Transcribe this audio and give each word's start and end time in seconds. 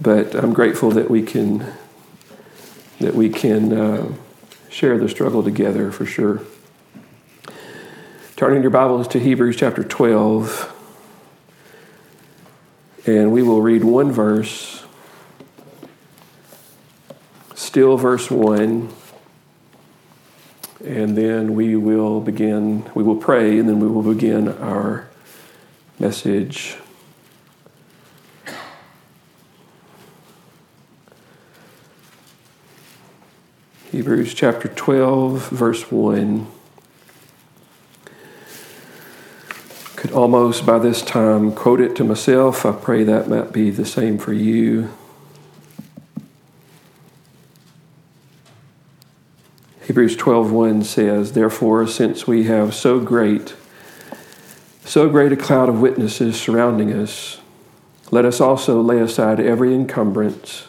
But 0.00 0.34
I'm 0.34 0.52
grateful 0.52 0.90
that 0.90 1.08
we 1.08 1.22
can 1.22 1.72
that 3.00 3.14
we 3.14 3.28
can 3.28 3.72
uh, 3.72 4.12
share 4.68 4.98
the 4.98 5.08
struggle 5.08 5.42
together 5.42 5.92
for 5.92 6.06
sure. 6.06 6.40
Turning 8.36 8.62
your 8.62 8.70
Bibles 8.70 9.06
to 9.08 9.20
Hebrews 9.20 9.56
chapter 9.56 9.84
12, 9.84 10.72
and 13.06 13.32
we 13.32 13.42
will 13.42 13.62
read 13.62 13.84
one 13.84 14.10
verse, 14.10 14.84
still 17.54 17.96
verse 17.96 18.30
1, 18.30 18.88
and 20.84 21.16
then 21.16 21.54
we 21.54 21.76
will 21.76 22.20
begin, 22.20 22.90
we 22.94 23.02
will 23.02 23.16
pray, 23.16 23.58
and 23.58 23.68
then 23.68 23.80
we 23.80 23.88
will 23.88 24.14
begin 24.14 24.48
our 24.48 25.08
message. 25.98 26.76
Hebrews 33.94 34.34
chapter 34.34 34.66
12, 34.66 35.50
verse 35.50 35.88
1. 35.88 36.48
Could 39.94 40.10
almost 40.10 40.66
by 40.66 40.80
this 40.80 41.00
time 41.00 41.52
quote 41.52 41.80
it 41.80 41.94
to 41.94 42.02
myself. 42.02 42.66
I 42.66 42.72
pray 42.72 43.04
that 43.04 43.28
might 43.28 43.52
be 43.52 43.70
the 43.70 43.84
same 43.84 44.18
for 44.18 44.32
you. 44.32 44.92
Hebrews 49.82 50.16
12:1 50.16 50.82
says, 50.82 51.30
"Therefore, 51.30 51.86
since 51.86 52.26
we 52.26 52.42
have 52.44 52.74
so 52.74 52.98
great 52.98 53.54
so 54.84 55.08
great 55.08 55.30
a 55.30 55.36
cloud 55.36 55.68
of 55.68 55.80
witnesses 55.80 56.34
surrounding 56.34 56.92
us, 56.92 57.38
let 58.10 58.24
us 58.24 58.40
also 58.40 58.82
lay 58.82 58.98
aside 58.98 59.38
every 59.38 59.72
encumbrance 59.72 60.64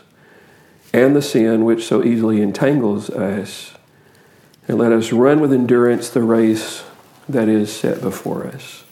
and 0.96 1.14
the 1.14 1.22
sin 1.22 1.66
which 1.66 1.86
so 1.86 2.02
easily 2.06 2.42
entangles 2.42 3.10
us, 3.10 3.74
and 4.66 4.78
let 4.78 4.94
us 4.94 5.12
run 5.12 5.42
with 5.42 5.52
endurance 5.52 6.10
the 6.10 6.24
race 6.24 6.86
that 7.28 7.50
is 7.50 7.76
set 7.76 8.00
before 8.00 8.48
us. 8.48 8.86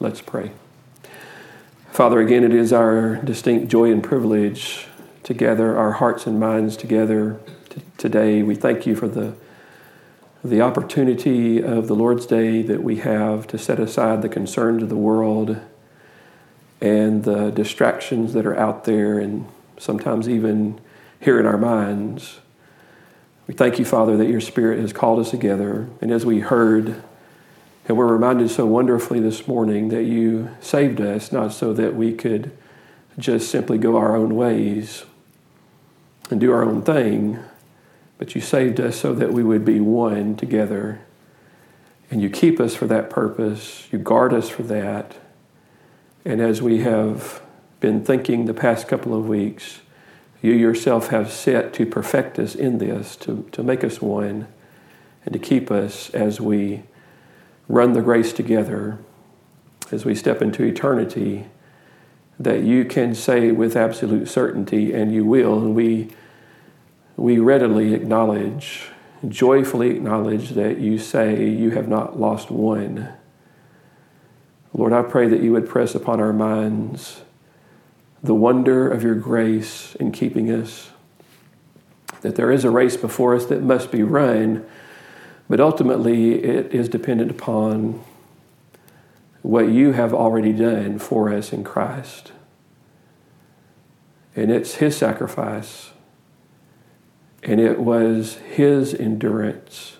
Let's 0.00 0.22
pray. 0.22 0.52
Father, 1.92 2.18
again, 2.20 2.44
it 2.44 2.54
is 2.54 2.72
our 2.72 3.16
distinct 3.16 3.68
joy 3.68 3.92
and 3.92 4.02
privilege 4.02 4.86
to 5.24 5.34
gather 5.34 5.76
our 5.76 5.92
hearts 5.92 6.26
and 6.26 6.40
minds 6.40 6.78
together 6.78 7.38
t- 7.68 7.82
today. 7.98 8.42
We 8.42 8.54
thank 8.54 8.86
you 8.86 8.96
for 8.96 9.06
the 9.06 9.34
the 10.42 10.62
opportunity 10.62 11.62
of 11.62 11.88
the 11.88 11.94
Lord's 11.94 12.26
Day 12.26 12.62
that 12.62 12.82
we 12.82 12.96
have 12.96 13.46
to 13.48 13.58
set 13.58 13.78
aside 13.78 14.22
the 14.22 14.28
concerns 14.30 14.82
of 14.82 14.88
the 14.88 14.96
world 14.96 15.58
and 16.80 17.24
the 17.24 17.50
distractions 17.50 18.32
that 18.32 18.46
are 18.46 18.56
out 18.56 18.84
there, 18.84 19.18
and 19.18 19.46
sometimes 19.78 20.26
even 20.26 20.80
here 21.24 21.40
in 21.40 21.46
our 21.46 21.56
minds. 21.56 22.40
We 23.46 23.54
thank 23.54 23.78
you, 23.78 23.86
Father, 23.86 24.16
that 24.18 24.28
your 24.28 24.42
Spirit 24.42 24.78
has 24.80 24.92
called 24.92 25.18
us 25.18 25.30
together. 25.30 25.88
And 26.02 26.12
as 26.12 26.26
we 26.26 26.40
heard, 26.40 27.02
and 27.88 27.96
we're 27.96 28.12
reminded 28.12 28.50
so 28.50 28.66
wonderfully 28.66 29.20
this 29.20 29.48
morning 29.48 29.88
that 29.88 30.04
you 30.04 30.50
saved 30.60 31.00
us, 31.00 31.32
not 31.32 31.52
so 31.52 31.72
that 31.72 31.94
we 31.94 32.12
could 32.12 32.52
just 33.18 33.50
simply 33.50 33.78
go 33.78 33.96
our 33.96 34.14
own 34.14 34.34
ways 34.34 35.06
and 36.30 36.40
do 36.40 36.52
our 36.52 36.62
own 36.62 36.82
thing, 36.82 37.38
but 38.18 38.34
you 38.34 38.40
saved 38.42 38.78
us 38.78 38.96
so 38.96 39.14
that 39.14 39.32
we 39.32 39.42
would 39.42 39.64
be 39.64 39.80
one 39.80 40.36
together. 40.36 41.00
And 42.10 42.20
you 42.20 42.28
keep 42.28 42.60
us 42.60 42.74
for 42.74 42.86
that 42.88 43.08
purpose, 43.08 43.88
you 43.90 43.98
guard 43.98 44.34
us 44.34 44.50
for 44.50 44.62
that. 44.64 45.16
And 46.24 46.42
as 46.42 46.60
we 46.60 46.80
have 46.80 47.42
been 47.80 48.04
thinking 48.04 48.44
the 48.44 48.54
past 48.54 48.88
couple 48.88 49.14
of 49.14 49.26
weeks, 49.26 49.80
you 50.44 50.52
yourself 50.52 51.08
have 51.08 51.32
set 51.32 51.72
to 51.72 51.86
perfect 51.86 52.38
us 52.38 52.54
in 52.54 52.76
this, 52.76 53.16
to, 53.16 53.48
to 53.50 53.62
make 53.62 53.82
us 53.82 54.02
one, 54.02 54.46
and 55.24 55.32
to 55.32 55.38
keep 55.38 55.70
us 55.70 56.10
as 56.10 56.38
we 56.38 56.82
run 57.66 57.94
the 57.94 58.02
race 58.02 58.30
together, 58.30 58.98
as 59.90 60.04
we 60.04 60.14
step 60.14 60.42
into 60.42 60.62
eternity, 60.62 61.46
that 62.38 62.62
you 62.62 62.84
can 62.84 63.14
say 63.14 63.52
with 63.52 63.74
absolute 63.74 64.28
certainty, 64.28 64.92
and 64.92 65.14
you 65.14 65.24
will, 65.24 65.56
and 65.60 65.74
we, 65.74 66.10
we 67.16 67.38
readily 67.38 67.94
acknowledge, 67.94 68.88
joyfully 69.26 69.88
acknowledge 69.88 70.50
that 70.50 70.76
you 70.76 70.98
say 70.98 71.48
you 71.48 71.70
have 71.70 71.88
not 71.88 72.20
lost 72.20 72.50
one. 72.50 73.08
Lord, 74.74 74.92
I 74.92 75.00
pray 75.04 75.26
that 75.26 75.40
you 75.40 75.52
would 75.52 75.66
press 75.66 75.94
upon 75.94 76.20
our 76.20 76.34
minds 76.34 77.22
the 78.24 78.34
wonder 78.34 78.90
of 78.90 79.02
your 79.02 79.14
grace 79.14 79.94
in 79.96 80.10
keeping 80.10 80.50
us. 80.50 80.90
That 82.22 82.36
there 82.36 82.50
is 82.50 82.64
a 82.64 82.70
race 82.70 82.96
before 82.96 83.34
us 83.34 83.44
that 83.46 83.62
must 83.62 83.92
be 83.92 84.02
run, 84.02 84.66
but 85.46 85.60
ultimately 85.60 86.42
it 86.42 86.74
is 86.74 86.88
dependent 86.88 87.30
upon 87.30 88.02
what 89.42 89.68
you 89.68 89.92
have 89.92 90.14
already 90.14 90.54
done 90.54 90.98
for 90.98 91.30
us 91.30 91.52
in 91.52 91.64
Christ. 91.64 92.32
And 94.34 94.50
it's 94.50 94.76
His 94.76 94.96
sacrifice, 94.96 95.90
and 97.42 97.60
it 97.60 97.78
was 97.78 98.36
His 98.36 98.94
endurance 98.94 99.98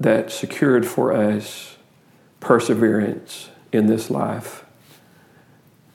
that 0.00 0.32
secured 0.32 0.86
for 0.86 1.12
us 1.12 1.76
perseverance 2.40 3.50
in 3.72 3.88
this 3.88 4.10
life. 4.10 4.64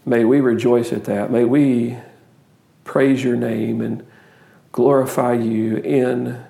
May 0.06 0.26
we 0.26 0.42
rejoice 0.42 0.92
at 0.92 1.06
that. 1.06 1.32
May 1.32 1.46
we 1.46 1.98
praise 2.84 3.24
your 3.24 3.38
name 3.38 3.80
and 3.82 4.06
glorify 4.72 5.34
you 5.34 5.78
in 5.78 6.44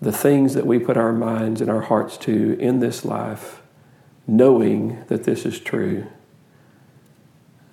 the 0.00 0.12
things 0.12 0.54
that 0.54 0.66
we 0.66 0.80
put 0.80 0.96
our 0.96 1.12
minds 1.12 1.60
and 1.60 1.70
our 1.70 1.82
hearts 1.82 2.16
to 2.16 2.58
in 2.58 2.80
this 2.80 3.04
life, 3.04 3.62
knowing 4.26 5.04
that 5.06 5.22
this 5.22 5.46
is 5.46 5.60
true. 5.60 6.06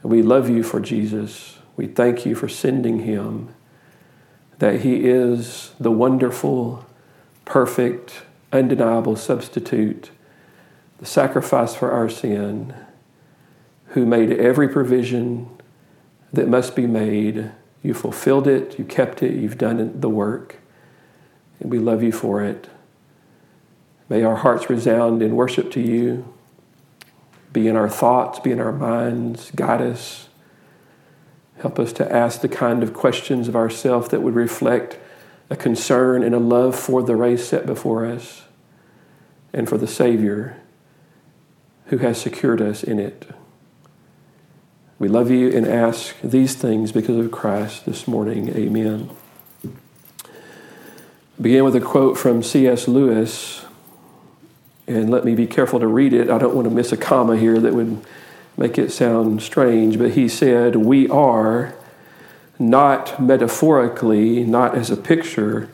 We 0.03 0.21
love 0.21 0.47
you 0.47 0.61
for 0.61 0.79
Jesus. 0.79 1.57
We 1.75 1.87
thank 1.87 2.25
you 2.25 2.35
for 2.35 2.47
sending 2.47 2.99
him, 2.99 3.53
that 4.59 4.81
he 4.81 5.07
is 5.09 5.71
the 5.79 5.91
wonderful, 5.91 6.85
perfect, 7.45 8.21
undeniable 8.53 9.15
substitute, 9.15 10.11
the 10.99 11.05
sacrifice 11.05 11.73
for 11.73 11.91
our 11.91 12.09
sin 12.09 12.75
who 13.89 14.05
made 14.05 14.31
every 14.31 14.67
provision 14.67 15.49
that 16.31 16.47
must 16.47 16.75
be 16.75 16.87
made. 16.87 17.51
You 17.81 17.93
fulfilled 17.93 18.47
it, 18.47 18.77
you 18.77 18.85
kept 18.85 19.23
it, 19.23 19.33
you've 19.33 19.57
done 19.57 19.99
the 19.99 20.09
work, 20.09 20.57
and 21.59 21.71
we 21.71 21.79
love 21.79 22.03
you 22.03 22.11
for 22.11 22.43
it. 22.43 22.69
May 24.09 24.23
our 24.23 24.37
hearts 24.37 24.69
resound 24.69 25.21
in 25.21 25.35
worship 25.35 25.71
to 25.71 25.81
you, 25.81 26.33
be 27.53 27.67
in 27.67 27.75
our 27.75 27.89
thoughts, 27.89 28.39
be 28.39 28.51
in 28.51 28.59
our 28.59 28.71
minds, 28.71 29.51
guide 29.51 29.81
us. 29.81 30.29
Help 31.61 31.79
us 31.79 31.91
to 31.93 32.11
ask 32.11 32.41
the 32.41 32.49
kind 32.49 32.83
of 32.83 32.93
questions 32.93 33.47
of 33.47 33.55
ourselves 33.55 34.09
that 34.09 34.21
would 34.21 34.35
reflect 34.35 34.97
a 35.49 35.55
concern 35.55 36.23
and 36.23 36.35
a 36.35 36.39
love 36.39 36.75
for 36.75 37.01
the 37.03 37.15
race 37.15 37.47
set 37.47 37.65
before 37.65 38.05
us 38.05 38.43
and 39.51 39.67
for 39.67 39.77
the 39.77 39.87
Savior 39.87 40.57
who 41.87 41.97
has 41.97 42.21
secured 42.21 42.61
us 42.61 42.83
in 42.83 42.99
it. 42.99 43.27
We 44.99 45.07
love 45.07 45.31
you 45.31 45.49
and 45.49 45.65
ask 45.65 46.13
these 46.21 46.55
things 46.55 46.91
because 46.91 47.15
of 47.15 47.31
Christ 47.31 47.85
this 47.85 48.05
morning. 48.05 48.49
Amen. 48.49 49.09
Begin 51.39 51.63
with 51.63 51.73
a 51.77 51.79
quote 51.79 52.17
from 52.17 52.43
C.S. 52.43 52.85
Lewis, 52.85 53.65
and 54.87 55.09
let 55.09 55.23
me 55.23 55.35
be 55.35 55.47
careful 55.47 55.79
to 55.79 55.87
read 55.87 56.11
it. 56.11 56.29
I 56.29 56.37
don't 56.37 56.53
want 56.53 56.67
to 56.67 56.73
miss 56.73 56.91
a 56.91 56.97
comma 56.97 57.37
here 57.37 57.61
that 57.61 57.73
would 57.73 58.05
make 58.57 58.77
it 58.77 58.91
sound 58.91 59.41
strange, 59.41 59.97
but 59.97 60.11
he 60.11 60.27
said, 60.27 60.75
We 60.75 61.07
are 61.07 61.73
not 62.59 63.21
metaphorically, 63.21 64.43
not 64.43 64.75
as 64.75 64.91
a 64.91 64.97
picture, 64.97 65.69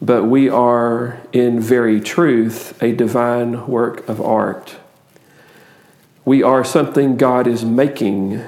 but 0.00 0.26
we 0.26 0.48
are 0.48 1.20
in 1.32 1.58
very 1.58 2.00
truth 2.00 2.80
a 2.80 2.92
divine 2.92 3.66
work 3.66 4.08
of 4.08 4.20
art. 4.20 4.76
We 6.24 6.42
are 6.42 6.64
something 6.64 7.16
God 7.16 7.46
is 7.46 7.64
making, 7.64 8.42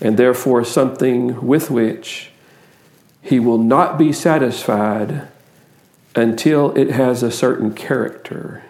and 0.00 0.16
therefore 0.16 0.64
something 0.64 1.46
with 1.46 1.70
which 1.70 2.30
He 3.22 3.38
will 3.38 3.58
not 3.58 3.96
be 3.96 4.12
satisfied 4.12 5.28
until 6.16 6.76
it 6.76 6.90
has 6.90 7.22
a 7.22 7.30
certain 7.30 7.72
character. 7.74 8.64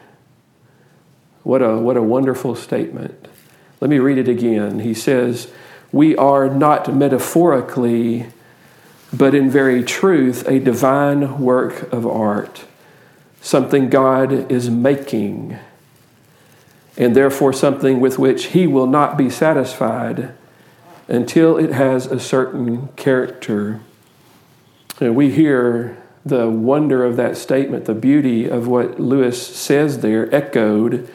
What 1.42 1.62
a, 1.62 1.78
what 1.78 1.96
a 1.96 2.02
wonderful 2.02 2.54
statement. 2.54 3.28
Let 3.80 3.90
me 3.90 3.98
read 3.98 4.18
it 4.18 4.28
again. 4.28 4.80
He 4.80 4.94
says, 4.94 5.50
We 5.92 6.16
are 6.16 6.48
not 6.48 6.94
metaphorically, 6.94 8.26
but 9.12 9.34
in 9.34 9.50
very 9.50 9.82
truth, 9.82 10.46
a 10.48 10.58
divine 10.58 11.38
work 11.38 11.92
of 11.92 12.06
art, 12.06 12.64
something 13.40 13.88
God 13.88 14.50
is 14.50 14.68
making 14.68 15.58
and 16.96 17.14
therefore 17.14 17.52
something 17.52 18.00
with 18.00 18.18
which 18.18 18.46
he 18.46 18.66
will 18.66 18.86
not 18.86 19.16
be 19.16 19.28
satisfied 19.28 20.32
until 21.08 21.56
it 21.56 21.70
has 21.70 22.06
a 22.06 22.20
certain 22.20 22.88
character. 22.96 23.80
And 25.00 25.16
we 25.16 25.30
hear 25.30 26.00
the 26.24 26.48
wonder 26.48 27.04
of 27.04 27.16
that 27.16 27.36
statement, 27.36 27.84
the 27.84 27.94
beauty 27.94 28.48
of 28.48 28.66
what 28.66 28.98
Lewis 28.98 29.44
says 29.44 29.98
there, 29.98 30.32
echoed, 30.34 31.10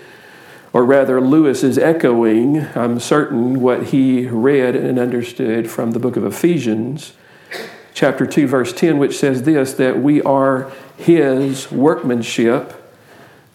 or 0.71 0.85
rather, 0.85 1.19
Lewis 1.19 1.63
is 1.63 1.79
echoing, 1.79 2.67
I'm 2.75 2.99
certain, 2.99 3.59
what 3.59 3.87
he 3.87 4.27
read 4.27 4.75
and 4.75 4.99
understood 4.99 5.69
from 5.69 5.91
the 5.91 5.99
book 5.99 6.15
of 6.15 6.23
Ephesians, 6.23 7.13
chapter 7.95 8.27
2, 8.27 8.45
verse 8.45 8.71
10, 8.71 8.99
which 8.99 9.17
says 9.17 9.43
this 9.43 9.73
that 9.73 9.99
we 9.99 10.21
are 10.21 10.71
his 10.95 11.71
workmanship, 11.71 12.78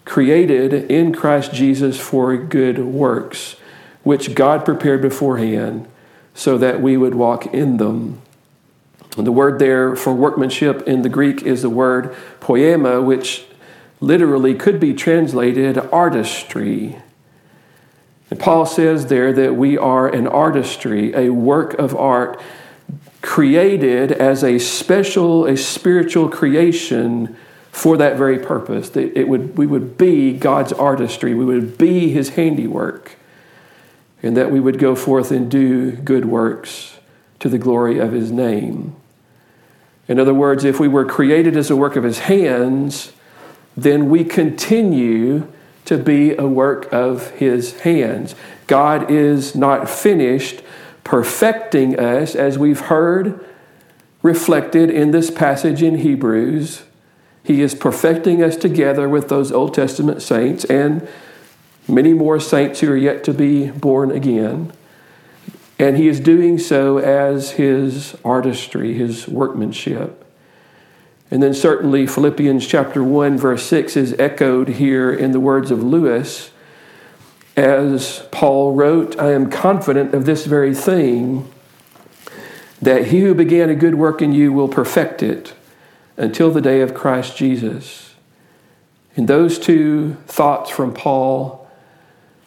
created 0.05 0.73
in 0.89 1.13
Christ 1.13 1.51
Jesus 1.51 1.99
for 1.99 2.37
good 2.37 2.79
works, 2.79 3.55
which 4.03 4.35
God 4.35 4.63
prepared 4.63 5.01
beforehand 5.01 5.87
so 6.33 6.57
that 6.57 6.81
we 6.81 6.95
would 6.95 7.15
walk 7.15 7.47
in 7.47 7.77
them. 7.77 8.21
The 9.17 9.31
word 9.31 9.59
there 9.59 9.95
for 9.95 10.13
workmanship 10.13 10.83
in 10.87 11.01
the 11.01 11.09
Greek 11.09 11.41
is 11.41 11.61
the 11.61 11.69
word 11.69 12.15
poema, 12.39 13.01
which 13.01 13.45
literally 14.01 14.53
could 14.53 14.79
be 14.79 14.93
translated 14.93 15.77
artistry. 15.91 16.97
And 18.29 18.39
Paul 18.39 18.65
says 18.65 19.05
there 19.05 19.31
that 19.33 19.55
we 19.55 19.77
are 19.77 20.07
an 20.07 20.27
artistry, 20.27 21.13
a 21.13 21.29
work 21.29 21.73
of 21.75 21.95
art 21.95 22.41
created 23.21 24.11
as 24.11 24.43
a 24.43 24.59
special, 24.59 25.45
a 25.45 25.55
spiritual 25.55 26.29
creation 26.29 27.35
for 27.75 27.97
that 27.97 28.15
very 28.15 28.39
purpose. 28.39 28.89
That 28.91 29.19
it 29.19 29.27
would, 29.27 29.57
we 29.57 29.67
would 29.67 29.97
be 29.97 30.31
God's 30.31 30.71
artistry, 30.71 31.33
we 31.33 31.43
would 31.43 31.77
be 31.77 32.09
his 32.09 32.29
handiwork, 32.29 33.17
and 34.23 34.37
that 34.37 34.49
we 34.49 34.61
would 34.61 34.79
go 34.79 34.95
forth 34.95 35.29
and 35.29 35.51
do 35.51 35.91
good 35.91 36.23
works 36.23 36.97
to 37.39 37.49
the 37.49 37.57
glory 37.57 37.99
of 37.99 38.13
his 38.13 38.31
name. 38.31 38.95
In 40.07 40.21
other 40.21 40.33
words, 40.33 40.63
if 40.63 40.79
we 40.79 40.87
were 40.87 41.03
created 41.03 41.57
as 41.57 41.69
a 41.69 41.75
work 41.75 41.97
of 41.97 42.05
his 42.05 42.19
hands, 42.19 43.11
then 43.75 44.09
we 44.09 44.23
continue 44.23 45.51
to 45.83 45.97
be 45.97 46.33
a 46.33 46.47
work 46.47 46.87
of 46.93 47.31
his 47.31 47.81
hands. 47.81 48.35
God 48.67 49.11
is 49.11 49.53
not 49.53 49.89
finished 49.89 50.61
perfecting 51.03 51.99
us, 51.99 52.35
as 52.35 52.57
we've 52.57 52.79
heard 52.79 53.45
reflected 54.23 54.89
in 54.89 55.11
this 55.11 55.29
passage 55.29 55.83
in 55.83 55.97
Hebrews. 55.97 56.84
He 57.45 57.61
is 57.61 57.75
perfecting 57.75 58.41
us 58.41 58.57
together 58.57 59.07
with 59.07 59.29
those 59.29 59.51
Old 59.51 59.75
Testament 59.75 60.23
saints 60.23 60.65
and 60.65 61.07
many 61.87 62.11
more 62.11 62.39
saints 62.39 62.79
who 62.79 62.91
are 62.91 62.97
yet 62.97 63.23
to 63.25 63.33
be 63.35 63.69
born 63.69 64.09
again. 64.09 64.73
And 65.77 65.95
he 65.95 66.07
is 66.07 66.19
doing 66.19 66.57
so 66.57 66.97
as 66.97 67.51
his 67.51 68.15
artistry, 68.25 68.95
his 68.95 69.27
workmanship. 69.27 70.25
And 71.29 71.43
then 71.43 71.53
certainly 71.53 72.07
Philippians 72.07 72.65
chapter 72.65 73.03
1 73.03 73.37
verse 73.37 73.63
6 73.63 73.95
is 73.95 74.13
echoed 74.13 74.69
here 74.69 75.13
in 75.13 75.31
the 75.31 75.39
words 75.39 75.69
of 75.69 75.83
Lewis 75.83 76.49
as 77.55 78.27
Paul 78.31 78.73
wrote, 78.73 79.19
I 79.19 79.33
am 79.33 79.51
confident 79.51 80.15
of 80.15 80.25
this 80.25 80.47
very 80.47 80.73
thing 80.73 81.47
that 82.81 83.07
he 83.07 83.21
who 83.21 83.35
began 83.35 83.69
a 83.69 83.75
good 83.75 83.95
work 83.95 84.21
in 84.21 84.33
you 84.33 84.51
will 84.51 84.67
perfect 84.67 85.21
it 85.21 85.53
until 86.17 86.51
the 86.51 86.61
day 86.61 86.81
of 86.81 86.93
Christ 86.93 87.37
Jesus. 87.37 88.15
And 89.15 89.27
those 89.27 89.57
two 89.59 90.15
thoughts 90.27 90.69
from 90.69 90.93
Paul 90.93 91.69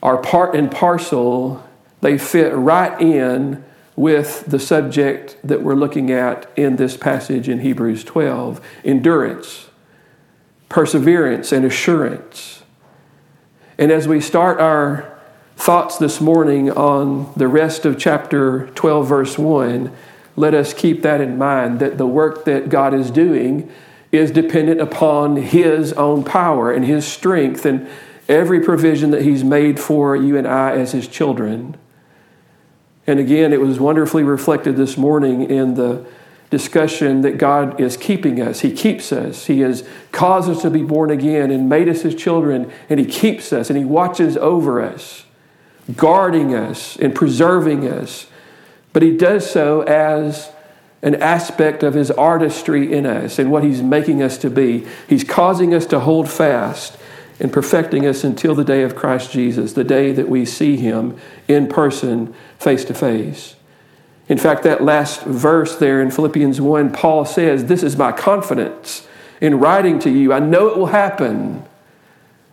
are 0.03 0.19
part 0.19 0.55
and 0.55 0.71
parcel 0.71 1.65
they 2.01 2.19
fit 2.19 2.55
right 2.55 3.01
in 3.01 3.65
with 3.97 4.45
the 4.47 4.61
subject 4.61 5.37
that 5.43 5.63
we're 5.63 5.75
looking 5.75 6.11
at 6.11 6.49
in 6.57 6.77
this 6.77 6.97
passage 6.97 7.49
in 7.49 7.61
Hebrews 7.61 8.05
12 8.05 8.61
endurance, 8.85 9.69
perseverance, 10.69 11.51
and 11.51 11.65
assurance. 11.65 12.63
And 13.77 13.91
as 13.91 14.07
we 14.07 14.21
start 14.21 14.61
our 14.61 15.19
thoughts 15.57 15.99
this 15.99 16.21
morning 16.21 16.71
on 16.71 17.33
the 17.37 17.49
rest 17.49 17.85
of 17.85 17.99
chapter 17.99 18.69
12, 18.77 19.09
verse 19.09 19.39
1, 19.39 19.93
let 20.39 20.55
us 20.55 20.73
keep 20.73 21.03
that 21.03 21.21
in 21.21 21.37
mind 21.37 21.81
that 21.81 21.99
the 21.99 22.07
work 22.07 22.45
that 22.45 22.69
God 22.69 22.95
is 22.95 23.11
doing 23.11 23.71
is 24.13 24.31
dependent 24.31 24.81
upon 24.81 25.37
His 25.37 25.93
own 25.95 26.25
power 26.25 26.73
and 26.73 26.85
His 26.85 27.07
strength 27.07 27.67
and 27.67 27.89
every 28.29 28.61
provision 28.61 29.11
that 29.11 29.23
He's 29.23 29.43
made 29.43 29.81
for 29.81 30.15
you 30.15 30.37
and 30.37 30.47
I 30.47 30.73
as 30.73 30.93
His 30.93 31.09
children. 31.09 31.77
And 33.07 33.19
again, 33.19 33.53
it 33.53 33.61
was 33.61 33.81
wonderfully 33.81 34.23
reflected 34.23 34.77
this 34.77 34.97
morning 34.97 35.43
in 35.51 35.75
the 35.75 36.07
discussion 36.51 37.23
that 37.23 37.37
God 37.37 37.81
is 37.81 37.97
keeping 37.97 38.41
us. 38.41 38.61
He 38.61 38.73
keeps 38.73 39.13
us. 39.13 39.47
He 39.47 39.61
has 39.61 39.87
caused 40.13 40.49
us 40.49 40.63
to 40.63 40.71
be 40.71 40.83
born 40.83 41.11
again 41.11 41.51
and 41.51 41.69
made 41.69 41.89
us 41.89 42.03
His 42.03 42.15
children, 42.15 42.71
and 42.89 43.01
He 43.01 43.07
keeps 43.07 43.53
us 43.53 43.71
and 43.71 43.79
He 43.79 43.85
watches 43.85 44.37
over 44.37 44.81
us, 44.81 45.25
guarding 45.97 46.55
us 46.55 46.97
and 46.97 47.15
preserving 47.15 47.87
us. 47.89 48.27
But 48.99 49.05
He 49.05 49.17
does 49.17 49.49
so 49.49 49.83
as 49.83 50.51
an 51.03 51.15
aspect 51.23 51.85
of 51.85 51.95
His 51.95 52.11
artistry 52.11 52.93
in 52.93 53.07
us 53.07 53.39
and 53.39 53.49
what 53.49 53.63
He's 53.63 53.81
making 53.81 54.21
us 54.25 54.37
to 54.39 54.51
be. 54.51 54.89
He's 55.09 55.23
causing 55.23 55.73
us 55.73 55.87
to 55.87 56.01
hold 56.01 56.29
fast 56.29 56.99
and 57.39 57.53
perfecting 57.53 58.05
us 58.09 58.25
until 58.25 58.57
the 58.57 58.65
day 58.65 58.83
of 58.83 58.97
Christ 58.97 59.31
Jesus, 59.31 59.75
the 59.75 59.85
day 59.85 60.11
that 60.11 60.29
we 60.29 60.45
see 60.45 60.77
Him 60.77 61.17
in 61.47 61.69
person, 61.69 62.35
face 62.59 62.85
to 62.87 62.93
face. 62.93 63.55
In 64.29 64.37
fact, 64.37 64.65
that 64.65 64.83
last 64.83 65.23
verse 65.23 65.77
there 65.77 66.03
in 66.03 66.11
Philippians 66.11 66.61
1, 66.61 66.93
Paul 66.93 67.25
says, 67.25 67.67
This 67.67 67.85
is 67.85 67.97
my 67.97 68.11
confidence 68.11 69.07
in 69.41 69.61
writing 69.61 70.01
to 70.01 70.11
you. 70.11 70.33
I 70.33 70.41
know 70.41 70.67
it 70.67 70.77
will 70.77 70.87
happen. 70.87 71.63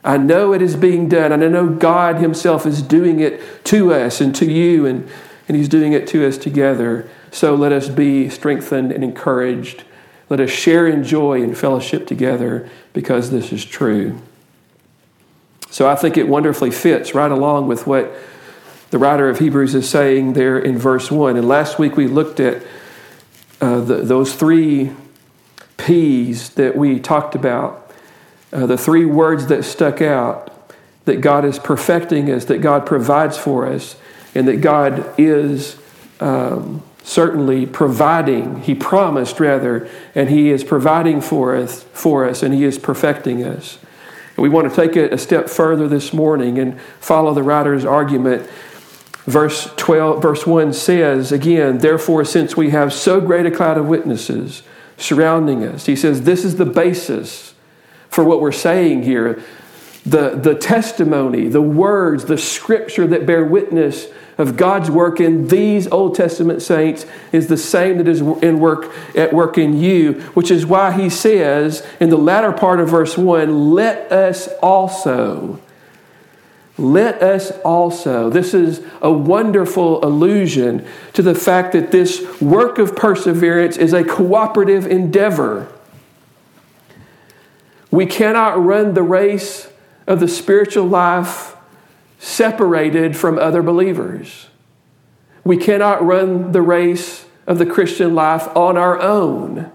I 0.04 0.18
know 0.18 0.54
it 0.54 0.62
is 0.62 0.76
being 0.76 1.10
done. 1.10 1.32
And 1.32 1.44
I 1.44 1.48
know 1.48 1.70
God 1.70 2.18
Himself 2.18 2.68
is 2.68 2.84
doing 2.84 3.20
it 3.20 3.42
to 3.66 3.92
us 3.92 4.22
and 4.22 4.36
to 4.36 4.46
you, 4.46 4.86
and, 4.86 5.10
and 5.48 5.58
He's 5.58 5.70
doing 5.70 5.94
it 5.94 6.08
to 6.08 6.28
us 6.28 6.38
together. 6.38 7.10
So 7.32 7.56
let 7.56 7.72
us 7.72 7.90
be 7.90 8.30
strengthened 8.30 8.92
and 8.92 9.04
encouraged. 9.04 9.84
Let 10.30 10.40
us 10.40 10.50
share 10.50 10.88
in 10.88 11.04
joy 11.04 11.42
and 11.42 11.58
fellowship 11.58 12.08
together 12.08 12.70
because 12.94 13.32
this 13.32 13.52
is 13.52 13.64
true. 13.64 14.20
So 15.70 15.90
I 15.90 15.96
think 15.96 16.18
it 16.18 16.28
wonderfully 16.28 16.72
fits 16.72 17.14
right 17.14 17.32
along 17.32 17.68
with 17.68 17.86
what 17.86 18.14
the 18.92 18.98
writer 18.98 19.30
of 19.30 19.40
Hebrews 19.40 19.76
is 19.76 19.90
saying 19.90 20.34
there 20.34 20.58
in 20.58 20.78
verse 20.78 21.12
1. 21.12 21.36
And 21.36 21.48
last 21.48 21.78
week 21.78 21.98
we 21.98 22.08
looked 22.08 22.40
at 22.40 22.64
uh, 23.60 23.82
the, 23.82 23.96
those 23.98 24.36
three 24.36 24.92
P's 25.78 26.50
that 26.52 26.76
we 26.78 27.00
talked 27.00 27.36
about, 27.36 27.92
uh, 28.54 28.66
the 28.66 28.78
three 28.78 29.06
words 29.06 29.48
that 29.48 29.66
stuck 29.66 30.02
out 30.02 30.72
that 31.06 31.22
God 31.22 31.46
is 31.46 31.60
perfecting 31.60 32.32
us, 32.32 32.46
that 32.46 32.62
God 32.62 32.86
provides 32.86 33.38
for 33.38 33.68
us, 33.68 33.96
and 34.36 34.48
that 34.48 34.62
God 34.62 35.14
is 35.18 35.78
um, 36.20 36.84
certainly 37.04 37.66
providing. 37.66 38.62
He 38.62 38.76
promised, 38.76 39.40
rather, 39.40 39.88
and 40.14 40.30
He 40.30 40.50
is 40.50 40.64
providing 40.64 41.22
for 41.22 41.56
us, 41.56 41.84
for 41.94 42.28
us, 42.28 42.44
and 42.44 42.54
He 42.54 42.64
is 42.64 42.78
perfecting 42.78 43.44
us. 43.44 43.78
And 44.36 44.44
we 44.44 44.50
want 44.50 44.70
to 44.70 44.76
take 44.76 44.98
it 44.98 45.14
a 45.14 45.18
step 45.18 45.50
further 45.50 45.88
this 45.88 46.12
morning 46.12 46.60
and 46.60 46.80
follow 47.00 47.34
the 47.34 47.44
writer's 47.44 47.86
argument. 47.86 48.50
Verse 49.26 49.72
12, 49.78 50.22
verse 50.22 50.46
1 50.46 50.74
says, 50.74 51.32
again, 51.32 51.80
therefore, 51.80 52.26
since 52.26 52.58
we 52.58 52.72
have 52.72 52.94
so 52.94 53.22
great 53.22 53.46
a 53.46 53.52
cloud 53.52 53.78
of 53.78 53.88
witnesses 53.88 54.62
surrounding 54.98 55.64
us, 55.64 55.86
he 55.86 55.96
says, 55.96 56.24
this 56.24 56.44
is 56.44 56.58
the 56.58 56.66
basis 56.66 57.54
for 58.10 58.24
what 58.24 58.42
we're 58.42 58.52
saying 58.52 59.04
here. 59.04 59.42
The, 60.06 60.32
the 60.36 60.54
testimony, 60.54 61.48
the 61.48 61.62
words, 61.62 62.26
the 62.26 62.38
scripture 62.38 63.08
that 63.08 63.26
bear 63.26 63.44
witness 63.44 64.08
of 64.38 64.58
God's 64.58 64.92
work 64.92 65.20
in 65.20 65.48
these 65.48 65.88
Old 65.88 66.16
Testament 66.16 66.62
saints 66.62 67.06
is 67.32 67.48
the 67.48 67.58
same 67.58 67.98
that 68.00 68.08
is 68.08 68.22
in 68.22 68.60
work 68.60 68.92
at 69.16 69.34
work 69.34 69.58
in 69.58 69.78
you, 69.78 70.14
which 70.34 70.52
is 70.52 70.66
why 70.66 70.92
he 70.92 71.10
says 71.10 71.86
in 72.00 72.10
the 72.10 72.18
latter 72.18 72.52
part 72.52 72.80
of 72.80 72.90
verse 72.90 73.18
1, 73.18 73.72
let 73.72 74.12
us 74.12 74.48
also 74.62 75.60
let 76.78 77.22
us 77.22 77.52
also. 77.64 78.30
This 78.30 78.54
is 78.54 78.82
a 79.02 79.12
wonderful 79.12 80.04
allusion 80.04 80.86
to 81.14 81.22
the 81.22 81.36
fact 81.36 81.72
that 81.72 81.92
this 81.92 82.42
work 82.42 82.80
of 82.80 82.96
perseverance 82.96 83.78
is 83.78 83.94
a 83.94 84.04
cooperative 84.04 84.86
endeavor. 84.86 85.72
We 87.92 88.06
cannot 88.06 88.62
run 88.62 88.94
the 88.94 89.04
race 89.04 89.70
of 90.06 90.20
the 90.20 90.28
spiritual 90.28 90.86
life 90.86 91.55
separated 92.20 93.16
from 93.16 93.38
other 93.38 93.62
believers. 93.62 94.48
We 95.44 95.58
cannot 95.58 96.04
run 96.04 96.52
the 96.52 96.62
race 96.62 97.26
of 97.48 97.60
the 97.60 97.66
Christian 97.66 98.16
life 98.16 98.48
on 98.56 98.78
our 98.78 99.00
own. 99.00 99.72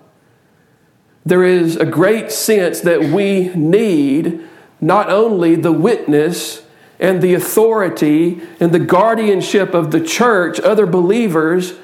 There 1.25 1.45
is 1.45 1.77
a 1.77 1.87
great 1.87 2.33
sense 2.33 2.81
that 2.81 3.05
we 3.05 3.51
need 3.55 4.41
not 4.81 5.11
only 5.11 5.55
the 5.55 5.73
witness 5.73 6.65
and 6.99 7.23
the 7.23 7.35
authority 7.35 8.41
and 8.59 8.73
the 8.73 8.79
guardianship 8.79 9.75
of 9.75 9.91
the 9.91 10.01
church, 10.01 10.59
other 10.61 10.87
believers 10.87 11.75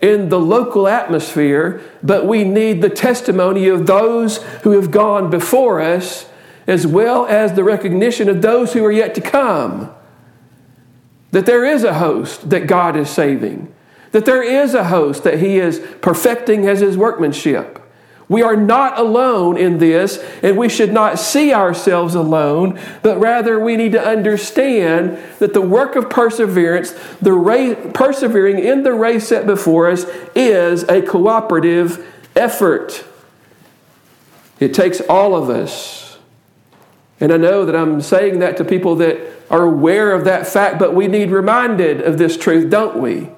in 0.00 0.28
the 0.28 0.38
local 0.38 0.86
atmosphere, 0.88 1.82
but 2.02 2.26
we 2.26 2.44
need 2.44 2.82
the 2.82 2.90
testimony 2.90 3.68
of 3.68 3.86
those 3.86 4.42
who 4.62 4.70
have 4.72 4.90
gone 4.90 5.30
before 5.30 5.80
us, 5.80 6.26
as 6.66 6.86
well 6.86 7.26
as 7.26 7.52
the 7.52 7.64
recognition 7.64 8.28
of 8.28 8.42
those 8.42 8.72
who 8.72 8.84
are 8.84 8.92
yet 8.92 9.14
to 9.14 9.20
come. 9.20 9.94
That 11.34 11.46
there 11.46 11.64
is 11.64 11.82
a 11.82 11.94
host 11.94 12.50
that 12.50 12.68
God 12.68 12.94
is 12.94 13.10
saving, 13.10 13.74
that 14.12 14.24
there 14.24 14.40
is 14.40 14.72
a 14.72 14.84
host 14.84 15.24
that 15.24 15.40
He 15.40 15.58
is 15.58 15.80
perfecting 16.00 16.68
as 16.68 16.78
His 16.78 16.96
workmanship. 16.96 17.82
We 18.28 18.42
are 18.42 18.54
not 18.54 19.00
alone 19.00 19.56
in 19.56 19.78
this, 19.78 20.18
and 20.44 20.56
we 20.56 20.68
should 20.68 20.92
not 20.92 21.18
see 21.18 21.52
ourselves 21.52 22.14
alone, 22.14 22.78
but 23.02 23.18
rather 23.18 23.58
we 23.58 23.76
need 23.76 23.90
to 23.92 24.00
understand 24.00 25.18
that 25.40 25.54
the 25.54 25.60
work 25.60 25.96
of 25.96 26.08
perseverance, 26.08 26.92
the 27.20 27.32
race, 27.32 27.76
persevering 27.94 28.60
in 28.60 28.84
the 28.84 28.94
race 28.94 29.26
set 29.26 29.44
before 29.44 29.90
us, 29.90 30.04
is 30.36 30.84
a 30.84 31.02
cooperative 31.02 32.06
effort. 32.36 33.04
It 34.60 34.72
takes 34.72 35.00
all 35.00 35.34
of 35.34 35.50
us. 35.50 36.03
And 37.20 37.32
I 37.32 37.36
know 37.36 37.64
that 37.64 37.76
I'm 37.76 38.00
saying 38.00 38.40
that 38.40 38.56
to 38.56 38.64
people 38.64 38.96
that 38.96 39.18
are 39.50 39.62
aware 39.62 40.12
of 40.12 40.24
that 40.24 40.46
fact, 40.46 40.78
but 40.78 40.94
we 40.94 41.06
need 41.06 41.30
reminded 41.30 42.00
of 42.00 42.18
this 42.18 42.36
truth, 42.36 42.70
don't 42.70 42.96
we? 42.98 43.30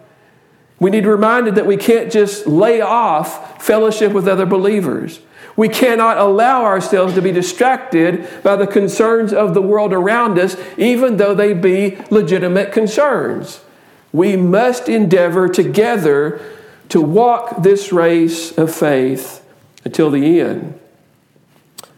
We 0.78 0.90
need 0.90 1.06
reminded 1.06 1.54
that 1.54 1.66
we 1.66 1.76
can't 1.76 2.12
just 2.12 2.46
lay 2.46 2.80
off 2.80 3.62
fellowship 3.62 4.12
with 4.12 4.28
other 4.28 4.46
believers. 4.46 5.20
We 5.56 5.68
cannot 5.70 6.18
allow 6.18 6.64
ourselves 6.64 7.14
to 7.14 7.22
be 7.22 7.32
distracted 7.32 8.28
by 8.42 8.56
the 8.56 8.66
concerns 8.66 9.32
of 9.32 9.54
the 9.54 9.62
world 9.62 9.92
around 9.92 10.38
us, 10.38 10.56
even 10.76 11.16
though 11.16 11.34
they 11.34 11.54
be 11.54 11.98
legitimate 12.10 12.72
concerns. 12.72 13.60
We 14.12 14.36
must 14.36 14.88
endeavor 14.88 15.48
together 15.48 16.40
to 16.90 17.00
walk 17.00 17.62
this 17.62 17.90
race 17.90 18.56
of 18.56 18.74
faith 18.74 19.44
until 19.84 20.10
the 20.10 20.40
end. 20.40 20.78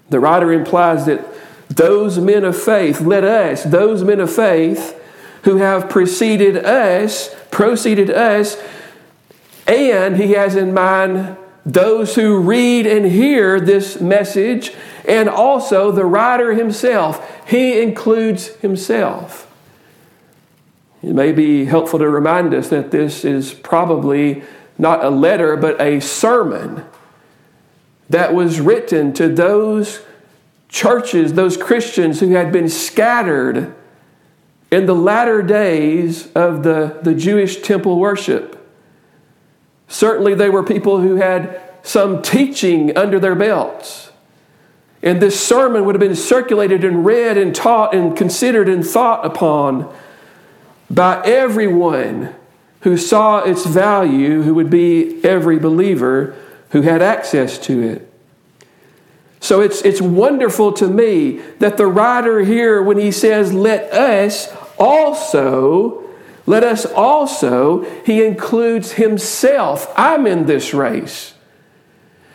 The 0.09 0.21
writer 0.21 0.53
implies 0.53 1.07
that 1.07 1.25
those 1.69 2.19
men 2.19 2.45
of 2.45 2.61
faith, 2.61 3.01
let 3.01 3.25
us, 3.25 3.65
those 3.65 4.03
men 4.03 4.21
of 4.21 4.35
faith 4.35 5.01
who 5.43 5.59
have 5.59 5.89
preceded 5.89 6.57
us, 6.65 7.35
proceeded 7.51 8.11
us, 8.11 8.61
and 9.67 10.17
he 10.17 10.33
has 10.33 10.57
in 10.57 10.73
mind 10.73 11.37
those 11.65 12.15
who 12.15 12.39
read 12.39 12.87
and 12.87 13.07
hear 13.07 13.61
this 13.61 14.01
message, 14.01 14.73
and 15.07 15.29
also 15.29 15.91
the 15.93 16.05
writer 16.05 16.55
himself. 16.55 17.47
He 17.47 17.81
includes 17.81 18.49
himself. 18.57 19.45
It 21.03 21.15
may 21.15 21.33
be 21.33 21.67
helpful 21.67 21.99
to 21.99 22.09
remind 22.09 22.55
us 22.55 22.71
that 22.71 22.91
this 22.91 23.25
is 23.25 23.53
probably 23.53 24.43
not 24.79 25.05
a 25.05 25.11
letter, 25.11 25.57
but 25.57 25.81
a 25.81 26.01
sermon 26.01 26.85
that 28.09 28.35
was 28.35 28.61
written 28.61 29.13
to 29.13 29.29
those 29.29 30.01
churches, 30.69 31.33
those 31.33 31.57
Christians 31.57 32.21
who 32.21 32.31
had 32.31 32.53
been 32.53 32.69
scattered 32.69 33.75
in 34.71 34.87
the 34.87 34.95
latter 34.95 35.43
days 35.43 36.31
of 36.33 36.63
the, 36.63 36.99
the 37.03 37.15
Jewish 37.15 37.63
temple 37.63 37.99
worship. 37.99 38.55
Certainly, 39.89 40.35
they 40.35 40.51
were 40.51 40.63
people 40.63 41.01
who 41.01 41.17
had 41.17 41.61
some 41.83 42.21
teaching 42.21 42.97
under 42.97 43.19
their 43.19 43.35
belts. 43.35 44.13
And 45.03 45.23
this 45.23 45.41
sermon 45.41 45.85
would 45.87 45.95
have 45.95 46.01
been 46.01 46.17
circulated 46.17 46.85
and 46.85 47.07
read 47.07 47.39
and 47.39 47.55
taught 47.55 47.95
and 47.95 48.17
considered 48.17 48.69
and 48.69 48.85
thought 48.85 49.25
upon 49.25 49.93
by 50.91 51.23
everyone 51.25 52.35
who 52.81 52.97
saw 52.97 53.41
its 53.41 53.65
value, 53.65 54.43
who 54.43 54.55
would 54.55 54.71
be 54.71 55.23
every 55.25 55.59
believer 55.59 56.35
who 56.71 56.83
had 56.83 57.01
access 57.01 57.59
to 57.59 57.83
it. 57.83 58.08
So 59.41 59.61
it's, 59.61 59.83
it's 59.83 60.01
wonderful 60.01 60.73
to 60.75 60.89
me 60.89 61.39
that 61.59 61.77
the 61.77 61.87
writer 61.87 62.41
here, 62.41 62.83
when 62.83 62.99
he 62.99 63.13
says, 63.13 63.53
let 63.53 63.93
us 63.93 64.53
also, 64.79 66.05
let 66.47 66.65
us 66.65 66.87
also, 66.87 67.83
he 68.05 68.25
includes 68.25 68.93
himself. 68.93 69.93
I'm 69.97 70.27
in 70.27 70.47
this 70.47 70.75
race. 70.75 71.35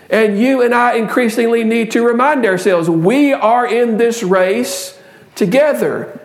And 0.09 0.39
you 0.39 0.61
and 0.61 0.73
I 0.73 0.93
increasingly 0.95 1.63
need 1.63 1.91
to 1.91 2.05
remind 2.05 2.45
ourselves 2.45 2.89
we 2.89 3.33
are 3.33 3.65
in 3.65 3.97
this 3.97 4.21
race 4.21 4.99
together. 5.35 6.19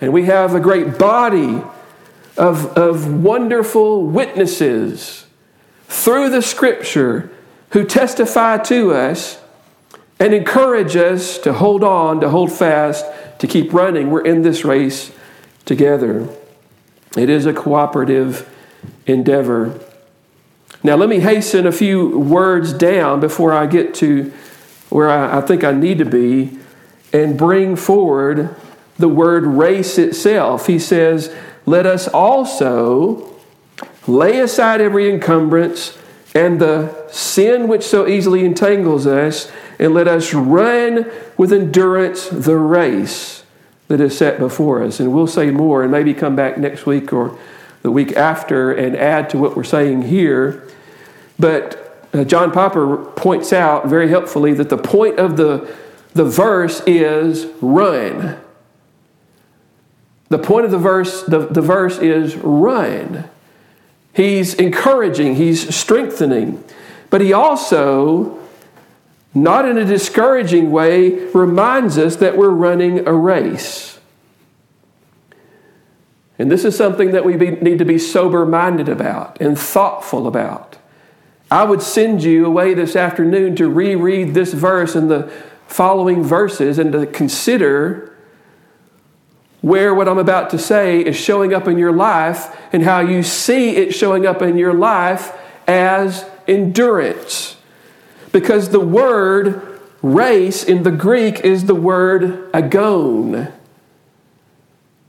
And 0.00 0.12
we 0.12 0.24
have 0.24 0.54
a 0.54 0.60
great 0.60 0.98
body 0.98 1.62
of, 2.36 2.78
of 2.78 3.22
wonderful 3.22 4.06
witnesses 4.06 5.26
through 5.88 6.30
the 6.30 6.40
scripture 6.40 7.30
who 7.70 7.84
testify 7.84 8.58
to 8.58 8.92
us 8.92 9.40
and 10.20 10.34
encourage 10.34 10.96
us 10.96 11.38
to 11.38 11.52
hold 11.52 11.84
on, 11.84 12.20
to 12.20 12.28
hold 12.28 12.52
fast, 12.52 13.04
to 13.38 13.46
keep 13.46 13.72
running. 13.72 14.10
We're 14.10 14.22
in 14.22 14.42
this 14.42 14.64
race 14.64 15.12
together. 15.64 16.28
It 17.16 17.30
is 17.30 17.46
a 17.46 17.52
cooperative 17.52 18.48
endeavor. 19.06 19.78
Now, 20.82 20.96
let 20.96 21.08
me 21.08 21.20
hasten 21.20 21.66
a 21.66 21.72
few 21.72 22.18
words 22.18 22.72
down 22.72 23.20
before 23.20 23.52
I 23.52 23.66
get 23.66 23.94
to 23.94 24.32
where 24.90 25.10
I, 25.10 25.38
I 25.38 25.40
think 25.40 25.64
I 25.64 25.72
need 25.72 25.98
to 25.98 26.04
be 26.04 26.58
and 27.12 27.36
bring 27.36 27.76
forward 27.76 28.54
the 28.98 29.08
word 29.08 29.44
race 29.44 29.98
itself. 29.98 30.66
He 30.66 30.78
says, 30.78 31.34
Let 31.66 31.86
us 31.86 32.08
also 32.08 33.36
lay 34.06 34.40
aside 34.40 34.80
every 34.80 35.12
encumbrance 35.12 35.98
and 36.34 36.60
the 36.60 37.08
sin 37.08 37.68
which 37.68 37.84
so 37.84 38.06
easily 38.06 38.44
entangles 38.44 39.06
us 39.06 39.50
and 39.78 39.94
let 39.94 40.08
us 40.08 40.34
run 40.34 41.10
with 41.36 41.52
endurance 41.52 42.28
the 42.28 42.56
race 42.56 43.44
that 43.88 44.00
is 44.00 44.16
set 44.16 44.38
before 44.38 44.82
us. 44.82 45.00
And 45.00 45.12
we'll 45.12 45.26
say 45.26 45.50
more 45.50 45.82
and 45.82 45.90
maybe 45.90 46.14
come 46.14 46.36
back 46.36 46.58
next 46.58 46.86
week 46.86 47.12
or 47.12 47.38
the 47.82 47.90
week 47.90 48.12
after 48.12 48.72
and 48.72 48.96
add 48.96 49.30
to 49.30 49.38
what 49.38 49.56
we're 49.56 49.64
saying 49.64 50.02
here. 50.02 50.66
But 51.38 52.06
uh, 52.12 52.24
John 52.24 52.52
Piper 52.52 52.96
points 53.16 53.52
out 53.52 53.86
very 53.86 54.08
helpfully 54.08 54.52
that 54.54 54.68
the 54.68 54.78
point 54.78 55.18
of 55.18 55.36
the, 55.36 55.74
the 56.12 56.24
verse 56.24 56.82
is 56.86 57.46
run. 57.60 58.38
The 60.28 60.38
point 60.38 60.64
of 60.64 60.70
the 60.70 60.78
verse, 60.78 61.22
the, 61.22 61.38
the 61.38 61.62
verse 61.62 61.98
is 61.98 62.36
run. 62.36 63.28
He's 64.12 64.54
encouraging, 64.54 65.36
he's 65.36 65.74
strengthening, 65.74 66.62
but 67.08 67.20
he 67.20 67.32
also 67.32 68.38
not 69.34 69.68
in 69.68 69.76
a 69.78 69.84
discouraging 69.84 70.70
way, 70.70 71.10
reminds 71.28 71.98
us 71.98 72.16
that 72.16 72.36
we're 72.36 72.48
running 72.48 73.06
a 73.06 73.12
race. 73.12 73.98
And 76.38 76.50
this 76.50 76.64
is 76.64 76.76
something 76.76 77.10
that 77.10 77.24
we 77.24 77.36
be, 77.36 77.50
need 77.50 77.78
to 77.78 77.84
be 77.84 77.98
sober 77.98 78.46
minded 78.46 78.88
about 78.88 79.40
and 79.40 79.58
thoughtful 79.58 80.26
about. 80.26 80.78
I 81.50 81.64
would 81.64 81.82
send 81.82 82.22
you 82.22 82.46
away 82.46 82.74
this 82.74 82.94
afternoon 82.94 83.56
to 83.56 83.68
reread 83.68 84.34
this 84.34 84.52
verse 84.52 84.94
and 84.94 85.10
the 85.10 85.30
following 85.66 86.22
verses 86.22 86.78
and 86.78 86.92
to 86.92 87.06
consider 87.06 88.14
where 89.60 89.94
what 89.94 90.08
I'm 90.08 90.18
about 90.18 90.50
to 90.50 90.58
say 90.58 91.00
is 91.00 91.16
showing 91.16 91.52
up 91.52 91.66
in 91.66 91.78
your 91.78 91.92
life 91.92 92.56
and 92.72 92.82
how 92.82 93.00
you 93.00 93.22
see 93.22 93.76
it 93.76 93.94
showing 93.94 94.24
up 94.24 94.40
in 94.40 94.56
your 94.56 94.72
life 94.72 95.32
as 95.66 96.24
endurance. 96.46 97.57
Because 98.32 98.70
the 98.70 98.80
word 98.80 99.80
race 100.02 100.62
in 100.62 100.82
the 100.82 100.90
Greek 100.90 101.40
is 101.40 101.64
the 101.64 101.74
word 101.74 102.50
agon. 102.54 103.32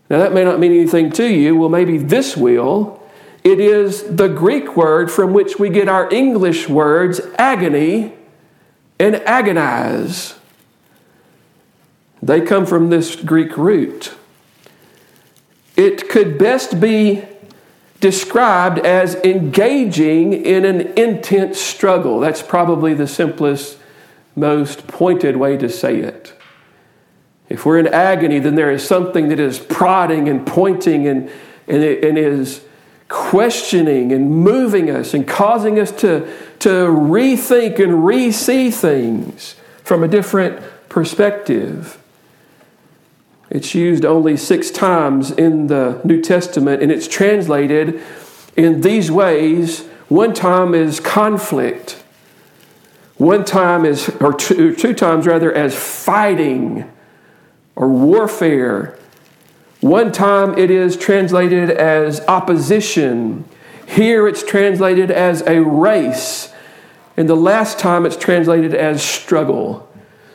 Now, 0.10 0.18
that 0.18 0.34
may 0.34 0.44
not 0.44 0.60
mean 0.60 0.72
anything 0.72 1.12
to 1.12 1.26
you. 1.26 1.56
Well, 1.56 1.70
maybe 1.70 1.98
this 1.98 2.36
will. 2.36 3.02
It 3.44 3.60
is 3.60 4.04
the 4.16 4.28
Greek 4.28 4.76
word 4.76 5.12
from 5.12 5.34
which 5.34 5.60
we 5.60 5.70
get 5.70 5.88
our 5.88 6.12
English 6.12 6.68
words 6.68 7.22
agony 7.38 8.14
and 9.00 9.16
agonize. 9.18 10.36
They 12.22 12.42
come 12.42 12.66
from 12.66 12.90
this 12.90 13.16
Greek 13.16 13.56
root. 13.58 14.14
It 15.78 16.10
could 16.10 16.38
best 16.38 16.82
be 16.82 17.24
described 18.00 18.80
as 18.80 19.16
engaging 19.16 20.34
in 20.34 20.66
an 20.66 20.82
intense 20.98 21.60
struggle. 21.60 22.20
That's 22.20 22.42
probably 22.42 22.94
the 22.94 23.08
simplest, 23.08 23.78
most 24.36 24.88
pointed 24.88 25.38
way 25.38 25.58
to 25.58 25.70
say 25.70 25.98
it. 26.00 26.34
If 27.50 27.66
we're 27.66 27.80
in 27.80 27.88
agony, 27.88 28.40
then 28.40 28.56
there 28.56 28.72
is 28.72 28.88
something 28.88 29.30
that 29.30 29.40
is 29.40 29.60
prodding 29.60 30.30
and 30.30 30.46
pointing 30.46 31.08
and, 31.08 31.30
and, 31.68 31.84
and 31.84 32.18
is 32.18 32.64
questioning 33.10 34.14
and 34.14 34.30
moving 34.30 34.90
us 34.90 35.16
and 35.16 35.28
causing 35.28 35.80
us 35.80 35.92
to, 35.92 36.32
to 36.60 36.70
rethink 36.86 37.80
and 37.80 38.06
re 38.06 38.32
see 38.32 38.70
things 38.70 39.56
from 39.84 40.04
a 40.04 40.08
different 40.08 40.62
perspective. 40.90 41.99
It's 43.50 43.74
used 43.74 44.06
only 44.06 44.38
six 44.38 44.70
times 44.70 45.32
in 45.32 45.68
the 45.68 46.00
New 46.04 46.22
Testament, 46.22 46.84
and 46.84 46.92
it's 46.92 47.08
translated 47.08 48.02
in 48.56 48.82
these 48.82 49.10
ways. 49.10 49.86
One 50.08 50.34
time 50.34 50.76
is 50.76 51.00
conflict, 51.00 52.04
one 53.18 53.44
time 53.44 53.86
is, 53.86 54.10
or 54.22 54.34
two, 54.34 54.76
two 54.76 54.94
times 54.94 55.28
rather, 55.28 55.52
as 55.52 55.76
fighting 55.76 56.90
or 57.76 57.90
warfare. 57.90 58.98
One 59.82 60.12
time 60.12 60.58
it 60.58 60.70
is 60.70 60.98
translated 60.98 61.70
as 61.70 62.22
opposition. 62.28 63.46
Here 63.88 64.28
it's 64.28 64.44
translated 64.44 65.10
as 65.10 65.42
a 65.44 65.64
race. 65.64 66.54
And 67.18 67.28
the 67.28 67.36
last 67.36 67.80
time 67.80 68.06
it's 68.06 68.16
translated 68.16 68.74
as 68.74 69.02
struggle. 69.02 69.89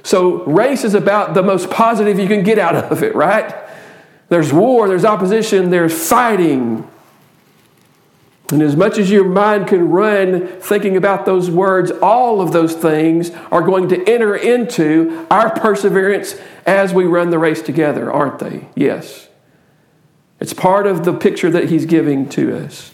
So, 0.04 0.44
race 0.44 0.84
is 0.84 0.94
about 0.94 1.32
the 1.32 1.42
most 1.42 1.70
positive 1.70 2.18
you 2.18 2.28
can 2.28 2.42
get 2.42 2.58
out 2.58 2.76
of 2.76 3.02
it, 3.02 3.14
right? 3.14 3.54
There's 4.28 4.52
war, 4.52 4.86
there's 4.86 5.04
opposition, 5.04 5.70
there's 5.70 6.08
fighting. 6.08 6.86
And 8.52 8.62
as 8.62 8.76
much 8.76 8.98
as 8.98 9.10
your 9.10 9.24
mind 9.24 9.66
can 9.66 9.88
run 9.88 10.46
thinking 10.60 10.98
about 10.98 11.24
those 11.24 11.50
words, 11.50 11.90
all 11.90 12.42
of 12.42 12.52
those 12.52 12.74
things 12.74 13.30
are 13.50 13.62
going 13.62 13.88
to 13.88 14.04
enter 14.06 14.36
into 14.36 15.26
our 15.30 15.58
perseverance 15.58 16.38
as 16.66 16.92
we 16.92 17.04
run 17.04 17.30
the 17.30 17.38
race 17.38 17.62
together, 17.62 18.12
aren't 18.12 18.40
they? 18.40 18.68
Yes. 18.76 19.28
It's 20.38 20.52
part 20.52 20.86
of 20.86 21.06
the 21.06 21.14
picture 21.14 21.50
that 21.50 21.70
he's 21.70 21.86
giving 21.86 22.28
to 22.30 22.54
us. 22.58 22.92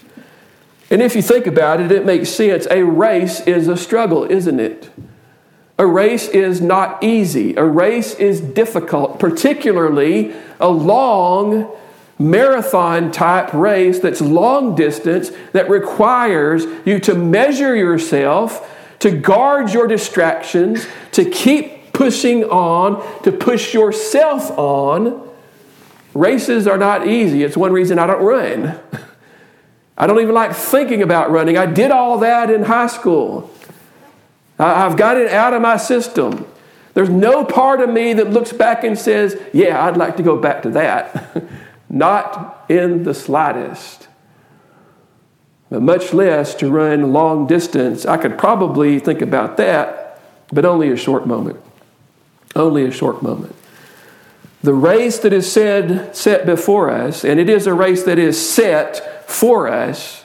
And 0.89 1.03
if 1.03 1.17
you 1.17 1.23
think 1.23 1.49
about 1.49 1.81
it, 1.81 1.91
it 1.91 2.07
makes 2.07 2.31
sense. 2.31 2.69
A 2.71 2.85
race 2.85 3.41
is 3.41 3.67
a 3.67 3.77
struggle, 3.77 4.23
isn't 4.23 4.61
it? 4.61 4.91
A 5.81 5.87
race 5.87 6.29
is 6.29 6.61
not 6.61 7.03
easy. 7.03 7.55
A 7.57 7.65
race 7.65 8.13
is 8.17 8.39
difficult, 8.39 9.19
particularly 9.19 10.35
a 10.61 10.69
long 10.69 11.75
marathon 12.19 13.11
type 13.11 13.55
race 13.55 13.99
that's 13.99 14.21
long 14.21 14.75
distance 14.75 15.31
that 15.55 15.71
requires 15.71 16.67
you 16.85 17.01
to 17.01 17.15
measure 17.15 17.75
yourself, 17.75 18.71
to 18.99 19.11
guard 19.11 19.73
your 19.73 19.87
distractions, 19.87 20.87
to 21.13 21.25
keep 21.25 21.95
pushing 21.95 22.45
on, 22.45 23.23
to 23.23 23.33
push 23.33 23.73
yourself 23.73 24.51
on. 24.59 25.31
Races 26.13 26.67
are 26.67 26.77
not 26.77 27.07
easy. 27.07 27.43
It's 27.43 27.57
one 27.57 27.73
reason 27.73 27.99
I 27.99 28.07
don't 28.07 28.23
run. 28.23 28.79
I 29.97 30.07
don't 30.07 30.21
even 30.21 30.35
like 30.35 30.55
thinking 30.55 31.01
about 31.01 31.31
running. 31.31 31.57
I 31.57 31.65
did 31.65 31.91
all 31.91 32.19
that 32.19 32.51
in 32.51 32.65
high 32.65 32.89
school. 32.89 33.51
I've 34.61 34.97
got 34.97 35.17
it 35.17 35.31
out 35.31 35.55
of 35.55 35.63
my 35.63 35.77
system. 35.77 36.47
There's 36.95 37.09
no 37.09 37.45
part 37.45 37.81
of 37.81 37.89
me 37.89 38.13
that 38.15 38.31
looks 38.31 38.53
back 38.53 38.85
and 38.85 38.99
says, 38.99 39.41
Yeah, 39.53 39.85
I'd 39.85 39.97
like 39.97 40.17
to 40.17 40.23
go 40.23 40.37
back 40.37 40.63
to 40.63 40.71
that. 40.71 41.45
Not 41.89 42.65
in 42.69 43.05
the 43.05 43.15
slightest. 43.15 44.09
But 45.71 45.83
much 45.83 46.13
less 46.13 46.55
to 46.57 46.71
run 46.71 47.13
long 47.13 47.47
distance. 47.47 48.05
I 48.05 48.17
could 48.17 48.37
probably 48.37 48.99
think 48.99 49.23
about 49.23 49.57
that, 49.57 50.21
but 50.53 50.65
only 50.65 50.91
a 50.91 50.97
short 50.97 51.27
moment. 51.27 51.61
Only 52.57 52.85
a 52.85 52.91
short 52.91 53.23
moment. 53.23 53.55
The 54.63 54.75
race 54.75 55.19
that 55.21 55.33
is 55.33 55.51
said 55.51 56.15
set 56.15 56.45
before 56.45 56.91
us, 56.91 57.25
and 57.25 57.41
it 57.41 57.49
is 57.49 57.67
a 57.67 57.73
race 57.73 58.03
that 58.03 58.19
is 58.19 58.39
set 58.39 59.31
for 59.31 59.69
us. 59.69 60.25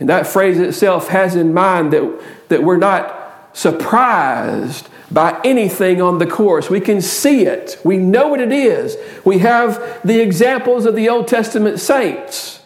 And 0.00 0.08
that 0.08 0.26
phrase 0.26 0.58
itself 0.58 1.08
has 1.08 1.36
in 1.36 1.54
mind 1.54 1.92
that, 1.92 2.22
that 2.48 2.62
we're 2.62 2.76
not 2.76 3.50
surprised 3.52 4.88
by 5.10 5.40
anything 5.44 6.02
on 6.02 6.18
the 6.18 6.26
course. 6.26 6.68
We 6.68 6.80
can 6.80 7.00
see 7.00 7.46
it, 7.46 7.78
we 7.84 7.96
know 7.96 8.28
what 8.28 8.40
it 8.40 8.52
is. 8.52 8.96
We 9.24 9.38
have 9.38 10.00
the 10.04 10.20
examples 10.20 10.86
of 10.86 10.96
the 10.96 11.08
Old 11.08 11.28
Testament 11.28 11.78
saints 11.78 12.60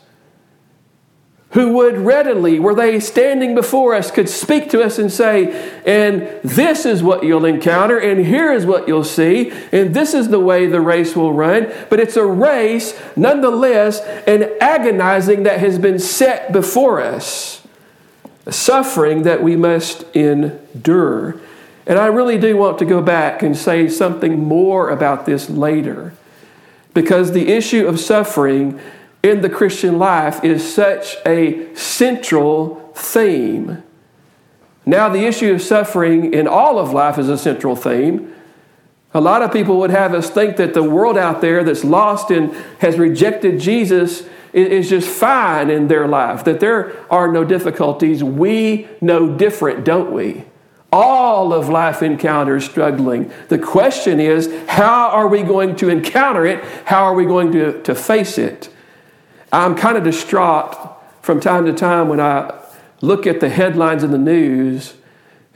who 1.52 1.72
would 1.72 1.96
readily, 1.96 2.58
were 2.58 2.74
they 2.74 3.00
standing 3.00 3.54
before 3.54 3.94
us, 3.94 4.10
could 4.10 4.28
speak 4.28 4.68
to 4.68 4.82
us 4.82 4.98
and 4.98 5.10
say, 5.10 5.72
and 5.86 6.28
this 6.44 6.84
is 6.84 7.02
what 7.02 7.24
you'll 7.24 7.46
encounter, 7.46 7.96
and 7.96 8.26
here 8.26 8.52
is 8.52 8.66
what 8.66 8.86
you'll 8.86 9.02
see, 9.02 9.50
and 9.72 9.94
this 9.94 10.12
is 10.12 10.28
the 10.28 10.38
way 10.38 10.66
the 10.66 10.80
race 10.80 11.16
will 11.16 11.32
run. 11.32 11.72
But 11.88 12.00
it's 12.00 12.16
a 12.16 12.26
race, 12.26 13.00
nonetheless, 13.16 14.00
and 14.26 14.50
agonizing 14.60 15.44
that 15.44 15.60
has 15.60 15.78
been 15.78 15.98
set 15.98 16.52
before 16.52 17.00
us, 17.00 17.66
a 18.44 18.52
suffering 18.52 19.22
that 19.22 19.42
we 19.42 19.56
must 19.56 20.04
endure. 20.14 21.40
And 21.86 21.98
I 21.98 22.06
really 22.08 22.36
do 22.36 22.58
want 22.58 22.78
to 22.80 22.84
go 22.84 23.00
back 23.00 23.42
and 23.42 23.56
say 23.56 23.88
something 23.88 24.38
more 24.38 24.90
about 24.90 25.24
this 25.24 25.48
later, 25.48 26.12
because 26.92 27.32
the 27.32 27.48
issue 27.48 27.86
of 27.86 27.98
suffering 27.98 28.78
in 29.22 29.40
the 29.40 29.50
Christian 29.50 29.98
life 29.98 30.44
is 30.44 30.72
such 30.72 31.16
a 31.26 31.74
central 31.74 32.92
theme. 32.94 33.82
Now, 34.86 35.08
the 35.08 35.26
issue 35.26 35.52
of 35.52 35.60
suffering 35.60 36.32
in 36.32 36.46
all 36.46 36.78
of 36.78 36.92
life 36.92 37.18
is 37.18 37.28
a 37.28 37.36
central 37.36 37.76
theme. 37.76 38.34
A 39.12 39.20
lot 39.20 39.42
of 39.42 39.52
people 39.52 39.78
would 39.80 39.90
have 39.90 40.14
us 40.14 40.30
think 40.30 40.56
that 40.56 40.74
the 40.74 40.82
world 40.82 41.18
out 41.18 41.40
there 41.40 41.64
that's 41.64 41.84
lost 41.84 42.30
and 42.30 42.52
has 42.80 42.98
rejected 42.98 43.60
Jesus 43.60 44.26
is 44.52 44.88
just 44.88 45.08
fine 45.08 45.68
in 45.70 45.88
their 45.88 46.06
life, 46.06 46.44
that 46.44 46.60
there 46.60 46.94
are 47.12 47.30
no 47.30 47.44
difficulties. 47.44 48.24
We 48.24 48.88
know 49.00 49.36
different, 49.36 49.84
don't 49.84 50.12
we? 50.12 50.44
All 50.90 51.52
of 51.52 51.68
life 51.68 52.02
encounters 52.02 52.64
struggling. 52.64 53.30
The 53.48 53.58
question 53.58 54.20
is, 54.20 54.50
how 54.68 55.10
are 55.10 55.28
we 55.28 55.42
going 55.42 55.76
to 55.76 55.90
encounter 55.90 56.46
it? 56.46 56.64
How 56.86 57.04
are 57.04 57.14
we 57.14 57.26
going 57.26 57.52
to, 57.52 57.82
to 57.82 57.94
face 57.94 58.38
it? 58.38 58.70
I'm 59.52 59.74
kind 59.74 59.96
of 59.96 60.04
distraught 60.04 60.76
from 61.22 61.40
time 61.40 61.66
to 61.66 61.72
time 61.72 62.08
when 62.08 62.20
I 62.20 62.58
look 63.00 63.26
at 63.26 63.40
the 63.40 63.48
headlines 63.48 64.02
in 64.02 64.10
the 64.10 64.18
news 64.18 64.94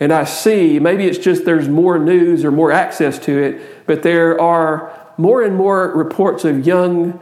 and 0.00 0.12
I 0.12 0.24
see 0.24 0.78
maybe 0.78 1.06
it's 1.06 1.18
just 1.18 1.44
there's 1.44 1.68
more 1.68 1.98
news 1.98 2.44
or 2.44 2.50
more 2.50 2.72
access 2.72 3.18
to 3.20 3.38
it, 3.38 3.86
but 3.86 4.02
there 4.02 4.40
are 4.40 4.92
more 5.16 5.42
and 5.42 5.54
more 5.54 5.88
reports 5.88 6.44
of 6.44 6.66
young 6.66 7.20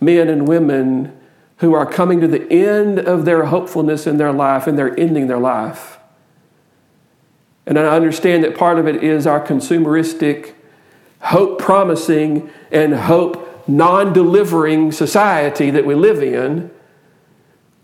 men 0.00 0.28
and 0.28 0.48
women 0.48 1.18
who 1.58 1.74
are 1.74 1.86
coming 1.86 2.20
to 2.20 2.26
the 2.26 2.50
end 2.50 2.98
of 2.98 3.24
their 3.24 3.44
hopefulness 3.46 4.06
in 4.06 4.16
their 4.16 4.32
life 4.32 4.66
and 4.66 4.78
they're 4.78 4.98
ending 4.98 5.26
their 5.26 5.38
life. 5.38 5.98
And 7.66 7.78
I 7.78 7.94
understand 7.94 8.42
that 8.44 8.56
part 8.56 8.78
of 8.78 8.88
it 8.88 9.04
is 9.04 9.26
our 9.26 9.44
consumeristic, 9.44 10.54
hope 11.20 11.58
promising, 11.58 12.50
and 12.72 12.94
hope 12.94 13.51
non 13.66 14.12
delivering 14.12 14.92
society 14.92 15.70
that 15.70 15.86
we 15.86 15.94
live 15.94 16.22
in, 16.22 16.70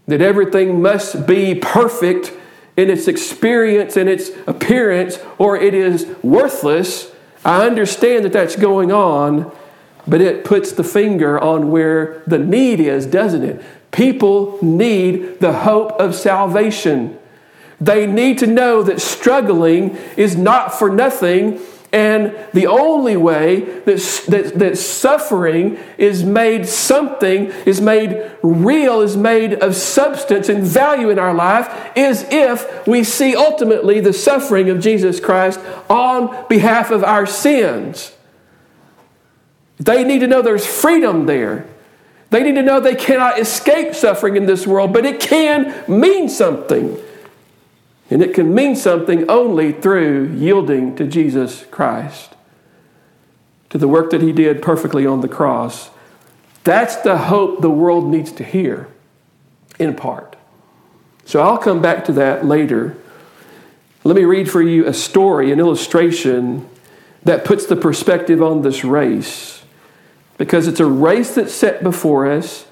that 0.07 0.21
everything 0.21 0.81
must 0.81 1.27
be 1.27 1.55
perfect 1.55 2.33
in 2.77 2.91
its 2.91 3.09
experience 3.09 3.97
and 3.97 4.09
its 4.09 4.31
appearance, 4.47 5.19
or 5.37 5.57
it 5.57 5.75
is 5.75 6.07
worthless. 6.23 7.13
I 7.45 7.67
understand 7.67 8.25
that 8.25 8.33
that's 8.33 8.57
going 8.57 8.93
on, 8.93 9.51
but 10.07 10.21
it 10.21 10.45
puts 10.45 10.73
the 10.73 10.85
finger 10.85 11.39
on 11.39 11.71
where 11.71 12.23
the 12.27 12.39
need 12.39 12.81
is, 12.81 13.07
doesn't 13.07 13.43
it? 13.43 13.63
People 13.91 14.59
need 14.63 15.41
the 15.41 15.53
hope 15.53 15.93
of 15.93 16.15
salvation. 16.15 17.19
They 17.81 18.07
need 18.07 18.39
to 18.39 18.47
know 18.47 18.83
that 18.83 19.01
struggling 19.01 19.97
is 20.17 20.37
not 20.37 20.75
for 20.75 20.91
nothing 20.91 21.61
and 21.93 22.37
the 22.53 22.67
only 22.67 23.17
way 23.17 23.61
that, 23.61 24.25
that, 24.29 24.59
that, 24.59 24.77
suffering 24.77 25.79
is 25.97 26.23
made 26.23 26.69
something, 26.69 27.47
is 27.65 27.81
made 27.81 28.31
real, 28.43 29.01
is 29.01 29.17
made 29.17 29.55
of 29.55 29.75
substance 29.75 30.51
and 30.51 30.63
value 30.63 31.09
in 31.09 31.19
our 31.19 31.33
life 31.33 31.93
is 31.97 32.27
if 32.31 32.87
we 32.87 33.03
see 33.05 33.35
ultimately 33.35 34.01
the 34.01 34.13
suffering 34.13 34.69
of 34.69 34.81
Jesus 34.81 35.19
Christ 35.19 35.61
on 35.89 36.47
behalf 36.49 36.91
of 36.91 37.03
our 37.03 37.25
sins. 37.25 38.13
They 39.79 40.05
need 40.05 40.19
to 40.19 40.27
know 40.27 40.43
there's 40.43 40.67
freedom 40.67 41.25
there. 41.25 41.67
They 42.29 42.43
need 42.43 42.57
to 42.57 42.63
know 42.63 42.81
they 42.81 42.97
cannot 42.97 43.39
escape 43.39 43.95
suffering 43.95 44.37
in 44.37 44.45
this 44.45 44.67
world, 44.67 44.93
but 44.93 45.07
it 45.07 45.21
can 45.21 45.85
mean 45.89 46.29
something. 46.29 46.99
And 48.11 48.23
it 48.23 48.35
can 48.35 48.55
mean 48.55 48.75
something 48.75 49.29
only 49.29 49.73
through 49.73 50.33
yielding 50.35 50.97
to 50.97 51.07
Jesus 51.07 51.67
Christ, 51.71 52.35
to 53.71 53.79
the 53.79 53.89
work 53.89 54.11
that 54.11 54.23
He 54.23 54.33
did 54.33 54.63
perfectly 54.63 55.07
on 55.07 55.21
the 55.21 55.29
cross. 55.29 55.91
That's 56.65 56.97
the 56.97 57.19
hope 57.19 57.61
the 57.61 57.71
world 57.71 58.07
needs 58.09 58.33
to 58.33 58.45
hear, 58.45 58.89
in 59.79 59.95
part. 59.95 60.37
So 61.25 61.43
I'll 61.43 61.59
come 61.59 61.83
back 61.83 62.07
to 62.07 62.13
that 62.13 62.47
later. 62.47 62.97
Let 64.05 64.17
me 64.17 64.25
read 64.25 64.51
for 64.51 64.63
you 64.63 64.87
a 64.87 64.95
story, 64.95 65.53
an 65.53 65.61
illustration 65.61 66.67
that 67.25 67.45
puts 67.45 67.67
the 67.67 67.77
perspective 67.77 68.43
on 68.43 68.63
this 68.63 68.85
race. 68.85 69.63
Because 70.39 70.69
it's 70.69 70.81
a 70.81 70.87
race 70.87 71.35
that's 71.35 71.53
set 71.53 71.83
before 71.83 72.31
us 72.31 72.65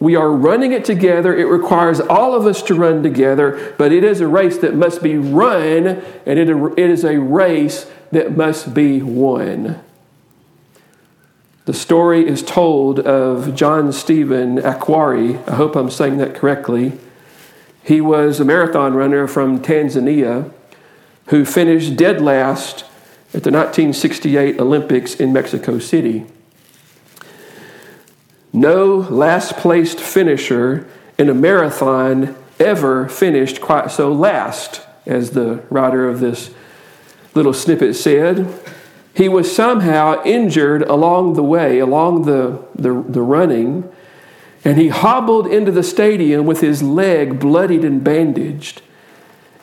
we 0.00 0.16
are 0.16 0.30
running 0.30 0.72
it 0.72 0.84
together. 0.84 1.36
It 1.36 1.46
requires 1.46 2.00
all 2.00 2.34
of 2.34 2.46
us 2.46 2.62
to 2.64 2.74
run 2.74 3.02
together, 3.02 3.74
but 3.78 3.92
it 3.92 4.04
is 4.04 4.20
a 4.20 4.26
race 4.26 4.58
that 4.58 4.74
must 4.74 5.02
be 5.02 5.16
run, 5.16 6.02
and 6.26 6.38
it 6.38 6.78
is 6.78 7.04
a 7.04 7.18
race 7.18 7.90
that 8.10 8.36
must 8.36 8.74
be 8.74 9.02
won. 9.02 9.80
The 11.64 11.72
story 11.72 12.28
is 12.28 12.42
told 12.42 13.00
of 13.00 13.54
John 13.54 13.92
Stephen 13.92 14.58
Akhwari. 14.58 15.48
I 15.48 15.54
hope 15.54 15.76
I'm 15.76 15.90
saying 15.90 16.18
that 16.18 16.34
correctly. 16.34 16.98
He 17.82 18.02
was 18.02 18.38
a 18.38 18.44
marathon 18.44 18.94
runner 18.94 19.26
from 19.26 19.62
Tanzania 19.62 20.52
who 21.28 21.44
finished 21.46 21.96
dead 21.96 22.20
last 22.20 22.84
at 23.32 23.42
the 23.42 23.50
1968 23.50 24.60
Olympics 24.60 25.14
in 25.14 25.32
Mexico 25.32 25.78
City. 25.78 26.26
No 28.54 28.98
last 29.10 29.56
placed 29.56 29.98
finisher 29.98 30.86
in 31.18 31.28
a 31.28 31.34
marathon 31.34 32.36
ever 32.60 33.08
finished 33.08 33.60
quite 33.60 33.90
so 33.90 34.12
last, 34.12 34.80
as 35.04 35.32
the 35.32 35.64
writer 35.70 36.08
of 36.08 36.20
this 36.20 36.54
little 37.34 37.52
snippet 37.52 37.96
said 37.96 38.46
he 39.12 39.28
was 39.28 39.54
somehow 39.54 40.22
injured 40.24 40.82
along 40.82 41.34
the 41.34 41.42
way, 41.42 41.80
along 41.80 42.26
the, 42.26 42.64
the, 42.76 43.04
the, 43.08 43.22
running, 43.22 43.90
and 44.64 44.78
he 44.78 44.88
hobbled 44.88 45.48
into 45.48 45.72
the 45.72 45.82
stadium 45.82 46.46
with 46.46 46.60
his 46.60 46.80
leg 46.80 47.40
bloodied 47.40 47.84
and 47.84 48.04
bandaged. 48.04 48.82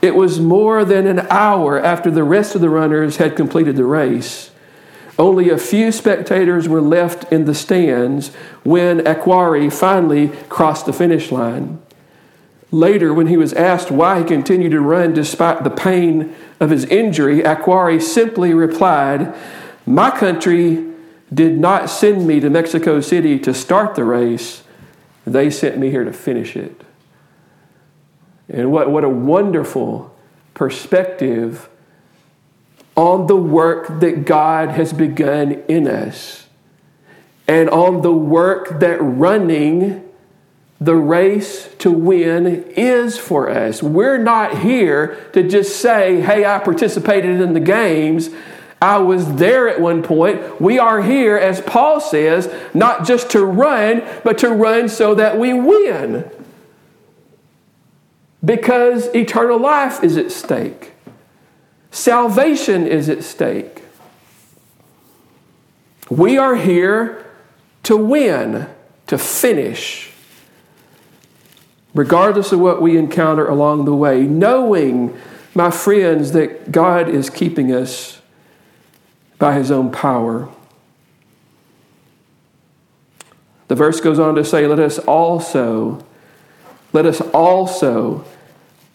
It 0.02 0.16
was 0.16 0.40
more 0.40 0.84
than 0.84 1.08
an 1.08 1.28
hour 1.30 1.80
after 1.80 2.12
the 2.12 2.24
rest 2.24 2.56
of 2.56 2.62
the 2.62 2.70
runners 2.70 3.18
had 3.18 3.36
completed 3.38 3.78
the 3.78 3.86
race. 3.86 4.51
Only 5.22 5.52
a 5.52 5.58
few 5.60 5.92
spectators 5.92 6.68
were 6.68 6.82
left 6.82 7.32
in 7.32 7.46
the 7.46 7.54
stands 7.54 8.30
when 8.64 9.02
Akhwari 9.02 9.72
finally 9.72 10.30
crossed 10.50 10.88
the 10.88 10.94
finish 10.94 11.32
line. 11.32 11.80
Later, 12.72 13.14
when 13.14 13.28
he 13.28 13.38
was 13.38 13.54
asked 13.54 13.92
why 13.92 14.18
he 14.18 14.26
continued 14.26 14.72
to 14.72 14.82
run 14.82 15.14
despite 15.14 15.64
the 15.64 15.70
pain 15.70 16.36
of 16.60 16.72
his 16.72 16.86
injury, 16.86 17.44
Akhwari 17.44 18.02
simply 18.02 18.56
replied, 18.56 19.32
My 19.86 20.10
country 20.10 20.88
did 21.32 21.60
not 21.60 21.92
send 21.92 22.26
me 22.26 22.40
to 22.40 22.50
Mexico 22.50 23.00
City 23.00 23.38
to 23.42 23.54
start 23.54 23.94
the 23.94 24.04
race, 24.04 24.64
they 25.24 25.52
sent 25.52 25.78
me 25.78 25.92
here 25.92 26.04
to 26.04 26.14
finish 26.14 26.56
it. 26.56 26.82
And 28.50 28.72
what, 28.72 28.90
what 28.90 29.04
a 29.04 29.10
wonderful 29.10 30.16
perspective 30.56 31.70
on 33.02 33.26
the 33.26 33.36
work 33.36 34.00
that 34.00 34.26
God 34.26 34.70
has 34.70 34.94
begun 34.94 35.54
in 35.68 35.88
us 35.88 36.46
and 37.48 37.68
on 37.72 38.04
the 38.04 38.14
work 38.14 38.80
that 38.80 39.02
running 39.02 40.08
the 40.80 40.96
race 40.96 41.68
to 41.80 41.90
win 41.90 42.46
is 42.76 43.18
for 43.18 43.50
us. 43.50 43.82
We're 43.82 44.20
not 44.20 44.60
here 44.60 45.28
to 45.34 45.42
just 45.42 45.82
say, 45.82 46.22
hey, 46.22 46.46
I 46.46 46.60
participated 46.60 47.42
in 47.42 47.54
the 47.54 47.60
games. 47.60 48.30
I 48.80 49.00
was 49.00 49.34
there 49.34 49.68
at 49.68 49.82
one 49.82 50.04
point. 50.04 50.62
We 50.62 50.78
are 50.78 51.02
here, 51.02 51.38
as 51.38 51.60
Paul 51.60 52.02
says, 52.02 52.54
not 52.76 53.08
just 53.08 53.32
to 53.32 53.44
run, 53.44 54.04
but 54.24 54.38
to 54.40 54.50
run 54.50 54.90
so 54.90 55.16
that 55.16 55.40
we 55.40 55.54
win. 55.54 56.30
Because 58.46 59.08
eternal 59.16 59.60
life 59.60 60.04
is 60.04 60.18
at 60.18 60.32
stake, 60.32 60.94
salvation 61.92 62.88
is 62.88 63.08
at 63.10 63.24
stake. 63.24 63.84
We 66.10 66.38
are 66.38 66.56
here 66.56 67.26
to 67.84 67.96
win, 67.96 68.68
to 69.08 69.18
finish 69.18 70.12
regardless 71.94 72.52
of 72.52 72.60
what 72.60 72.82
we 72.82 72.98
encounter 72.98 73.48
along 73.48 73.86
the 73.86 73.96
way, 73.96 74.24
knowing, 74.24 75.18
my 75.54 75.70
friends, 75.72 76.32
that 76.32 76.72
God 76.72 77.10
is 77.10 77.30
keeping 77.30 77.72
us 77.72 78.22
by 79.38 79.56
His 79.56 79.72
own 79.72 79.92
power. 79.92 80.50
The 83.68 83.76
verse 83.76 84.02
goes 84.02 84.20
on 84.20 84.36
to 84.36 84.46
say, 84.46 84.68
Let 84.68 84.80
us 84.80 85.00
also, 85.00 86.06
let 86.94 87.06
us 87.06 87.22
also. 87.34 88.26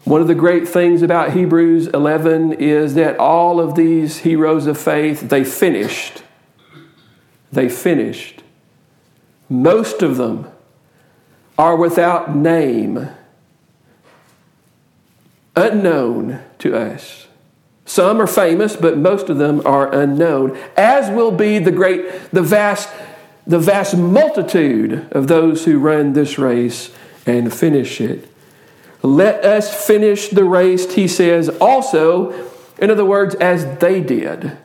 One 0.07 0.21
of 0.21 0.29
the 0.29 0.37
great 0.37 0.69
things 0.69 1.03
about 1.03 1.33
Hebrews 1.33 1.89
11 1.89 2.53
is 2.53 2.95
that 2.95 3.19
all 3.19 3.59
of 3.59 3.75
these 3.75 4.19
heroes 4.19 4.69
of 4.69 4.79
faith, 4.79 5.31
they 5.31 5.43
finished. 5.43 6.23
They 7.51 7.69
finished. 7.69 8.45
Most 9.49 10.03
of 10.03 10.17
them 10.17 10.47
are 11.59 11.75
without 11.75 12.37
name, 12.37 13.09
unknown 15.57 16.41
to 16.61 16.77
us. 16.77 17.27
Some 17.85 18.23
are 18.23 18.29
famous, 18.29 18.77
but 18.77 18.97
most 18.97 19.29
of 19.29 19.39
them 19.39 19.61
are 19.67 19.93
unknown, 19.93 20.57
as 20.77 21.11
will 21.11 21.33
be 21.33 21.59
the 21.59 21.73
great, 21.73 22.31
the 22.31 22.43
vast, 22.43 22.89
the 23.45 23.59
vast 23.59 23.97
multitude 23.97 25.09
of 25.11 25.27
those 25.27 25.65
who 25.65 25.81
run 25.81 26.13
this 26.13 26.39
race 26.39 26.95
and 27.27 27.53
finish 27.53 28.01
it. 28.01 28.29
Let 29.07 29.45
us 29.45 29.87
finish 29.87 30.29
the 30.29 30.45
race, 30.45 30.93
he 30.93 31.07
says, 31.07 31.49
also, 31.61 32.33
in 32.79 32.91
other 32.91 33.05
words, 33.05 33.35
as 33.37 33.79
they 33.79 34.01
did. 34.01 34.59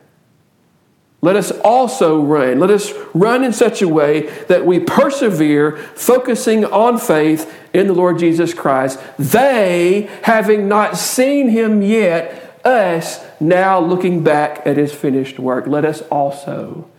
Let 1.20 1.36
us 1.36 1.52
also 1.60 2.20
run. 2.20 2.58
Let 2.58 2.70
us 2.70 2.92
run 3.14 3.44
in 3.44 3.52
such 3.52 3.80
a 3.80 3.88
way 3.88 4.22
that 4.48 4.66
we 4.66 4.80
persevere, 4.80 5.76
focusing 5.76 6.64
on 6.64 6.98
faith 6.98 7.56
in 7.72 7.86
the 7.86 7.92
Lord 7.92 8.18
Jesus 8.18 8.52
Christ. 8.52 8.98
They, 9.16 10.10
having 10.24 10.66
not 10.66 10.96
seen 10.96 11.48
him 11.48 11.80
yet, 11.80 12.60
us 12.64 13.24
now 13.38 13.78
looking 13.78 14.24
back 14.24 14.66
at 14.66 14.76
his 14.76 14.92
finished 14.92 15.38
work. 15.38 15.68
Let 15.68 15.84
us 15.84 16.02
also, 16.02 16.90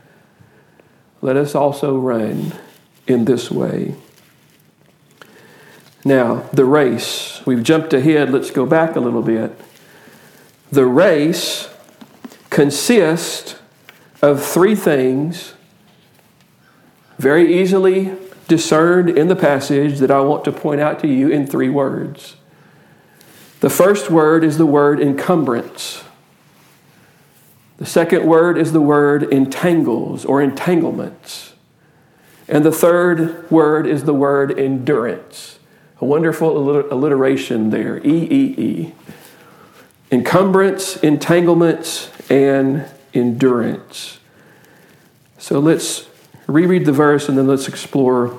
let 1.21 1.35
us 1.35 1.53
also 1.53 1.97
run 1.97 2.53
in 3.05 3.25
this 3.25 3.51
way. 3.51 3.95
Now, 6.05 6.49
the 6.51 6.65
race. 6.65 7.41
We've 7.45 7.63
jumped 7.63 7.93
ahead. 7.93 8.31
Let's 8.31 8.51
go 8.51 8.65
back 8.65 8.95
a 8.95 8.99
little 8.99 9.21
bit. 9.21 9.57
The 10.71 10.85
race 10.85 11.69
consists 12.49 13.55
of 14.21 14.43
three 14.43 14.75
things 14.75 15.53
very 17.17 17.61
easily 17.61 18.13
discerned 18.47 19.09
in 19.09 19.27
the 19.27 19.35
passage 19.35 19.99
that 19.99 20.11
I 20.11 20.19
want 20.21 20.43
to 20.45 20.51
point 20.51 20.81
out 20.81 20.99
to 20.99 21.07
you 21.07 21.29
in 21.29 21.47
three 21.47 21.69
words. 21.69 22.35
The 23.61 23.69
first 23.69 24.09
word 24.09 24.43
is 24.43 24.57
the 24.57 24.65
word 24.65 24.99
encumbrance. 24.99 26.03
The 27.77 27.85
second 27.85 28.25
word 28.25 28.57
is 28.57 28.73
the 28.73 28.81
word 28.81 29.23
entangles 29.23 30.25
or 30.25 30.41
entanglements. 30.41 31.53
And 32.47 32.65
the 32.65 32.71
third 32.71 33.49
word 33.49 33.87
is 33.87 34.03
the 34.03 34.13
word 34.13 34.57
endurance. 34.59 35.59
A 36.03 36.05
wonderful 36.05 36.91
alliteration 36.91 37.69
there 37.69 37.97
E 38.05 38.27
E 38.29 38.55
E. 38.57 38.93
Encumbrance, 40.11 40.97
entanglements, 40.97 42.11
and 42.29 42.85
endurance. 43.13 44.19
So 45.37 45.59
let's 45.59 46.09
reread 46.45 46.85
the 46.85 46.91
verse 46.91 47.29
and 47.29 47.37
then 47.37 47.47
let's 47.47 47.69
explore 47.69 48.37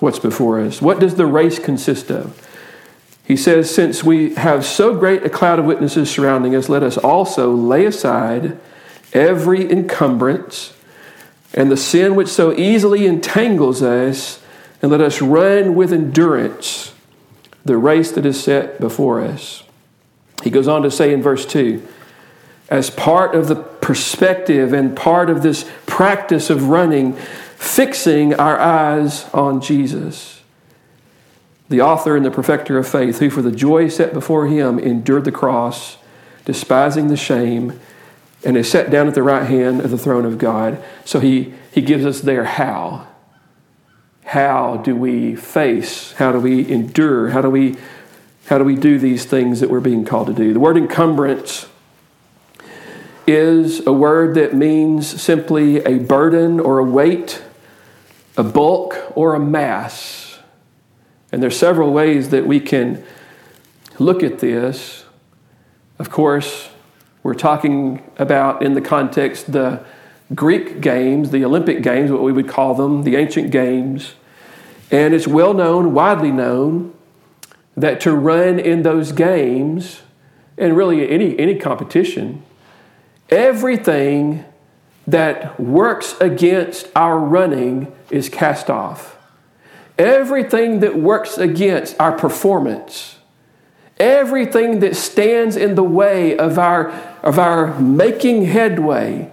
what's 0.00 0.18
before 0.18 0.60
us. 0.60 0.82
What 0.82 1.00
does 1.00 1.14
the 1.14 1.24
race 1.24 1.58
consist 1.58 2.10
of? 2.10 2.38
He 3.24 3.38
says, 3.38 3.74
Since 3.74 4.04
we 4.04 4.34
have 4.34 4.66
so 4.66 4.94
great 4.94 5.24
a 5.24 5.30
cloud 5.30 5.58
of 5.58 5.64
witnesses 5.64 6.10
surrounding 6.10 6.54
us, 6.54 6.68
let 6.68 6.82
us 6.82 6.98
also 6.98 7.50
lay 7.54 7.86
aside 7.86 8.58
every 9.14 9.72
encumbrance 9.72 10.74
and 11.54 11.70
the 11.70 11.78
sin 11.78 12.14
which 12.14 12.28
so 12.28 12.52
easily 12.52 13.06
entangles 13.06 13.80
us, 13.80 14.43
and 14.84 14.90
let 14.90 15.00
us 15.00 15.22
run 15.22 15.74
with 15.74 15.94
endurance 15.94 16.92
the 17.64 17.78
race 17.78 18.12
that 18.12 18.26
is 18.26 18.44
set 18.44 18.78
before 18.78 19.22
us. 19.22 19.64
He 20.42 20.50
goes 20.50 20.68
on 20.68 20.82
to 20.82 20.90
say 20.90 21.10
in 21.14 21.22
verse 21.22 21.46
2 21.46 21.82
as 22.68 22.90
part 22.90 23.34
of 23.34 23.48
the 23.48 23.54
perspective 23.54 24.74
and 24.74 24.94
part 24.94 25.30
of 25.30 25.42
this 25.42 25.66
practice 25.86 26.50
of 26.50 26.68
running, 26.68 27.14
fixing 27.56 28.34
our 28.34 28.58
eyes 28.58 29.26
on 29.32 29.62
Jesus, 29.62 30.42
the 31.70 31.80
author 31.80 32.14
and 32.14 32.26
the 32.26 32.30
perfecter 32.30 32.76
of 32.76 32.86
faith, 32.86 33.20
who 33.20 33.30
for 33.30 33.40
the 33.40 33.50
joy 33.50 33.88
set 33.88 34.12
before 34.12 34.48
him 34.48 34.78
endured 34.78 35.24
the 35.24 35.32
cross, 35.32 35.96
despising 36.44 37.08
the 37.08 37.16
shame, 37.16 37.80
and 38.44 38.54
is 38.58 38.70
set 38.70 38.90
down 38.90 39.08
at 39.08 39.14
the 39.14 39.22
right 39.22 39.48
hand 39.48 39.80
of 39.80 39.90
the 39.90 39.96
throne 39.96 40.26
of 40.26 40.36
God. 40.36 40.78
So 41.06 41.20
he, 41.20 41.54
he 41.72 41.80
gives 41.80 42.04
us 42.04 42.20
there 42.20 42.44
how. 42.44 43.06
How 44.24 44.78
do 44.78 44.96
we 44.96 45.36
face? 45.36 46.12
How 46.12 46.32
do 46.32 46.40
we 46.40 46.68
endure? 46.68 47.28
How 47.28 47.42
do 47.42 47.50
we, 47.50 47.76
how 48.46 48.58
do 48.58 48.64
we 48.64 48.74
do 48.74 48.98
these 48.98 49.24
things 49.24 49.60
that 49.60 49.70
we're 49.70 49.80
being 49.80 50.04
called 50.04 50.28
to 50.28 50.32
do? 50.32 50.52
The 50.52 50.60
word 50.60 50.76
encumbrance 50.76 51.66
is 53.26 53.86
a 53.86 53.92
word 53.92 54.34
that 54.34 54.54
means 54.54 55.20
simply 55.22 55.84
a 55.84 55.98
burden 55.98 56.58
or 56.58 56.78
a 56.78 56.84
weight, 56.84 57.42
a 58.36 58.42
bulk 58.42 58.96
or 59.14 59.34
a 59.34 59.40
mass. 59.40 60.38
And 61.30 61.42
there's 61.42 61.56
several 61.56 61.92
ways 61.92 62.30
that 62.30 62.46
we 62.46 62.60
can 62.60 63.04
look 63.98 64.22
at 64.22 64.40
this. 64.40 65.04
Of 65.98 66.10
course, 66.10 66.70
we're 67.22 67.34
talking 67.34 68.02
about 68.18 68.62
in 68.62 68.74
the 68.74 68.80
context 68.80 69.52
the 69.52 69.84
Greek 70.32 70.80
games, 70.80 71.30
the 71.30 71.44
Olympic 71.44 71.82
Games, 71.82 72.10
what 72.10 72.22
we 72.22 72.32
would 72.32 72.48
call 72.48 72.74
them, 72.74 73.02
the 73.02 73.16
ancient 73.16 73.50
games. 73.50 74.14
And 74.90 75.12
it's 75.12 75.26
well 75.26 75.52
known, 75.52 75.92
widely 75.92 76.30
known, 76.30 76.94
that 77.76 78.00
to 78.02 78.14
run 78.14 78.58
in 78.58 78.82
those 78.82 79.12
games, 79.12 80.02
and 80.56 80.76
really 80.76 81.08
any, 81.10 81.38
any 81.38 81.56
competition, 81.56 82.42
everything 83.28 84.44
that 85.06 85.58
works 85.60 86.14
against 86.20 86.88
our 86.94 87.18
running 87.18 87.92
is 88.10 88.28
cast 88.28 88.70
off. 88.70 89.18
Everything 89.98 90.80
that 90.80 90.96
works 90.96 91.36
against 91.36 91.98
our 92.00 92.12
performance, 92.12 93.16
everything 93.98 94.80
that 94.80 94.96
stands 94.96 95.56
in 95.56 95.74
the 95.74 95.84
way 95.84 96.36
of 96.36 96.58
our, 96.58 96.90
of 97.22 97.38
our 97.38 97.78
making 97.80 98.46
headway, 98.46 99.30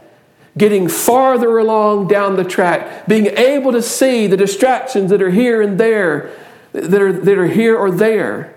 getting 0.57 0.87
farther 0.87 1.57
along 1.57 2.07
down 2.07 2.35
the 2.35 2.43
track, 2.43 3.07
being 3.07 3.27
able 3.27 3.71
to 3.71 3.81
see 3.81 4.27
the 4.27 4.37
distractions 4.37 5.09
that 5.09 5.21
are 5.21 5.31
here 5.31 5.61
and 5.61 5.79
there, 5.79 6.31
that 6.73 7.01
are, 7.01 7.13
that 7.13 7.37
are 7.37 7.47
here 7.47 7.77
or 7.77 7.89
there, 7.91 8.53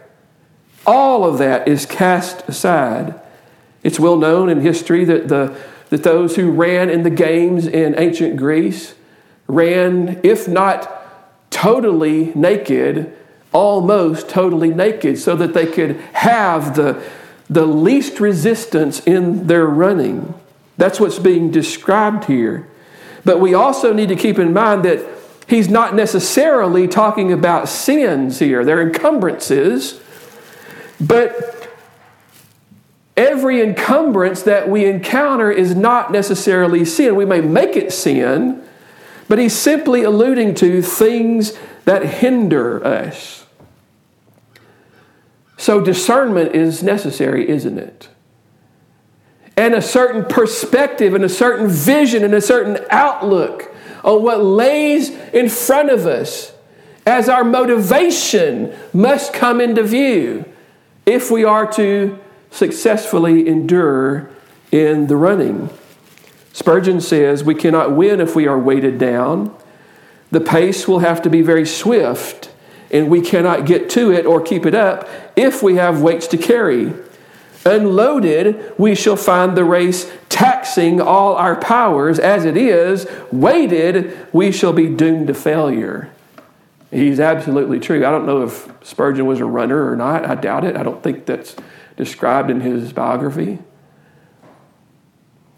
all 0.86 1.24
of 1.24 1.38
that 1.38 1.66
is 1.68 1.86
cast 1.86 2.46
aside. 2.48 3.18
It's 3.82 4.00
well 4.00 4.16
known 4.16 4.48
in 4.48 4.60
history 4.60 5.04
that, 5.04 5.28
the, 5.28 5.56
that 5.90 6.02
those 6.02 6.36
who 6.36 6.50
ran 6.50 6.90
in 6.90 7.02
the 7.02 7.10
games 7.10 7.66
in 7.66 7.94
ancient 7.98 8.36
Greece 8.36 8.94
ran, 9.46 10.20
if 10.22 10.48
not 10.48 11.50
totally 11.50 12.32
naked, 12.34 13.16
almost 13.52 14.28
totally 14.28 14.70
naked, 14.70 15.18
so 15.18 15.36
that 15.36 15.54
they 15.54 15.66
could 15.66 15.96
have 16.12 16.74
the, 16.74 17.02
the 17.48 17.66
least 17.66 18.18
resistance 18.18 19.00
in 19.00 19.46
their 19.46 19.66
running. 19.66 20.34
That's 20.76 20.98
what's 20.98 21.18
being 21.18 21.50
described 21.50 22.24
here. 22.24 22.68
But 23.24 23.40
we 23.40 23.54
also 23.54 23.92
need 23.92 24.08
to 24.08 24.16
keep 24.16 24.38
in 24.38 24.52
mind 24.52 24.84
that 24.84 25.04
he's 25.46 25.68
not 25.68 25.94
necessarily 25.94 26.88
talking 26.88 27.32
about 27.32 27.68
sins 27.68 28.38
here, 28.38 28.64
they're 28.64 28.82
encumbrances. 28.82 30.00
But 31.00 31.70
every 33.16 33.60
encumbrance 33.60 34.42
that 34.42 34.68
we 34.68 34.84
encounter 34.84 35.50
is 35.50 35.74
not 35.74 36.12
necessarily 36.12 36.84
sin. 36.84 37.16
We 37.16 37.24
may 37.24 37.40
make 37.40 37.76
it 37.76 37.92
sin, 37.92 38.62
but 39.28 39.38
he's 39.38 39.56
simply 39.56 40.02
alluding 40.02 40.54
to 40.56 40.82
things 40.82 41.52
that 41.84 42.04
hinder 42.04 42.84
us. 42.84 43.46
So 45.56 45.80
discernment 45.80 46.54
is 46.54 46.82
necessary, 46.82 47.48
isn't 47.48 47.78
it? 47.78 48.08
And 49.56 49.74
a 49.74 49.82
certain 49.82 50.24
perspective 50.24 51.14
and 51.14 51.24
a 51.24 51.28
certain 51.28 51.68
vision 51.68 52.24
and 52.24 52.34
a 52.34 52.40
certain 52.40 52.84
outlook 52.90 53.72
on 54.02 54.22
what 54.22 54.42
lays 54.42 55.10
in 55.32 55.48
front 55.48 55.90
of 55.90 56.06
us 56.06 56.52
as 57.06 57.28
our 57.28 57.44
motivation 57.44 58.74
must 58.92 59.32
come 59.32 59.60
into 59.60 59.82
view 59.82 60.44
if 61.06 61.30
we 61.30 61.44
are 61.44 61.70
to 61.72 62.18
successfully 62.50 63.46
endure 63.46 64.30
in 64.72 65.06
the 65.06 65.16
running. 65.16 65.70
Spurgeon 66.52 67.00
says 67.00 67.44
we 67.44 67.54
cannot 67.54 67.92
win 67.92 68.20
if 68.20 68.34
we 68.34 68.46
are 68.46 68.58
weighted 68.58 68.98
down. 68.98 69.54
The 70.30 70.40
pace 70.40 70.88
will 70.88 71.00
have 71.00 71.20
to 71.22 71.30
be 71.30 71.42
very 71.42 71.66
swift, 71.66 72.50
and 72.90 73.10
we 73.10 73.20
cannot 73.20 73.66
get 73.66 73.90
to 73.90 74.12
it 74.12 74.24
or 74.24 74.40
keep 74.40 74.64
it 74.64 74.74
up 74.74 75.08
if 75.36 75.62
we 75.62 75.76
have 75.76 76.00
weights 76.00 76.26
to 76.28 76.38
carry. 76.38 76.92
Unloaded, 77.66 78.74
we 78.78 78.94
shall 78.94 79.16
find 79.16 79.56
the 79.56 79.64
race 79.64 80.10
taxing 80.28 81.00
all 81.00 81.34
our 81.34 81.56
powers. 81.56 82.18
As 82.18 82.44
it 82.44 82.56
is, 82.56 83.06
weighted, 83.32 84.28
we 84.32 84.52
shall 84.52 84.72
be 84.72 84.88
doomed 84.88 85.28
to 85.28 85.34
failure. 85.34 86.10
He's 86.90 87.18
absolutely 87.18 87.80
true. 87.80 88.06
I 88.06 88.10
don't 88.10 88.26
know 88.26 88.42
if 88.42 88.70
Spurgeon 88.82 89.26
was 89.26 89.40
a 89.40 89.44
runner 89.44 89.90
or 89.90 89.96
not. 89.96 90.24
I 90.26 90.34
doubt 90.34 90.64
it. 90.64 90.76
I 90.76 90.82
don't 90.82 91.02
think 91.02 91.26
that's 91.26 91.56
described 91.96 92.50
in 92.50 92.60
his 92.60 92.92
biography. 92.92 93.58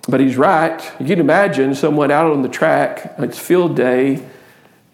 But 0.09 0.21
he's 0.21 0.37
right. 0.37 0.81
You 1.01 1.07
can 1.07 1.19
imagine 1.19 1.75
someone 1.75 2.11
out 2.11 2.31
on 2.31 2.42
the 2.42 2.49
track, 2.49 3.16
it's 3.19 3.38
field 3.38 3.75
day, 3.75 4.25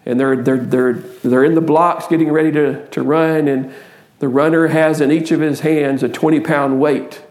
and 0.05 0.19
they're, 0.19 0.41
they're, 0.41 0.57
they're, 0.57 0.93
they're 0.93 1.43
in 1.43 1.53
the 1.53 1.61
blocks 1.61 2.07
getting 2.07 2.31
ready 2.31 2.51
to, 2.51 2.87
to 2.87 3.03
run, 3.03 3.47
and 3.47 3.73
the 4.23 4.29
runner 4.29 4.67
has 4.67 5.01
in 5.01 5.11
each 5.11 5.31
of 5.31 5.41
his 5.41 5.59
hands 5.59 6.01
a 6.01 6.07
20 6.07 6.39
pound 6.39 6.79
weight. 6.79 7.21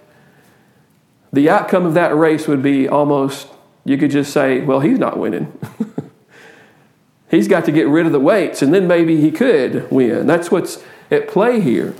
The 1.32 1.48
outcome 1.48 1.86
of 1.86 1.94
that 1.94 2.14
race 2.14 2.46
would 2.46 2.62
be 2.62 2.86
almost, 2.86 3.48
you 3.86 3.96
could 3.96 4.10
just 4.10 4.30
say, 4.30 4.60
well, 4.60 4.80
he's 4.80 4.98
not 4.98 5.16
winning. 5.18 5.58
He's 7.30 7.48
got 7.48 7.64
to 7.64 7.72
get 7.72 7.88
rid 7.88 8.04
of 8.04 8.12
the 8.12 8.20
weights, 8.20 8.60
and 8.60 8.74
then 8.74 8.86
maybe 8.86 9.18
he 9.18 9.30
could 9.30 9.90
win. 9.90 10.26
That's 10.26 10.50
what's 10.50 10.84
at 11.10 11.28
play 11.28 11.62
here. 11.62 11.94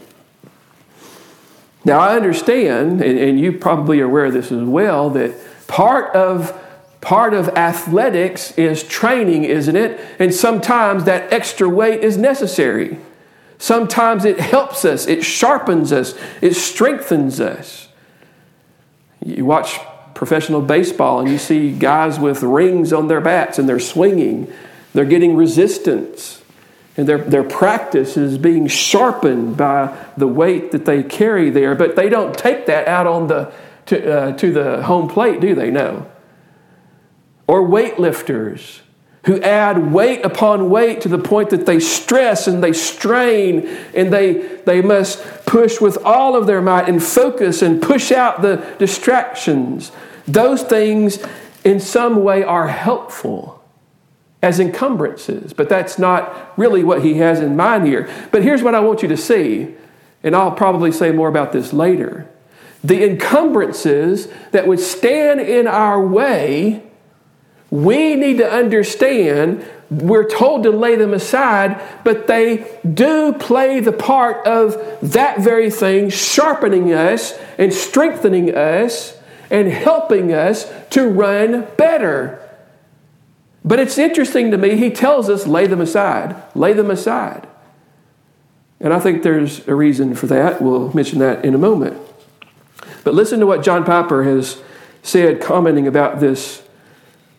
Now, 1.87 2.01
I 2.01 2.15
understand, 2.15 3.01
and, 3.01 3.19
and 3.19 3.41
you 3.41 3.51
probably 3.51 3.99
are 4.03 4.05
aware 4.05 4.27
of 4.27 4.35
this 4.35 4.53
as 4.53 4.63
well, 4.63 5.09
that 5.09 5.35
part 5.69 6.15
of 6.15 6.53
part 7.01 7.33
of 7.33 7.49
athletics 7.57 8.53
is 8.59 8.83
training, 8.83 9.45
isn't 9.45 9.75
it? 9.75 9.99
And 10.19 10.35
sometimes 10.35 11.05
that 11.05 11.33
extra 11.33 11.67
weight 11.67 12.05
is 12.05 12.19
necessary. 12.19 12.99
Sometimes 13.63 14.25
it 14.25 14.41
helps 14.41 14.85
us, 14.85 15.07
it 15.07 15.25
sharpens 15.25 15.93
us, 15.93 16.19
it 16.41 16.55
strengthens 16.55 17.41
us. 17.41 17.87
You 19.25 19.45
watch 19.45 19.79
professional 20.15 20.61
baseball 20.61 21.21
and 21.21 21.31
you 21.31 21.39
see 21.39 21.71
guys 21.71 22.19
with 22.19 22.43
rings 22.43 22.93
on 22.93 23.07
their 23.07 23.21
bats 23.21 23.61
and 23.61 23.69
they're 23.69 23.79
swinging 23.79 24.53
they're 24.95 25.05
getting 25.05 25.37
resistance. 25.37 26.43
And 26.97 27.09
their, 27.09 27.19
their 27.19 27.45
practice 27.45 28.17
is 28.17 28.37
being 28.37 28.67
sharpened 28.67 29.57
by 29.57 29.97
the 30.17 30.27
weight 30.27 30.73
that 30.73 30.85
they 30.85 31.05
carry 31.05 31.49
there. 31.49 31.77
But 31.77 31.95
they 31.95 32.09
don't 32.09 32.37
take 32.37 32.67
that 32.67 32.89
out 32.89 33.07
on 33.07 33.29
the, 33.29 33.53
to, 33.87 34.13
uh, 34.13 34.33
to 34.39 34.53
the 34.53 34.83
home 34.83 35.09
plate, 35.09 35.41
do 35.41 35.55
they? 35.55 35.71
No. 35.71 36.11
Or 37.47 37.63
weightlifters 37.63 38.82
who 39.25 39.41
add 39.43 39.93
weight 39.93 40.25
upon 40.25 40.69
weight 40.69 41.01
to 41.01 41.09
the 41.09 41.19
point 41.19 41.51
that 41.51 41.65
they 41.65 41.79
stress 41.79 42.49
and 42.49 42.63
they 42.63 42.73
strain 42.73 43.67
and 43.95 44.13
they, 44.13 44.33
they 44.65 44.83
must 44.83 45.23
push 45.47 45.81
with 45.81 45.97
all 46.05 46.35
of 46.35 46.47
their 46.47 46.61
might 46.61 46.89
and 46.89 47.03
focus 47.03 47.63
and 47.63 47.81
push 47.81 48.11
out 48.11 48.43
the 48.43 48.57
distractions. 48.79 49.93
Those 50.27 50.63
things, 50.63 51.25
in 51.63 51.79
some 51.79 52.25
way, 52.25 52.43
are 52.43 52.69
helpful 52.69 53.63
as 54.43 54.59
encumbrances, 54.59 55.53
but 55.53 55.69
that's 55.69 56.01
not 56.01 56.53
really 56.59 56.83
what 56.83 57.05
he 57.05 57.15
has 57.15 57.39
in 57.39 57.55
mind 57.57 57.87
here. 57.87 58.11
But 58.33 58.43
here's 58.43 58.63
what 58.63 58.75
I 58.75 58.81
want 58.81 59.03
you 59.03 59.09
to 59.09 59.17
see, 59.17 59.75
and 60.25 60.35
I'll 60.35 60.51
probably 60.51 60.91
say 60.91 61.13
more 61.13 61.29
about 61.29 61.53
this 61.53 61.73
later. 61.73 62.29
The 62.83 63.09
encumbrances 63.09 64.27
that 64.51 64.67
would 64.67 64.81
stand 64.81 65.41
in 65.41 65.69
our 65.69 66.05
way, 66.05 66.83
we 67.73 68.17
need 68.17 68.37
to 68.37 68.53
understand 68.53 69.65
we're 69.91 70.29
told 70.29 70.63
to 70.65 70.71
lay 70.71 70.95
them 70.95 71.15
aside, 71.15 71.81
but 72.05 72.27
they 72.27 72.79
do 72.93 73.33
play 73.33 73.81
the 73.81 73.93
part 73.93 74.47
of 74.47 74.77
that 75.01 75.41
very 75.41 75.71
thing, 75.71 76.11
sharpening 76.11 76.93
us 76.93 77.39
and 77.57 77.73
strengthening 77.73 78.55
us 78.55 79.17
and 79.51 79.69
helping 79.69 80.33
us 80.35 80.71
to 80.91 81.09
run 81.09 81.67
better. 81.79 82.39
But 83.65 83.79
it's 83.79 83.97
interesting 83.97 84.51
to 84.51 84.59
me, 84.59 84.77
he 84.77 84.91
tells 84.91 85.31
us, 85.31 85.47
lay 85.47 85.67
them 85.67 85.81
aside, 85.81 86.37
lay 86.55 86.75
them 86.75 86.91
aside. 86.91 87.49
And 88.81 88.93
I 88.93 89.01
think 89.01 89.23
there's 89.23 89.67
a 89.67 89.75
reason 89.75 90.15
for 90.15 90.27
that. 90.27 90.61
We'll 90.61 90.93
mention 90.93 91.21
that 91.21 91.43
in 91.43 91.55
a 91.55 91.59
moment. 91.59 91.99
But 93.03 93.15
listen 93.15 93.41
to 93.41 93.47
what 93.47 93.63
John 93.63 93.85
Piper 93.85 94.25
has 94.25 94.61
said, 95.03 95.41
commenting 95.41 95.87
about 95.87 96.21
this, 96.21 96.63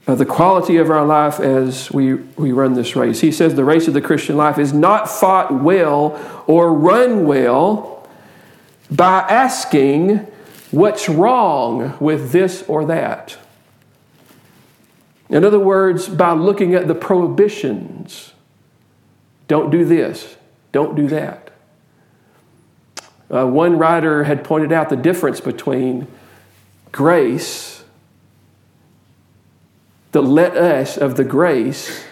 uh, 0.06 0.16
the 0.16 0.26
quality 0.26 0.78
of 0.78 0.90
our 0.90 1.06
life 1.06 1.40
as 1.40 1.92
we, 1.92 2.16
we 2.16 2.52
run 2.52 2.74
this 2.74 2.96
race. 2.96 3.22
He 3.22 3.32
says 3.32 3.56
the 3.56 3.64
race 3.64 3.88
of 3.88 3.94
the 3.94 4.02
Christian 4.02 4.36
life 4.36 4.60
is 4.60 4.74
not 4.74 5.10
fought 5.10 5.54
well 5.54 6.44
or 6.48 6.74
run 6.74 7.26
well 7.26 8.08
by 8.92 9.20
asking 9.22 10.28
what's 10.72 11.08
wrong 11.08 11.98
with 12.00 12.32
this 12.32 12.64
or 12.68 12.86
that. 12.86 13.38
In 15.30 15.44
other 15.44 15.60
words, 15.60 16.10
by 16.10 16.34
looking 16.34 16.76
at 16.76 16.88
the 16.88 16.96
prohibitions 16.96 18.34
don't 19.48 19.70
do 19.70 19.86
this, 19.86 20.36
don't 20.72 20.96
do 20.96 21.08
that. 21.08 21.52
Uh, 23.30 23.46
one 23.46 23.78
writer 23.78 24.24
had 24.26 24.44
pointed 24.44 24.72
out 24.72 24.90
the 24.90 24.96
difference 24.96 25.40
between 25.40 26.08
grace, 26.92 27.83
the 30.14 30.22
let 30.22 30.56
us 30.56 30.98
of 30.98 31.18
the 31.18 31.24
grace, 31.24 32.06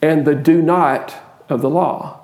and 0.00 0.24
the 0.24 0.34
do 0.34 0.62
not 0.62 1.14
of 1.48 1.60
the 1.60 1.68
law. 1.68 2.20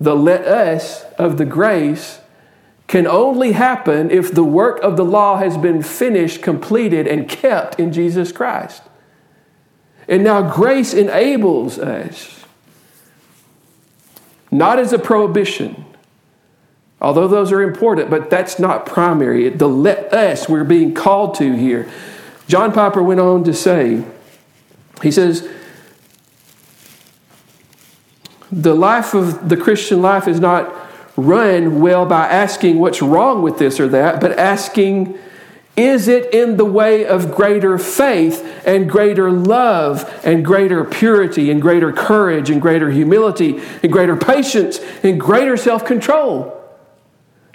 The 0.00 0.16
let 0.16 0.44
us 0.44 1.04
of 1.18 1.38
the 1.38 1.44
grace 1.44 2.20
can 2.86 3.06
only 3.06 3.52
happen 3.52 4.10
if 4.10 4.32
the 4.32 4.42
work 4.42 4.80
of 4.82 4.96
the 4.96 5.04
law 5.04 5.36
has 5.36 5.58
been 5.58 5.82
finished, 5.82 6.40
completed, 6.40 7.06
and 7.06 7.28
kept 7.28 7.78
in 7.78 7.92
Jesus 7.92 8.32
Christ. 8.32 8.82
And 10.08 10.24
now 10.24 10.50
grace 10.50 10.94
enables 10.94 11.78
us, 11.78 12.44
not 14.50 14.78
as 14.78 14.94
a 14.94 14.98
prohibition, 14.98 15.84
although 16.98 17.28
those 17.28 17.52
are 17.52 17.60
important, 17.60 18.08
but 18.08 18.30
that's 18.30 18.58
not 18.58 18.86
primary. 18.86 19.50
The 19.50 19.68
let 19.68 20.14
us 20.14 20.48
we're 20.48 20.64
being 20.64 20.94
called 20.94 21.34
to 21.34 21.52
here. 21.52 21.86
John 22.48 22.72
Piper 22.72 23.02
went 23.02 23.20
on 23.20 23.44
to 23.44 23.52
say, 23.52 24.04
he 25.02 25.12
says, 25.12 25.48
the 28.50 28.74
life 28.74 29.12
of 29.14 29.50
the 29.50 29.56
Christian 29.56 30.00
life 30.00 30.26
is 30.26 30.40
not 30.40 30.74
run 31.16 31.80
well 31.80 32.06
by 32.06 32.26
asking 32.26 32.78
what's 32.78 33.02
wrong 33.02 33.42
with 33.42 33.58
this 33.58 33.78
or 33.78 33.88
that, 33.88 34.20
but 34.20 34.38
asking, 34.38 35.18
is 35.76 36.08
it 36.08 36.32
in 36.32 36.56
the 36.56 36.64
way 36.64 37.04
of 37.04 37.30
greater 37.34 37.78
faith 37.78 38.62
and 38.66 38.88
greater 38.88 39.30
love 39.30 40.20
and 40.24 40.44
greater 40.44 40.84
purity 40.84 41.50
and 41.50 41.60
greater 41.60 41.92
courage 41.92 42.48
and 42.48 42.62
greater 42.62 42.90
humility 42.90 43.60
and 43.82 43.92
greater 43.92 44.16
patience 44.16 44.80
and 45.02 45.20
greater 45.20 45.56
self 45.56 45.84
control? 45.84 46.57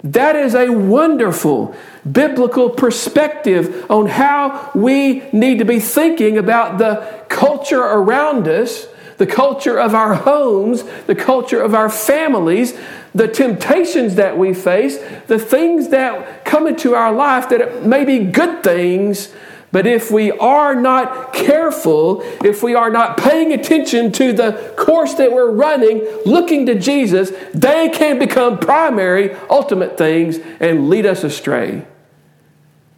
That 0.04 0.36
is 0.36 0.54
a 0.54 0.68
wonderful 0.68 1.74
biblical 2.10 2.68
perspective 2.68 3.90
on 3.90 4.06
how 4.06 4.70
we 4.74 5.20
need 5.32 5.58
to 5.60 5.64
be 5.64 5.80
thinking 5.80 6.36
about 6.36 6.76
the 6.76 7.24
culture 7.30 7.80
around 7.80 8.46
us, 8.46 8.86
the 9.16 9.26
culture 9.26 9.78
of 9.78 9.94
our 9.94 10.14
homes, 10.14 10.84
the 11.06 11.14
culture 11.14 11.58
of 11.58 11.74
our 11.74 11.88
families, 11.88 12.78
the 13.14 13.28
temptations 13.28 14.16
that 14.16 14.36
we 14.36 14.52
face, 14.52 14.98
the 15.26 15.38
things 15.38 15.88
that 15.88 16.44
come 16.44 16.66
into 16.66 16.94
our 16.94 17.12
life 17.12 17.48
that 17.48 17.86
may 17.86 18.04
be 18.04 18.18
good 18.18 18.62
things, 18.62 19.32
but 19.74 19.88
if 19.88 20.08
we 20.08 20.30
are 20.30 20.76
not 20.76 21.32
careful, 21.32 22.20
if 22.44 22.62
we 22.62 22.76
are 22.76 22.90
not 22.90 23.18
paying 23.18 23.52
attention 23.52 24.12
to 24.12 24.32
the 24.32 24.72
course 24.78 25.14
that 25.14 25.32
we're 25.32 25.50
running, 25.50 25.98
looking 26.24 26.64
to 26.66 26.78
Jesus, 26.78 27.32
they 27.52 27.88
can 27.88 28.20
become 28.20 28.60
primary, 28.60 29.34
ultimate 29.50 29.98
things 29.98 30.38
and 30.60 30.88
lead 30.88 31.06
us 31.06 31.24
astray. 31.24 31.84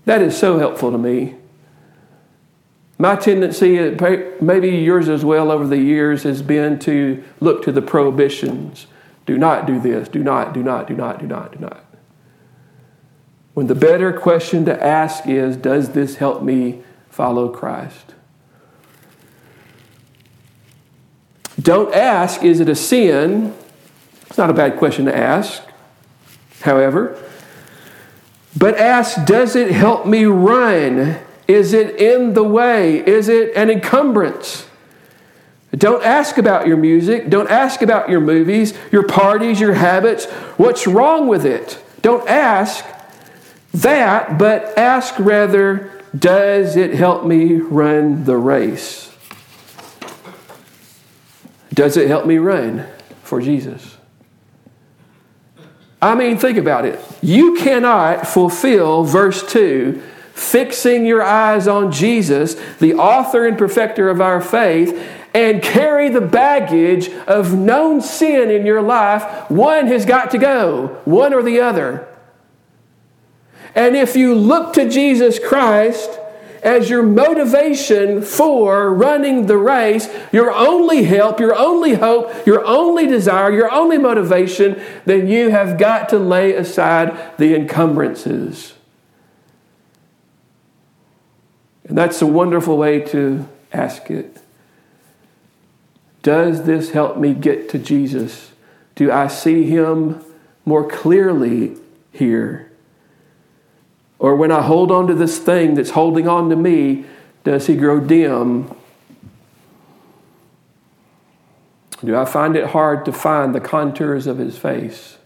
That 0.04 0.20
is 0.20 0.36
so 0.36 0.58
helpful 0.58 0.92
to 0.92 0.98
me. 0.98 1.36
My 2.98 3.16
tendency, 3.16 3.78
uh, 3.78 4.34
maybe 4.42 4.68
yours 4.68 5.08
as 5.08 5.24
well 5.24 5.50
over 5.50 5.66
the 5.66 5.78
years, 5.78 6.24
has 6.24 6.42
been 6.42 6.78
to 6.80 7.24
look 7.40 7.62
to 7.62 7.72
the 7.72 7.80
prohibitions 7.80 8.86
do 9.26 9.36
not 9.36 9.66
do 9.66 9.80
this. 9.80 10.08
Do 10.08 10.22
not, 10.22 10.54
do 10.54 10.62
not, 10.62 10.86
do 10.86 10.94
not, 10.94 11.18
do 11.18 11.26
not, 11.26 11.52
do 11.52 11.58
not. 11.58 11.84
When 13.56 13.68
the 13.68 13.74
better 13.74 14.12
question 14.12 14.66
to 14.66 14.84
ask 14.84 15.26
is 15.26 15.56
Does 15.56 15.92
this 15.92 16.16
help 16.16 16.42
me 16.42 16.82
follow 17.08 17.48
Christ? 17.48 18.12
Don't 21.58 21.94
ask, 21.94 22.42
Is 22.42 22.60
it 22.60 22.68
a 22.68 22.74
sin? 22.74 23.54
It's 24.26 24.36
not 24.36 24.50
a 24.50 24.52
bad 24.52 24.76
question 24.76 25.06
to 25.06 25.16
ask, 25.16 25.62
however. 26.60 27.18
But 28.54 28.76
ask, 28.76 29.24
Does 29.24 29.56
it 29.56 29.70
help 29.70 30.04
me 30.04 30.26
run? 30.26 31.16
Is 31.48 31.72
it 31.72 31.96
in 31.96 32.34
the 32.34 32.44
way? 32.44 32.98
Is 33.06 33.30
it 33.30 33.56
an 33.56 33.70
encumbrance? 33.70 34.66
Don't 35.74 36.04
ask 36.04 36.36
about 36.36 36.66
your 36.66 36.76
music. 36.76 37.30
Don't 37.30 37.50
ask 37.50 37.80
about 37.80 38.10
your 38.10 38.20
movies, 38.20 38.74
your 38.92 39.06
parties, 39.06 39.58
your 39.58 39.72
habits. 39.72 40.26
What's 40.58 40.86
wrong 40.86 41.26
with 41.26 41.46
it? 41.46 41.82
Don't 42.02 42.28
ask 42.28 42.84
that, 43.82 44.38
but 44.38 44.76
ask 44.78 45.18
rather, 45.18 45.90
does 46.16 46.76
it 46.76 46.94
help 46.94 47.24
me 47.24 47.56
run 47.56 48.24
the 48.24 48.36
race? 48.36 49.12
Does 51.74 51.96
it 51.96 52.08
help 52.08 52.26
me 52.26 52.38
run 52.38 52.86
for 53.22 53.40
Jesus? 53.40 53.98
I 56.00 56.14
mean, 56.14 56.38
think 56.38 56.58
about 56.58 56.84
it. 56.84 57.00
You 57.22 57.56
cannot 57.56 58.26
fulfill 58.26 59.04
verse 59.04 59.46
2 59.50 60.02
fixing 60.32 61.06
your 61.06 61.22
eyes 61.22 61.66
on 61.66 61.90
Jesus, 61.90 62.54
the 62.78 62.92
author 62.92 63.46
and 63.46 63.56
perfecter 63.56 64.10
of 64.10 64.20
our 64.20 64.38
faith, 64.38 64.94
and 65.32 65.62
carry 65.62 66.10
the 66.10 66.20
baggage 66.20 67.08
of 67.26 67.54
known 67.54 68.02
sin 68.02 68.50
in 68.50 68.66
your 68.66 68.82
life, 68.82 69.50
one 69.50 69.86
has 69.86 70.04
got 70.04 70.30
to 70.30 70.38
go, 70.38 71.00
one 71.06 71.32
or 71.32 71.42
the 71.42 71.58
other. 71.58 72.06
And 73.76 73.94
if 73.94 74.16
you 74.16 74.34
look 74.34 74.72
to 74.72 74.88
Jesus 74.88 75.38
Christ 75.38 76.18
as 76.62 76.88
your 76.88 77.02
motivation 77.02 78.22
for 78.22 78.92
running 78.92 79.46
the 79.46 79.58
race, 79.58 80.08
your 80.32 80.50
only 80.50 81.04
help, 81.04 81.38
your 81.38 81.54
only 81.54 81.94
hope, 81.94 82.46
your 82.46 82.64
only 82.64 83.06
desire, 83.06 83.52
your 83.52 83.70
only 83.70 83.98
motivation, 83.98 84.82
then 85.04 85.28
you 85.28 85.50
have 85.50 85.78
got 85.78 86.08
to 86.08 86.18
lay 86.18 86.54
aside 86.54 87.36
the 87.36 87.54
encumbrances. 87.54 88.72
And 91.84 91.96
that's 91.96 92.20
a 92.22 92.26
wonderful 92.26 92.78
way 92.78 93.00
to 93.00 93.46
ask 93.74 94.10
it. 94.10 94.38
Does 96.22 96.64
this 96.64 96.92
help 96.92 97.18
me 97.18 97.34
get 97.34 97.68
to 97.68 97.78
Jesus? 97.78 98.52
Do 98.94 99.12
I 99.12 99.28
see 99.28 99.64
him 99.64 100.24
more 100.64 100.88
clearly 100.88 101.76
here? 102.10 102.65
Or 104.18 104.34
when 104.34 104.50
I 104.50 104.62
hold 104.62 104.90
on 104.90 105.06
to 105.08 105.14
this 105.14 105.38
thing 105.38 105.74
that's 105.74 105.90
holding 105.90 106.26
on 106.26 106.48
to 106.50 106.56
me, 106.56 107.04
does 107.44 107.66
he 107.66 107.76
grow 107.76 108.00
dim? 108.00 108.74
Do 112.04 112.16
I 112.16 112.24
find 112.24 112.56
it 112.56 112.68
hard 112.68 113.04
to 113.06 113.12
find 113.12 113.54
the 113.54 113.60
contours 113.60 114.26
of 114.26 114.38
his 114.38 114.58
face, 114.58 115.18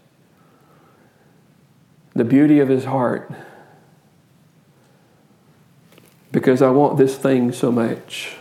the 2.13 2.23
beauty 2.23 2.59
of 2.59 2.69
his 2.69 2.85
heart? 2.85 3.31
Because 6.31 6.61
I 6.61 6.69
want 6.69 6.97
this 6.97 7.17
thing 7.17 7.51
so 7.51 7.71
much 7.71 8.35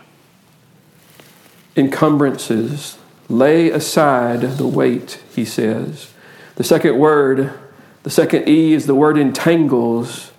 encumbrances. 1.77 2.99
Lay 3.29 3.71
aside 3.71 4.43
the 4.43 4.67
weight, 4.67 5.23
he 5.35 5.45
says. 5.45 6.13
The 6.57 6.65
second 6.65 6.99
word, 6.99 7.53
the 8.03 8.11
second 8.11 8.49
E, 8.49 8.73
is 8.73 8.87
the 8.87 8.95
word 8.95 9.17
entangles. 9.17 10.30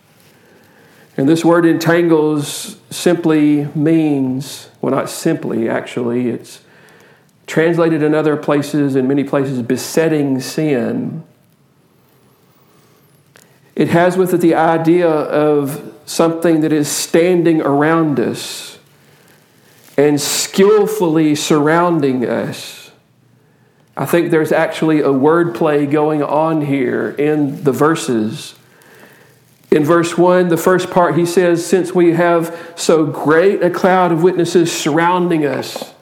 And 1.21 1.29
this 1.29 1.45
word 1.45 1.67
entangles 1.67 2.77
simply 2.89 3.65
means, 3.75 4.71
well, 4.81 4.91
not 4.91 5.07
simply, 5.07 5.69
actually, 5.69 6.29
it's 6.29 6.61
translated 7.45 8.01
in 8.01 8.15
other 8.15 8.35
places, 8.35 8.95
in 8.95 9.07
many 9.07 9.23
places, 9.23 9.61
besetting 9.61 10.39
sin. 10.39 11.23
It 13.75 13.89
has 13.89 14.17
with 14.17 14.33
it 14.33 14.37
the 14.37 14.55
idea 14.55 15.07
of 15.07 15.93
something 16.07 16.61
that 16.61 16.73
is 16.73 16.89
standing 16.89 17.61
around 17.61 18.19
us 18.19 18.79
and 19.95 20.19
skillfully 20.19 21.35
surrounding 21.35 22.27
us. 22.27 22.89
I 23.95 24.07
think 24.07 24.31
there's 24.31 24.51
actually 24.51 25.01
a 25.01 25.09
wordplay 25.09 25.87
going 25.87 26.23
on 26.23 26.61
here 26.61 27.09
in 27.11 27.63
the 27.63 27.71
verses. 27.71 28.55
In 29.71 29.85
verse 29.85 30.17
1, 30.17 30.49
the 30.49 30.57
first 30.57 30.91
part, 30.91 31.17
he 31.17 31.25
says, 31.25 31.65
Since 31.65 31.95
we 31.95 32.13
have 32.13 32.73
so 32.75 33.05
great 33.05 33.63
a 33.63 33.69
cloud 33.69 34.11
of 34.11 34.21
witnesses 34.21 34.71
surrounding 34.71 35.45
us, 35.45 35.93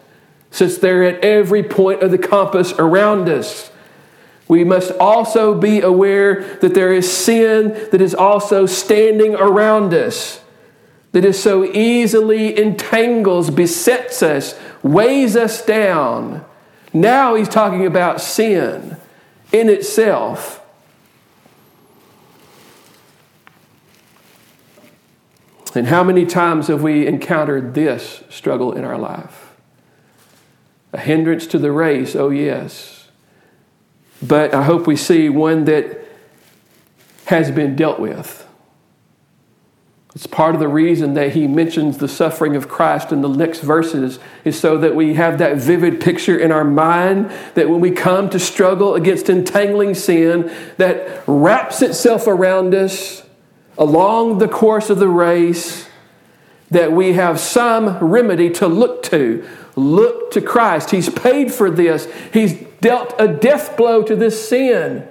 since 0.50 0.78
they're 0.78 1.04
at 1.04 1.24
every 1.24 1.62
point 1.62 2.02
of 2.02 2.10
the 2.10 2.18
compass 2.18 2.74
around 2.74 3.30
us, 3.30 3.72
we 4.48 4.64
must 4.64 4.92
also 5.00 5.54
be 5.54 5.82
aware 5.82 6.58
that 6.58 6.74
there 6.74 6.92
is 6.92 7.12
sin 7.12 7.70
that 7.92 8.02
is 8.02 8.16
also 8.16 8.66
standing 8.66 9.36
around 9.36 9.94
us 9.94 10.42
that 11.12 11.26
is 11.26 11.42
so 11.42 11.64
easily 11.64 12.60
entangles, 12.60 13.50
besets 13.50 14.22
us, 14.22 14.60
weighs 14.84 15.36
us 15.36 15.64
down. 15.64 16.46
Now 16.94 17.36
he's 17.36 17.50
talking 17.50 17.86
about 17.86 18.22
sin 18.22 18.98
in 19.52 19.70
itself. 19.70 20.59
And 25.76 25.88
how 25.88 26.04
many 26.04 26.26
times 26.26 26.68
have 26.68 26.82
we 26.82 27.06
encountered 27.08 27.74
this 27.74 28.24
struggle 28.30 28.74
in 28.74 28.84
our 28.84 28.98
life? 28.98 29.56
A 30.94 31.00
hindrance 31.00 31.46
to 31.48 31.60
the 31.60 31.72
race, 31.72 32.16
oh 32.16 32.30
yes. 32.30 33.08
But 34.22 34.54
I 34.54 34.64
hope 34.64 34.88
we 34.88 34.96
see 34.96 35.30
one 35.30 35.66
that 35.66 36.06
has 37.26 37.52
been 37.52 37.76
dealt 37.76 38.00
with 38.00 38.48
It's 40.16 40.26
part 40.26 40.56
of 40.56 40.60
the 40.60 40.68
reason 40.68 41.14
that 41.14 41.34
he 41.34 41.48
mentions 41.48 42.00
the 42.00 42.08
suffering 42.08 42.56
of 42.56 42.68
Christ 42.68 43.12
in 43.12 43.22
the 43.22 43.30
next 43.30 43.62
verses, 43.62 44.20
is 44.44 44.60
so 44.60 44.78
that 44.80 44.96
we 44.96 45.14
have 45.14 45.38
that 45.38 45.58
vivid 45.58 46.02
picture 46.02 46.38
in 46.38 46.52
our 46.52 46.66
mind 46.66 47.32
that 47.54 47.70
when 47.70 47.80
we 47.80 47.92
come 47.92 48.30
to 48.32 48.40
struggle 48.40 48.96
against 48.96 49.30
entangling 49.30 49.94
sin 49.94 50.52
that 50.78 51.24
wraps 51.28 51.84
itself 51.84 52.26
around 52.26 52.74
us 52.74 53.24
along 53.80 54.38
the 54.38 54.48
course 54.48 54.92
of 54.92 55.00
the 55.00 55.08
race, 55.08 55.88
that 56.70 56.92
we 56.92 57.14
have 57.14 57.40
some 57.40 57.98
remedy 57.98 58.52
to 58.52 58.68
look 58.68 59.02
to. 59.02 59.48
Look 59.76 60.32
to 60.32 60.42
Christ. 60.42 60.92
He's 60.92 61.10
paid 61.10 61.52
for 61.52 61.72
this, 61.72 62.08
He's 62.32 62.54
dealt 62.82 63.16
a 63.18 63.28
death 63.28 63.76
blow 63.76 64.04
to 64.04 64.16
this 64.16 64.48
sin. 64.48 65.08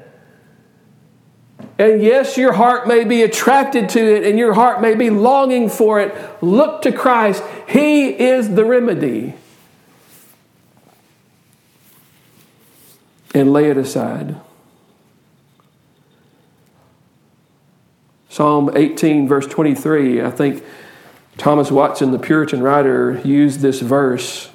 And 1.78 2.02
yes, 2.02 2.36
your 2.36 2.52
heart 2.52 2.88
may 2.88 3.04
be 3.04 3.22
attracted 3.22 3.88
to 3.90 4.00
it 4.00 4.24
and 4.24 4.36
your 4.36 4.52
heart 4.52 4.80
may 4.80 4.94
be 4.94 5.10
longing 5.10 5.68
for 5.68 6.00
it. 6.00 6.14
Look 6.42 6.82
to 6.82 6.92
Christ. 6.92 7.42
He 7.68 8.08
is 8.08 8.54
the 8.54 8.64
remedy. 8.64 9.34
And 13.32 13.52
lay 13.52 13.70
it 13.70 13.76
aside. 13.76 14.40
Psalm 18.38 18.70
18, 18.72 19.26
verse 19.26 19.48
23, 19.48 20.22
I 20.22 20.30
think 20.30 20.62
Thomas 21.38 21.72
Watson, 21.72 22.12
the 22.12 22.20
Puritan 22.20 22.62
writer, 22.62 23.20
used 23.24 23.58
this 23.58 23.80
verse 23.80 24.48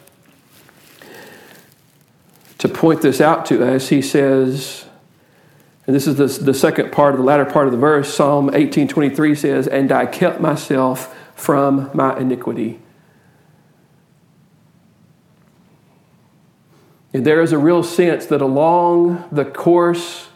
to 2.59 2.69
point 2.69 3.01
this 3.01 3.19
out 3.19 3.45
to 3.47 3.61
us. 3.61 3.89
He 3.89 4.01
says, 4.01 4.85
and 5.85 5.93
this 5.93 6.07
is 6.07 6.15
the, 6.15 6.45
the 6.45 6.53
second 6.53 6.93
part 6.93 7.13
of 7.13 7.17
the 7.17 7.25
latter 7.25 7.43
part 7.43 7.65
of 7.65 7.73
the 7.73 7.77
verse. 7.77 8.13
Psalm 8.13 8.51
18:23 8.51 9.35
says, 9.35 9.67
"And 9.67 9.91
I 9.91 10.05
kept 10.05 10.39
myself 10.39 11.13
from 11.35 11.89
my 11.93 12.17
iniquity." 12.17 12.79
And 17.13 17.25
there 17.25 17.41
is 17.41 17.51
a 17.51 17.57
real 17.57 17.83
sense 17.83 18.27
that 18.27 18.41
along 18.41 19.25
the 19.29 19.43
course 19.43 20.29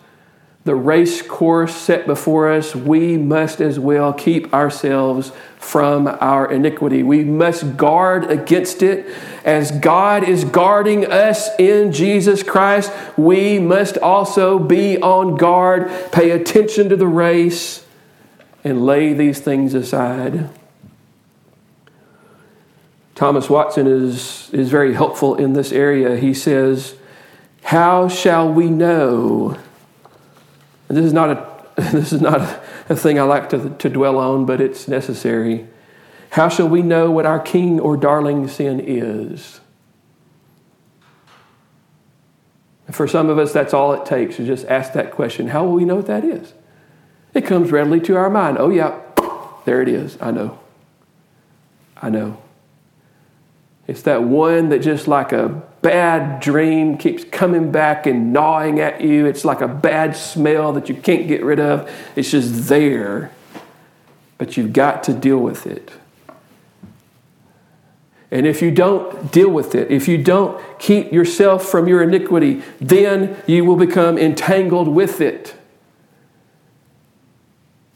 the 0.68 0.76
race 0.76 1.22
course 1.22 1.74
set 1.74 2.06
before 2.06 2.52
us, 2.52 2.76
we 2.76 3.18
must 3.18 3.62
as 3.62 3.80
well 3.80 4.12
keep 4.12 4.54
ourselves 4.54 5.32
from 5.58 6.08
our 6.08 6.52
iniquity. 6.52 7.04
We 7.04 7.24
must 7.24 7.78
guard 7.78 8.30
against 8.30 8.84
it. 8.84 9.08
As 9.46 9.72
God 9.72 10.28
is 10.28 10.44
guarding 10.44 11.10
us 11.10 11.50
in 11.58 11.94
Jesus 11.94 12.44
Christ, 12.44 12.92
we 13.18 13.60
must 13.60 13.98
also 13.98 14.60
be 14.60 15.02
on 15.02 15.38
guard, 15.38 15.90
pay 16.12 16.32
attention 16.32 16.90
to 16.90 16.98
the 16.98 17.08
race, 17.08 17.86
and 18.66 18.86
lay 18.86 19.14
these 19.14 19.40
things 19.40 19.74
aside. 19.74 20.50
Thomas 23.16 23.50
Watson 23.50 23.88
is, 23.88 24.50
is 24.52 24.70
very 24.70 24.94
helpful 24.94 25.36
in 25.36 25.54
this 25.54 25.72
area. 25.72 26.18
He 26.18 26.34
says, 26.34 26.96
How 27.64 28.10
shall 28.10 28.52
we 28.52 28.70
know? 28.70 29.58
This 30.88 31.06
is 31.06 31.14
not 31.14 31.30
a, 31.30 31.82
this 31.92 32.14
is 32.14 32.22
not 32.22 32.42
a 32.90 32.96
thing 32.96 33.20
I 33.20 33.24
like 33.24 33.50
to, 33.50 33.70
to 33.70 33.90
dwell 33.90 34.18
on, 34.18 34.46
but 34.46 34.62
it's 34.62 34.88
necessary. 34.88 35.68
How 36.32 36.50
shall 36.50 36.68
we 36.68 36.82
know 36.82 37.10
what 37.12 37.26
our 37.26 37.40
king 37.40 37.80
or 37.80 37.98
darling 37.98 38.48
sin 38.48 38.80
is? 38.80 39.60
For 42.92 43.08
some 43.08 43.30
of 43.30 43.38
us, 43.38 43.52
that's 43.52 43.74
all 43.74 43.94
it 43.94 44.06
takes 44.06 44.38
to 44.38 44.46
just 44.46 44.66
ask 44.68 44.94
that 44.94 45.12
question. 45.12 45.50
How 45.50 45.66
will 45.66 45.74
we 45.74 45.86
know 45.86 45.96
what 45.96 46.08
that 46.08 46.24
is? 46.24 46.54
It 47.34 47.42
comes 47.46 47.72
readily 47.72 48.00
to 48.02 48.16
our 48.16 48.30
mind. 48.30 48.58
Oh, 48.60 48.70
yeah, 48.70 49.00
there 49.66 49.82
it 49.82 49.90
is. 49.90 50.18
I 50.22 50.32
know. 50.32 50.60
I 51.98 52.10
know. 52.10 52.42
It's 53.88 54.02
that 54.04 54.24
one 54.24 54.70
that 54.70 54.80
just 54.80 55.08
like 55.08 55.32
a 55.32 55.62
bad 55.88 56.42
dream 56.42 56.98
keeps 56.98 57.24
coming 57.24 57.72
back 57.72 58.06
and 58.06 58.34
gnawing 58.34 58.82
at 58.82 59.00
you. 59.00 59.26
It's 59.26 59.46
like 59.46 59.62
a 59.62 59.70
bad 59.70 60.18
smell 60.18 60.74
that 60.74 60.90
you 60.90 60.96
can't 60.96 61.30
get 61.30 61.46
rid 61.46 61.62
of. 61.62 61.90
It's 62.18 62.30
just 62.30 62.68
there, 62.68 63.32
but 64.38 64.58
you've 64.58 64.74
got 64.74 65.02
to 65.04 65.14
deal 65.14 65.38
with 65.38 65.66
it. 65.66 65.94
And 68.32 68.46
if 68.46 68.62
you 68.62 68.70
don't 68.70 69.32
deal 69.32 69.50
with 69.50 69.76
it, 69.76 69.90
if 69.90 70.10
you 70.10 70.22
don't 70.22 70.62
keep 70.78 71.14
yourself 71.14 71.64
from 71.64 71.88
your 71.88 72.04
iniquity, 72.04 72.64
then 72.82 73.42
you 73.48 73.64
will 73.64 73.78
become 73.78 74.18
entangled 74.18 74.90
with 74.90 75.22
it. 75.22 75.56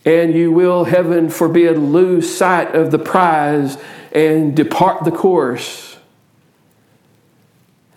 And 0.05 0.33
you 0.33 0.49
will, 0.49 0.85
heaven 0.85 1.29
forbid, 1.29 1.77
lose 1.77 2.33
sight 2.33 2.73
of 2.73 2.91
the 2.91 2.99
prize 2.99 3.77
and 4.13 4.55
depart 4.55 5.03
the 5.03 5.11
course 5.11 5.91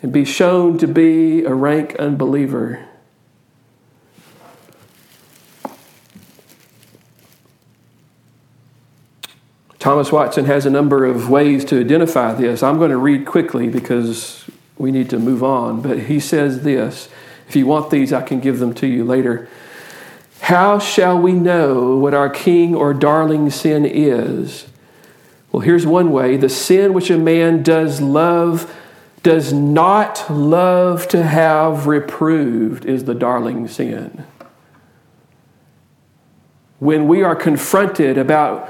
and 0.05 0.13
be 0.13 0.23
shown 0.23 0.77
to 0.77 0.87
be 0.87 1.45
a 1.45 1.55
rank 1.55 1.97
unbeliever. 1.97 2.87
Thomas 9.79 10.13
Watson 10.13 10.45
has 10.45 10.67
a 10.67 10.71
number 10.71 11.07
of 11.07 11.31
ways 11.31 11.65
to 11.65 11.81
identify 11.81 12.35
this. 12.35 12.63
I'm 12.63 12.77
going 12.77 12.91
to 12.91 12.99
read 12.99 13.25
quickly 13.25 13.71
because 13.71 14.45
we 14.77 14.91
need 14.93 15.09
to 15.09 15.19
move 15.19 15.43
on, 15.43 15.81
but 15.81 16.01
he 16.01 16.21
says 16.21 16.65
this. 16.65 17.09
If 17.49 17.57
you 17.57 17.65
want 17.65 17.89
these, 17.89 18.13
I 18.13 18.21
can 18.21 18.41
give 18.41 18.59
them 18.59 18.75
to 18.75 18.87
you 18.87 19.05
later. 19.05 19.49
How 20.41 20.79
shall 20.79 21.19
we 21.19 21.33
know 21.33 21.97
what 21.97 22.13
our 22.13 22.29
king 22.29 22.75
or 22.75 22.93
darling 22.93 23.49
sin 23.49 23.87
is? 23.87 24.67
Well, 25.51 25.61
here's 25.61 25.87
one 25.87 26.13
way 26.13 26.37
the 26.37 26.51
sin 26.51 26.93
which 26.93 27.09
a 27.09 27.17
man 27.17 27.63
does 27.63 28.03
love, 28.03 28.71
does 29.25 29.55
not 29.55 30.31
love 30.31 31.09
to 31.09 31.23
have 31.23 31.87
reproved, 31.87 32.85
is 32.85 33.05
the 33.05 33.15
darling 33.15 33.67
sin. 33.67 34.25
When 36.79 37.09
we 37.09 37.23
are 37.23 37.35
confronted 37.35 38.19
about 38.19 38.69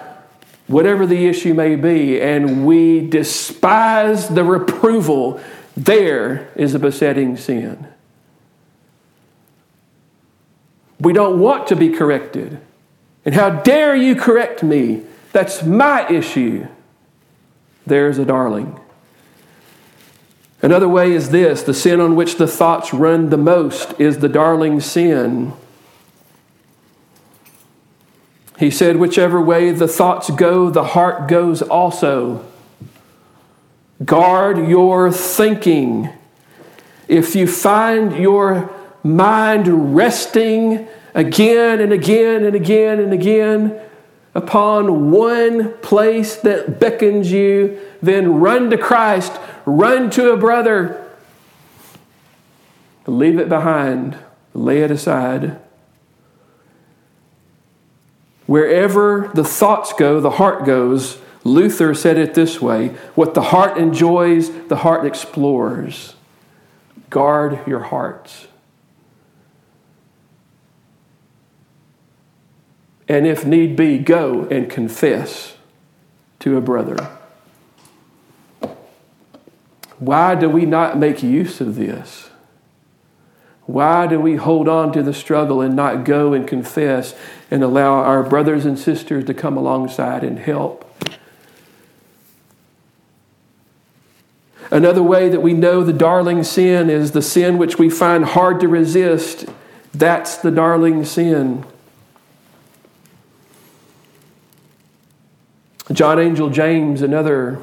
whatever 0.68 1.06
the 1.06 1.26
issue 1.26 1.54
may 1.54 1.74
be 1.74 2.20
and 2.20 2.64
we 2.64 3.06
despise 3.06 4.28
the 4.28 4.44
reproval, 4.44 5.40
there 5.76 6.48
is 6.54 6.72
a 6.72 6.78
besetting 6.78 7.36
sin. 7.36 7.88
We 11.00 11.12
don't 11.12 11.40
want 11.40 11.66
to 11.66 11.76
be 11.76 11.90
corrected. 11.90 12.60
And 13.24 13.34
how 13.34 13.50
dare 13.50 13.96
you 13.96 14.14
correct 14.14 14.62
me? 14.62 15.02
That's 15.32 15.64
my 15.64 16.08
issue. 16.08 16.68
There's 17.84 18.18
a 18.18 18.24
darling. 18.24 18.78
Another 20.64 20.88
way 20.88 21.12
is 21.12 21.28
this 21.28 21.62
the 21.62 21.74
sin 21.74 22.00
on 22.00 22.16
which 22.16 22.36
the 22.36 22.46
thoughts 22.46 22.94
run 22.94 23.28
the 23.28 23.36
most 23.36 24.00
is 24.00 24.20
the 24.20 24.30
darling 24.30 24.80
sin. 24.80 25.52
He 28.58 28.70
said, 28.70 28.96
Whichever 28.96 29.42
way 29.42 29.72
the 29.72 29.86
thoughts 29.86 30.30
go, 30.30 30.70
the 30.70 30.84
heart 30.84 31.28
goes 31.28 31.60
also. 31.60 32.42
Guard 34.02 34.66
your 34.66 35.12
thinking. 35.12 36.08
If 37.08 37.36
you 37.36 37.46
find 37.46 38.16
your 38.16 38.70
mind 39.02 39.94
resting 39.94 40.88
again 41.12 41.78
and 41.78 41.92
again 41.92 42.42
and 42.42 42.56
again 42.56 43.00
and 43.00 43.12
again 43.12 43.80
upon 44.34 45.10
one 45.10 45.74
place 45.78 46.36
that 46.36 46.80
beckons 46.80 47.30
you, 47.30 47.80
then 48.02 48.40
run 48.40 48.70
to 48.70 48.78
Christ, 48.78 49.32
run 49.64 50.10
to 50.10 50.32
a 50.32 50.36
brother. 50.36 51.00
Leave 53.06 53.38
it 53.38 53.48
behind, 53.48 54.18
lay 54.52 54.82
it 54.82 54.90
aside. 54.90 55.58
Wherever 58.46 59.30
the 59.34 59.44
thoughts 59.44 59.92
go, 59.92 60.20
the 60.20 60.32
heart 60.32 60.64
goes. 60.64 61.18
Luther 61.44 61.94
said 61.94 62.18
it 62.18 62.34
this 62.34 62.60
way 62.60 62.88
What 63.14 63.34
the 63.34 63.42
heart 63.42 63.78
enjoys, 63.78 64.50
the 64.68 64.76
heart 64.76 65.06
explores. 65.06 66.14
Guard 67.10 67.60
your 67.66 67.80
hearts. 67.80 68.48
And 73.08 73.26
if 73.26 73.44
need 73.44 73.76
be, 73.76 73.98
go 73.98 74.44
and 74.50 74.70
confess 74.70 75.56
to 76.40 76.56
a 76.56 76.60
brother. 76.60 76.96
Why 79.98 80.34
do 80.34 80.48
we 80.48 80.66
not 80.66 80.98
make 80.98 81.22
use 81.22 81.60
of 81.60 81.76
this? 81.76 82.30
Why 83.66 84.06
do 84.06 84.20
we 84.20 84.36
hold 84.36 84.68
on 84.68 84.92
to 84.92 85.02
the 85.02 85.14
struggle 85.14 85.62
and 85.62 85.74
not 85.74 86.04
go 86.04 86.34
and 86.34 86.46
confess 86.46 87.14
and 87.50 87.62
allow 87.62 87.94
our 87.94 88.22
brothers 88.22 88.66
and 88.66 88.78
sisters 88.78 89.24
to 89.24 89.34
come 89.34 89.56
alongside 89.56 90.22
and 90.22 90.38
help? 90.38 90.80
Another 94.70 95.02
way 95.02 95.28
that 95.28 95.40
we 95.40 95.52
know 95.52 95.84
the 95.84 95.92
darling 95.92 96.42
sin 96.42 96.90
is 96.90 97.12
the 97.12 97.22
sin 97.22 97.58
which 97.58 97.78
we 97.78 97.88
find 97.88 98.24
hard 98.24 98.60
to 98.60 98.68
resist. 98.68 99.46
That's 99.92 100.36
the 100.36 100.50
darling 100.50 101.04
sin. 101.04 101.64
John 105.92 106.18
Angell 106.18 106.48
James, 106.48 107.02
another 107.02 107.62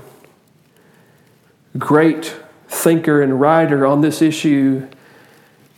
great 1.77 2.35
thinker 2.67 3.21
and 3.21 3.41
writer 3.41 3.85
on 3.85 4.01
this 4.01 4.21
issue, 4.21 4.87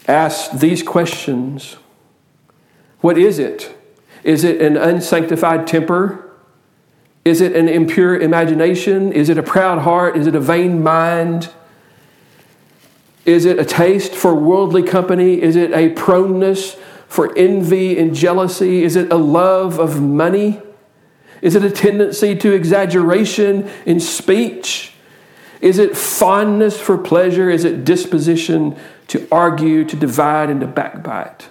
asked 0.07 0.59
these 0.59 0.83
questions 0.83 1.77
What 2.99 3.17
is 3.17 3.39
it? 3.39 3.77
Is 4.23 4.43
it 4.43 4.61
an 4.61 4.75
unsanctified 4.75 5.67
temper? 5.67 6.31
Is 7.23 7.39
it 7.39 7.55
an 7.55 7.69
impure 7.69 8.19
imagination? 8.19 9.13
Is 9.13 9.29
it 9.29 9.37
a 9.37 9.43
proud 9.43 9.79
heart? 9.79 10.17
Is 10.17 10.27
it 10.27 10.35
a 10.35 10.39
vain 10.41 10.83
mind? 10.83 11.49
Is 13.25 13.45
it 13.45 13.57
a 13.57 13.63
taste 13.63 14.13
for 14.13 14.35
worldly 14.35 14.83
company? 14.83 15.41
Is 15.41 15.55
it 15.55 15.71
a 15.71 15.89
proneness 15.91 16.75
for 17.07 17.33
envy 17.37 17.97
and 17.97 18.13
jealousy? 18.13 18.83
Is 18.83 18.97
it 18.97 19.09
a 19.11 19.15
love 19.15 19.79
of 19.79 20.01
money? 20.01 20.61
Is 21.43 21.55
it 21.55 21.63
a 21.65 21.69
tendency 21.69 22.37
to 22.37 22.53
exaggeration 22.53 23.69
in 23.85 23.99
speech? 23.99 24.93
Is 25.59 25.77
it 25.77 25.97
fondness 25.97 26.79
for 26.79 26.97
pleasure? 26.97 27.49
Is 27.49 27.65
it 27.65 27.83
disposition 27.83 28.77
to 29.09 29.27
argue, 29.29 29.83
to 29.83 29.95
divide, 29.97 30.49
and 30.49 30.61
to 30.61 30.67
backbite? 30.67 31.49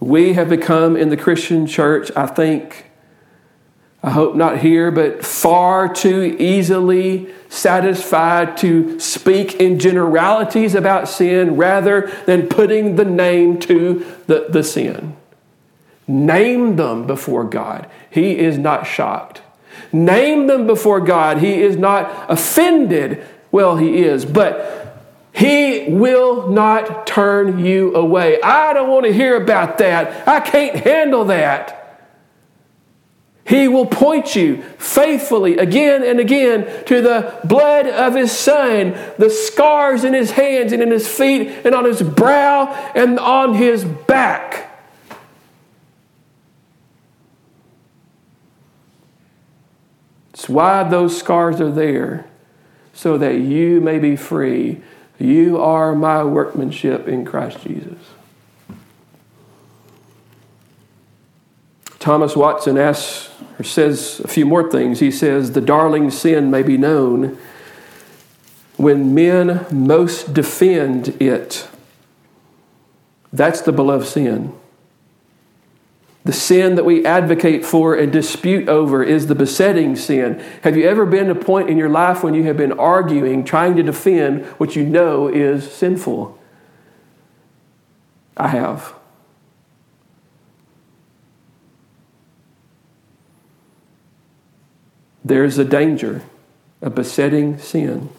We 0.00 0.32
have 0.32 0.48
become 0.48 0.96
in 0.96 1.10
the 1.10 1.16
Christian 1.16 1.68
church, 1.68 2.10
I 2.16 2.26
think, 2.26 2.90
I 4.02 4.10
hope 4.10 4.34
not 4.34 4.58
here, 4.58 4.90
but 4.90 5.24
far 5.24 5.92
too 5.92 6.36
easily 6.38 7.32
satisfied 7.48 8.56
to 8.56 8.98
speak 8.98 9.54
in 9.54 9.78
generalities 9.78 10.74
about 10.74 11.08
sin 11.08 11.56
rather 11.56 12.10
than 12.26 12.48
putting 12.48 12.96
the 12.96 13.04
name 13.04 13.60
to 13.60 14.04
the, 14.26 14.46
the 14.50 14.64
sin. 14.64 15.16
Name 16.08 16.76
them 16.76 17.06
before 17.06 17.44
God. 17.44 17.88
He 18.08 18.38
is 18.38 18.56
not 18.56 18.86
shocked. 18.86 19.42
Name 19.92 20.46
them 20.46 20.66
before 20.66 21.00
God. 21.00 21.38
He 21.38 21.62
is 21.62 21.76
not 21.76 22.30
offended. 22.30 23.24
Well, 23.52 23.76
He 23.76 24.02
is, 24.02 24.24
but 24.24 25.04
He 25.32 25.86
will 25.90 26.48
not 26.48 27.06
turn 27.06 27.64
you 27.64 27.94
away. 27.94 28.40
I 28.40 28.72
don't 28.72 28.88
want 28.88 29.04
to 29.04 29.12
hear 29.12 29.36
about 29.40 29.78
that. 29.78 30.26
I 30.26 30.40
can't 30.40 30.76
handle 30.76 31.26
that. 31.26 31.74
He 33.44 33.66
will 33.66 33.86
point 33.86 34.36
you 34.36 34.62
faithfully 34.78 35.56
again 35.56 36.02
and 36.02 36.20
again 36.20 36.84
to 36.84 37.00
the 37.00 37.38
blood 37.44 37.86
of 37.86 38.14
His 38.14 38.32
Son, 38.32 38.92
the 39.18 39.30
scars 39.30 40.04
in 40.04 40.12
His 40.14 40.30
hands 40.30 40.72
and 40.72 40.82
in 40.82 40.90
His 40.90 41.06
feet 41.08 41.48
and 41.64 41.74
on 41.74 41.84
His 41.84 42.02
brow 42.02 42.66
and 42.94 43.18
on 43.18 43.54
His 43.54 43.84
back. 43.84 44.67
Why 50.48 50.82
those 50.82 51.16
scars 51.16 51.60
are 51.60 51.70
there, 51.70 52.26
so 52.92 53.16
that 53.18 53.36
you 53.36 53.80
may 53.80 53.98
be 53.98 54.16
free. 54.16 54.80
You 55.18 55.60
are 55.60 55.94
my 55.94 56.24
workmanship 56.24 57.06
in 57.06 57.24
Christ 57.24 57.62
Jesus. 57.62 57.98
Thomas 61.98 62.34
Watson 62.36 62.78
asks 62.78 63.30
or 63.58 63.64
says 63.64 64.20
a 64.24 64.28
few 64.28 64.46
more 64.46 64.70
things. 64.70 65.00
He 65.00 65.10
says, 65.10 65.52
The 65.52 65.60
darling 65.60 66.10
sin 66.10 66.50
may 66.50 66.62
be 66.62 66.76
known 66.76 67.36
when 68.76 69.14
men 69.14 69.66
most 69.70 70.32
defend 70.32 71.20
it. 71.20 71.68
That's 73.32 73.60
the 73.60 73.72
beloved 73.72 74.06
sin. 74.06 74.52
The 76.28 76.34
sin 76.34 76.74
that 76.74 76.84
we 76.84 77.06
advocate 77.06 77.64
for 77.64 77.94
and 77.94 78.12
dispute 78.12 78.68
over 78.68 79.02
is 79.02 79.28
the 79.28 79.34
besetting 79.34 79.96
sin. 79.96 80.38
Have 80.62 80.76
you 80.76 80.86
ever 80.86 81.06
been 81.06 81.28
to 81.28 81.32
a 81.32 81.34
point 81.34 81.70
in 81.70 81.78
your 81.78 81.88
life 81.88 82.22
when 82.22 82.34
you 82.34 82.42
have 82.42 82.58
been 82.58 82.72
arguing, 82.72 83.44
trying 83.44 83.76
to 83.76 83.82
defend 83.82 84.44
what 84.58 84.76
you 84.76 84.84
know 84.84 85.28
is 85.28 85.72
sinful? 85.72 86.38
I 88.36 88.48
have. 88.48 88.92
there's 95.24 95.56
a 95.56 95.64
danger, 95.64 96.20
a 96.82 96.90
besetting 96.90 97.58
sin. 97.58 98.10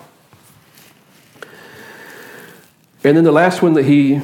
And 3.04 3.16
then 3.16 3.24
the 3.24 3.32
last 3.32 3.62
one 3.62 3.74
that 3.74 3.86
he 3.86 4.22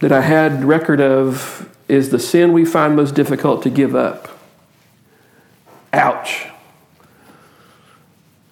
that 0.00 0.12
I 0.12 0.22
had 0.22 0.64
record 0.64 1.02
of 1.02 1.68
is 1.88 2.10
the 2.10 2.18
sin 2.18 2.52
we 2.52 2.64
find 2.64 2.94
most 2.94 3.14
difficult 3.14 3.62
to 3.62 3.70
give 3.70 3.94
up. 3.94 4.28
Ouch. 5.92 6.46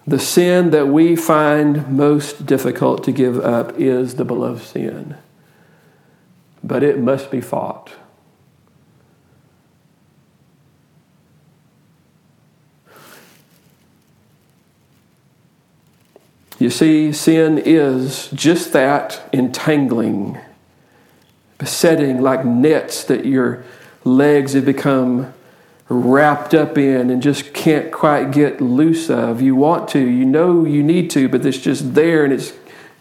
The 0.05 0.19
sin 0.19 0.71
that 0.71 0.87
we 0.87 1.15
find 1.15 1.87
most 1.89 2.45
difficult 2.45 3.03
to 3.03 3.11
give 3.11 3.39
up 3.39 3.79
is 3.79 4.15
the 4.15 4.25
beloved 4.25 4.63
sin. 4.63 5.17
But 6.63 6.81
it 6.81 6.99
must 6.99 7.29
be 7.29 7.41
fought. 7.41 7.93
You 16.59 16.71
see, 16.71 17.11
sin 17.11 17.59
is 17.59 18.29
just 18.31 18.73
that 18.73 19.21
entangling, 19.31 20.39
besetting 21.57 22.21
like 22.21 22.45
nets 22.45 23.03
that 23.05 23.25
your 23.25 23.63
legs 24.03 24.53
have 24.53 24.65
become 24.65 25.33
wrapped 25.89 26.53
up 26.53 26.77
in 26.77 27.09
and 27.09 27.21
just 27.21 27.53
can't 27.53 27.91
quite 27.91 28.31
get 28.31 28.61
loose 28.61 29.09
of. 29.09 29.41
You 29.41 29.55
want 29.55 29.87
to, 29.89 29.99
you 29.99 30.25
know 30.25 30.65
you 30.65 30.83
need 30.83 31.09
to, 31.11 31.29
but 31.29 31.45
it's 31.45 31.57
just 31.57 31.95
there 31.95 32.23
and 32.23 32.33
it 32.33 32.41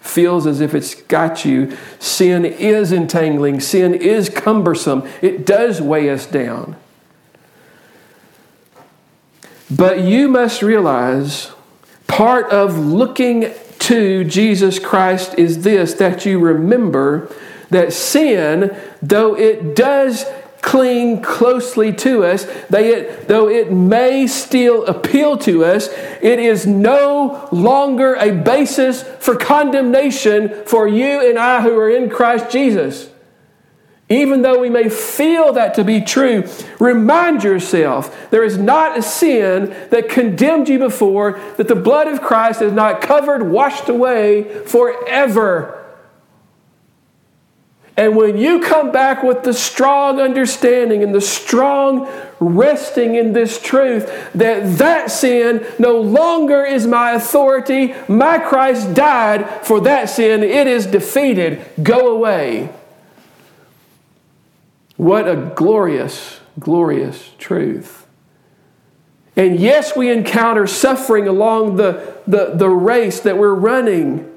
feels 0.01 0.47
as 0.47 0.61
if 0.61 0.75
it's 0.75 0.95
got 0.95 1.45
you. 1.45 1.77
Sin 1.99 2.45
is 2.45 2.93
entangling, 2.93 3.61
sin 3.61 3.93
is 3.93 4.29
cumbersome, 4.29 5.09
it 5.21 5.45
does 5.45 5.83
weigh 5.83 6.11
us 6.11 6.27
down. 6.27 6.77
But 9.69 10.01
you 10.01 10.29
must 10.29 10.63
realize 10.63 11.53
Part 12.07 12.51
of 12.51 12.79
looking 12.79 13.53
to 13.81 14.25
Jesus 14.25 14.79
Christ 14.79 15.35
is 15.39 15.63
this 15.63 15.95
that 15.95 16.25
you 16.25 16.39
remember 16.39 17.31
that 17.71 17.93
sin, 17.93 18.77
though 19.03 19.37
it 19.37 19.75
does 19.75 20.25
cling 20.63 21.23
closely 21.23 21.93
to 21.93 22.25
us, 22.25 22.45
though 22.69 23.49
it 23.49 23.71
may 23.71 24.27
still 24.27 24.85
appeal 24.87 25.39
to 25.39 25.65
us, 25.65 25.89
it 26.21 26.41
is 26.41 26.67
no 26.67 27.49
longer 27.53 28.15
a 28.15 28.33
basis 28.33 29.05
for 29.21 29.37
condemnation 29.37 30.65
for 30.65 30.89
you 30.89 31.29
and 31.29 31.39
I 31.39 31.63
who 31.63 31.79
are 31.79 31.89
in 31.89 32.11
Christ 32.11 32.51
Jesus. 32.51 33.09
Even 34.09 34.43
though 34.43 34.59
we 34.61 34.71
may 34.71 34.89
feel 34.89 35.53
that 35.53 35.75
to 35.75 35.85
be 35.85 36.01
true, 36.01 36.49
remind 36.81 37.45
yourself 37.45 38.31
there 38.31 38.45
is 38.45 38.57
not 38.59 38.99
a 38.99 39.03
sin 39.03 39.71
that 39.91 40.09
condemned 40.09 40.69
you 40.69 40.79
before 40.79 41.41
that 41.57 41.69
the 41.69 41.75
blood 41.77 42.07
of 42.09 42.23
Christ 42.23 42.61
has 42.61 42.73
not 42.73 43.01
covered, 43.01 43.51
washed 43.51 43.89
away 43.89 44.45
forever. 44.65 45.86
And 47.97 48.15
when 48.15 48.37
you 48.37 48.61
come 48.61 48.93
back 48.93 49.23
with 49.23 49.43
the 49.43 49.55
strong 49.55 50.21
understanding 50.21 51.03
and 51.03 51.15
the 51.15 51.21
strong 51.21 52.07
resting 52.39 53.15
in 53.15 53.33
this 53.33 53.61
truth 53.61 54.07
that 54.35 54.77
that 54.77 55.11
sin 55.11 55.67
no 55.79 55.99
longer 55.99 56.63
is 56.63 56.87
my 56.87 57.13
authority, 57.13 57.95
my 58.07 58.39
Christ 58.39 58.93
died 58.93 59.67
for 59.67 59.81
that 59.81 60.11
sin, 60.11 60.43
it 60.43 60.67
is 60.67 60.85
defeated, 60.85 61.65
go 61.83 62.15
away. 62.15 62.69
What 64.99 65.27
a 65.27 65.53
glorious, 65.55 66.41
glorious 66.59 67.31
truth. 67.39 68.07
And 69.37 69.59
yes, 69.59 69.97
we 69.97 70.11
encounter 70.11 70.67
suffering 70.67 71.29
along 71.29 71.77
the, 71.77 72.15
the, 72.27 72.53
the 72.55 72.69
race 72.69 73.21
that 73.21 73.39
we're 73.39 73.55
running, 73.55 74.31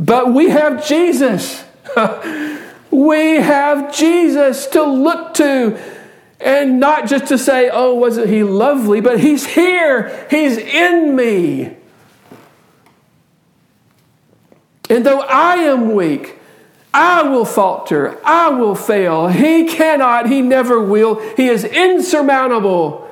but 0.00 0.34
we 0.34 0.50
have 0.50 0.84
Jesus. 0.86 1.64
we 2.90 3.36
have 3.36 3.94
Jesus 3.94 4.66
to 4.68 4.82
look 4.82 5.34
to. 5.34 5.78
And 6.40 6.78
not 6.78 7.08
just 7.08 7.26
to 7.26 7.38
say, 7.38 7.68
oh, 7.72 7.94
wasn't 7.94 8.28
he 8.28 8.44
lovely, 8.44 9.00
but 9.00 9.18
he's 9.20 9.46
here, 9.46 10.26
he's 10.30 10.56
in 10.56 11.16
me. 11.16 11.76
And 14.88 15.04
though 15.04 15.20
I 15.20 15.56
am 15.56 15.94
weak, 15.94 16.38
I 16.94 17.22
will 17.22 17.44
falter. 17.44 18.18
I 18.24 18.48
will 18.48 18.74
fail. 18.74 19.28
He 19.28 19.68
cannot. 19.68 20.28
He 20.28 20.40
never 20.40 20.80
will. 20.80 21.20
He 21.36 21.48
is 21.48 21.64
insurmountable. 21.64 23.08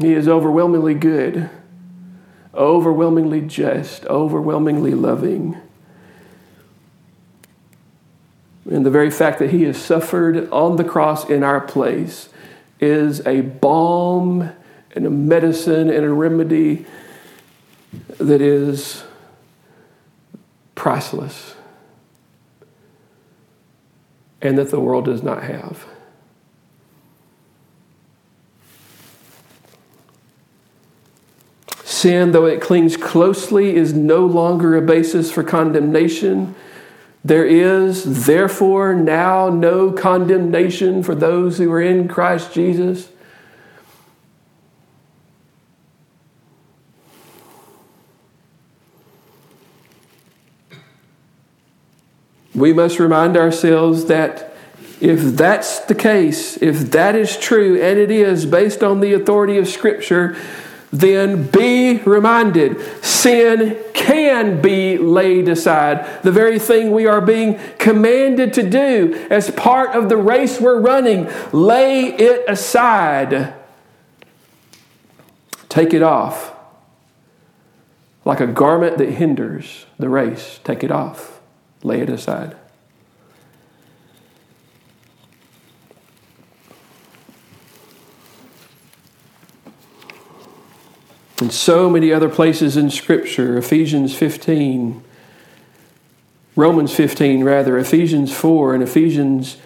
He 0.00 0.12
is 0.12 0.26
overwhelmingly 0.26 0.94
good, 0.94 1.48
overwhelmingly 2.56 3.40
just, 3.40 4.06
overwhelmingly 4.06 4.94
loving. 4.94 5.56
And 8.70 8.84
the 8.84 8.90
very 8.90 9.10
fact 9.10 9.38
that 9.40 9.50
he 9.50 9.64
has 9.64 9.76
suffered 9.76 10.50
on 10.50 10.76
the 10.76 10.84
cross 10.84 11.28
in 11.28 11.42
our 11.42 11.60
place 11.60 12.28
is 12.80 13.24
a 13.26 13.42
balm 13.42 14.50
and 14.94 15.06
a 15.06 15.10
medicine 15.10 15.90
and 15.90 16.04
a 16.04 16.10
remedy 16.10 16.86
that 18.18 18.40
is 18.40 19.04
priceless 20.74 21.54
and 24.40 24.58
that 24.58 24.70
the 24.70 24.80
world 24.80 25.06
does 25.06 25.22
not 25.22 25.42
have. 25.42 25.86
Sin, 32.04 32.32
though 32.32 32.44
it 32.44 32.60
clings 32.60 32.98
closely, 32.98 33.76
is 33.76 33.94
no 33.94 34.26
longer 34.26 34.76
a 34.76 34.82
basis 34.82 35.30
for 35.32 35.42
condemnation. 35.42 36.54
There 37.24 37.46
is, 37.46 38.26
therefore, 38.26 38.92
now 38.92 39.48
no 39.48 39.90
condemnation 39.90 41.02
for 41.02 41.14
those 41.14 41.56
who 41.56 41.72
are 41.72 41.80
in 41.80 42.06
Christ 42.06 42.52
Jesus. 42.52 43.08
we 52.54 52.74
must 52.74 52.98
remind 52.98 53.38
ourselves 53.38 54.04
that 54.04 54.54
if 55.00 55.20
that's 55.36 55.80
the 55.80 55.94
case, 55.94 56.58
if 56.62 56.90
that 56.90 57.16
is 57.16 57.38
true, 57.38 57.80
and 57.80 57.98
it 57.98 58.10
is 58.10 58.44
based 58.44 58.82
on 58.82 59.00
the 59.00 59.14
authority 59.14 59.56
of 59.56 59.66
Scripture, 59.66 60.36
then 60.94 61.48
be 61.48 61.98
reminded 61.98 62.80
sin 63.04 63.76
can 63.92 64.62
be 64.62 64.96
laid 64.96 65.48
aside. 65.48 66.22
The 66.22 66.32
very 66.32 66.58
thing 66.58 66.92
we 66.92 67.06
are 67.06 67.20
being 67.20 67.58
commanded 67.78 68.52
to 68.54 68.68
do 68.68 69.26
as 69.30 69.50
part 69.50 69.94
of 69.96 70.08
the 70.08 70.16
race 70.16 70.60
we're 70.60 70.80
running, 70.80 71.28
lay 71.52 72.06
it 72.06 72.48
aside. 72.48 73.54
Take 75.68 75.92
it 75.92 76.02
off. 76.02 76.52
Like 78.24 78.40
a 78.40 78.46
garment 78.46 78.98
that 78.98 79.10
hinders 79.10 79.86
the 79.98 80.08
race, 80.08 80.60
take 80.64 80.82
it 80.82 80.90
off 80.90 81.34
lay 81.84 82.00
it 82.00 82.08
aside. 82.08 82.56
In 91.44 91.50
so 91.50 91.90
many 91.90 92.10
other 92.10 92.30
places 92.30 92.74
in 92.74 92.88
Scripture, 92.88 93.58
Ephesians 93.58 94.14
15, 94.16 95.04
Romans 96.56 96.94
15, 96.94 97.44
rather, 97.44 97.76
Ephesians 97.76 98.34
4, 98.34 98.72
and 98.72 98.82
Ephesians 98.82 99.58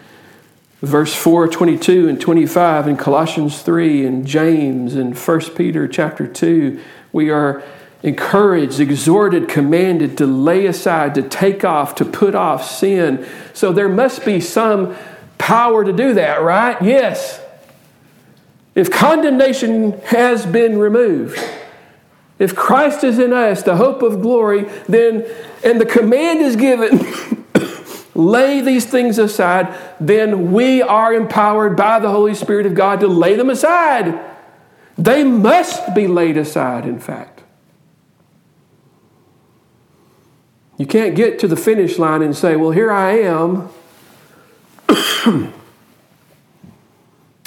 verse 0.83 1.15
4, 1.15 1.47
22 1.47 2.09
and 2.09 2.21
25, 2.21 2.89
and 2.89 2.99
Colossians 2.99 3.63
3, 3.63 4.05
and 4.05 4.27
James, 4.27 4.97
and 4.97 5.17
1 5.17 5.41
Peter 5.55 5.87
chapter 5.87 6.27
2, 6.27 6.81
we 7.13 7.31
are 7.31 7.63
encouraged, 8.03 8.81
exhorted, 8.81 9.49
commanded 9.49 10.19
to 10.19 10.27
lay 10.27 10.67
aside, 10.67 11.15
to 11.15 11.23
take 11.23 11.65
off, 11.65 11.95
to 11.95 12.05
put 12.05 12.35
off 12.35 12.69
sin. 12.69 13.25
So 13.55 13.73
there 13.73 13.89
must 13.89 14.25
be 14.25 14.41
some 14.41 14.97
power 15.39 15.85
to 15.85 15.93
do 15.93 16.15
that, 16.15 16.43
right? 16.43 16.83
Yes. 16.83 17.41
If 18.75 18.91
condemnation 18.91 19.93
has 20.07 20.45
been 20.45 20.81
removed, 20.81 21.39
if 22.39 22.55
Christ 22.55 23.03
is 23.03 23.19
in 23.19 23.33
us, 23.33 23.63
the 23.63 23.77
hope 23.77 24.03
of 24.03 24.23
glory, 24.23 24.65
then, 24.89 25.27
and 25.65 25.81
the 25.81 25.87
command 25.87 26.41
is 26.41 26.55
given, 26.55 27.45
lay 28.15 28.61
these 28.61 28.87
things 28.87 29.19
aside, 29.19 29.77
then 29.99 30.53
we 30.53 30.81
are 30.81 31.13
empowered 31.13 31.77
by 31.77 31.99
the 31.99 32.11
Holy 32.11 32.35
Spirit 32.35 32.67
of 32.67 32.75
God 32.75 33.01
to 33.01 33.09
lay 33.09 33.35
them 33.35 33.51
aside. 33.51 34.21
They 34.97 35.25
must 35.25 35.95
be 35.95 36.07
laid 36.07 36.37
aside, 36.37 36.85
in 36.85 37.01
fact. 37.01 37.43
You 40.77 40.87
can't 40.87 41.17
get 41.17 41.41
to 41.41 41.49
the 41.49 41.57
finish 41.57 41.99
line 41.99 42.23
and 42.23 42.37
say, 42.37 42.55
Well, 42.55 42.71
here 42.71 42.93
I 42.93 43.19
am. 43.19 43.69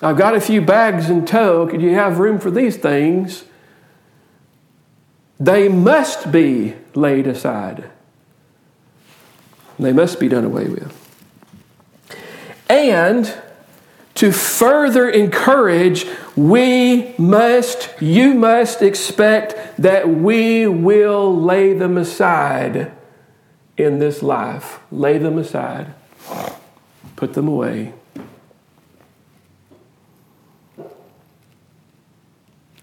I've 0.04 0.18
got 0.18 0.36
a 0.36 0.42
few 0.42 0.62
bags 0.62 1.10
in 1.10 1.26
tow. 1.26 1.66
Could 1.68 1.82
you 1.82 1.92
have 1.92 2.20
room 2.20 2.39
for 2.39 2.52
these 2.52 2.76
things? 2.76 3.46
They 5.42 5.70
must 5.70 6.32
be 6.32 6.76
laid 6.94 7.26
aside. 7.26 7.89
They 9.80 9.92
must 9.92 10.20
be 10.20 10.30
done 10.30 10.46
away 10.46 10.66
with. 10.68 10.96
And 12.70 13.34
to 14.14 14.32
further 14.32 15.10
encourage, 15.10 16.06
we 16.36 17.16
must, 17.18 17.89
you 18.00 18.36
must 18.36 18.84
expect 18.84 19.78
that 19.82 20.08
we 20.08 20.68
will 20.68 21.36
lay 21.36 21.74
them 21.74 21.98
aside 21.98 22.92
in 23.78 23.98
this 23.98 24.22
life, 24.22 24.80
lay 24.92 25.18
them 25.18 25.39
aside, 25.39 25.88
put 27.16 27.34
them 27.34 27.48
away. 27.48 27.94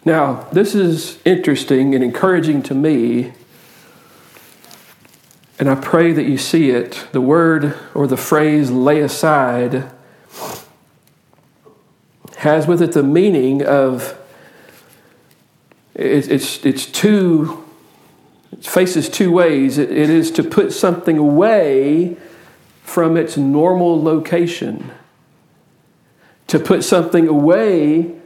Now, 0.09 0.49
this 0.53 0.75
is 0.75 1.19
interesting 1.27 1.95
and 1.95 2.03
encouraging 2.03 2.63
to 2.63 2.75
me, 2.75 3.35
and 5.59 5.69
I 5.69 5.75
pray 5.75 6.13
that 6.15 6.23
you 6.23 6.39
see 6.39 6.71
it. 6.71 7.07
The 7.13 7.21
word 7.21 7.75
or 7.93 8.07
the 8.07 8.17
phrase 8.17 8.71
lay 8.71 9.03
aside 9.03 9.91
has 12.39 12.67
with 12.67 12.81
it 12.81 12.93
the 12.93 13.03
meaning 13.03 13.63
of 13.63 14.19
it's, 15.95 16.29
it's, 16.29 16.65
it's 16.65 16.87
two 16.87 17.63
it 18.51 18.65
faces 18.65 19.11
two 19.11 19.31
ways. 19.31 19.77
it 19.77 19.91
is 19.91 20.31
to 20.31 20.43
put 20.43 20.73
something 20.73 21.19
away 21.19 22.17
from 22.83 23.19
its 23.19 23.37
normal 23.37 24.03
location, 24.03 24.91
to 26.47 26.59
put 26.59 26.83
something 26.83 27.29
away, 27.29 28.18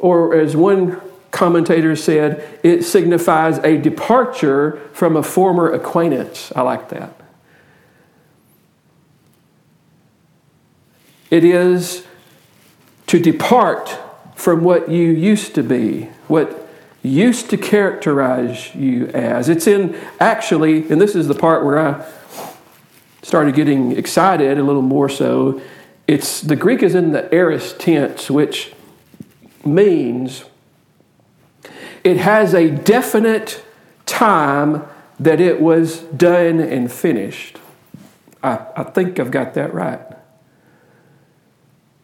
or 0.00 0.34
as 0.34 0.56
one 0.56 1.00
commentator 1.30 1.94
said, 1.94 2.58
it 2.62 2.82
signifies 2.82 3.58
a 3.58 3.76
departure 3.76 4.80
from 4.92 5.16
a 5.16 5.22
former 5.22 5.70
acquaintance. 5.70 6.52
I 6.56 6.62
like 6.62 6.88
that. 6.88 7.14
It 11.30 11.44
is 11.44 12.06
to 13.06 13.20
depart 13.20 13.96
from 14.34 14.64
what 14.64 14.90
you 14.90 15.10
used 15.10 15.54
to 15.54 15.62
be, 15.62 16.10
what 16.26 16.68
used 17.02 17.50
to 17.50 17.56
characterize 17.56 18.74
you 18.74 19.06
as. 19.08 19.48
It's 19.48 19.66
in 19.66 19.98
actually, 20.18 20.90
and 20.90 21.00
this 21.00 21.14
is 21.14 21.28
the 21.28 21.34
part 21.34 21.64
where 21.64 21.78
I 21.78 22.04
started 23.22 23.54
getting 23.54 23.92
excited 23.92 24.58
a 24.58 24.62
little 24.62 24.82
more 24.82 25.08
so. 25.08 25.60
It's 26.08 26.40
the 26.40 26.56
Greek 26.56 26.82
is 26.82 26.94
in 26.94 27.12
the 27.12 27.32
aorist 27.32 27.78
tense, 27.78 28.30
which 28.30 28.72
means 29.64 30.44
it 32.02 32.16
has 32.16 32.54
a 32.54 32.70
definite 32.70 33.64
time 34.06 34.82
that 35.18 35.40
it 35.40 35.60
was 35.60 35.98
done 36.00 36.60
and 36.60 36.90
finished. 36.90 37.58
I, 38.42 38.66
I 38.76 38.84
think 38.84 39.20
I've 39.20 39.30
got 39.30 39.54
that 39.54 39.74
right. 39.74 40.00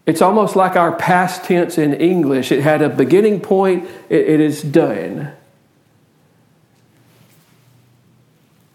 It's 0.05 0.23
almost 0.23 0.55
like 0.55 0.77
our 0.77 0.95
past 0.95 1.45
tense 1.45 1.79
in 1.79 1.95
English. 1.95 2.53
It 2.53 2.63
had 2.63 2.83
a 2.83 2.89
beginning 2.89 3.41
point, 3.41 3.89
it, 4.09 4.29
it 4.29 4.41
is 4.41 4.63
done. 4.63 5.33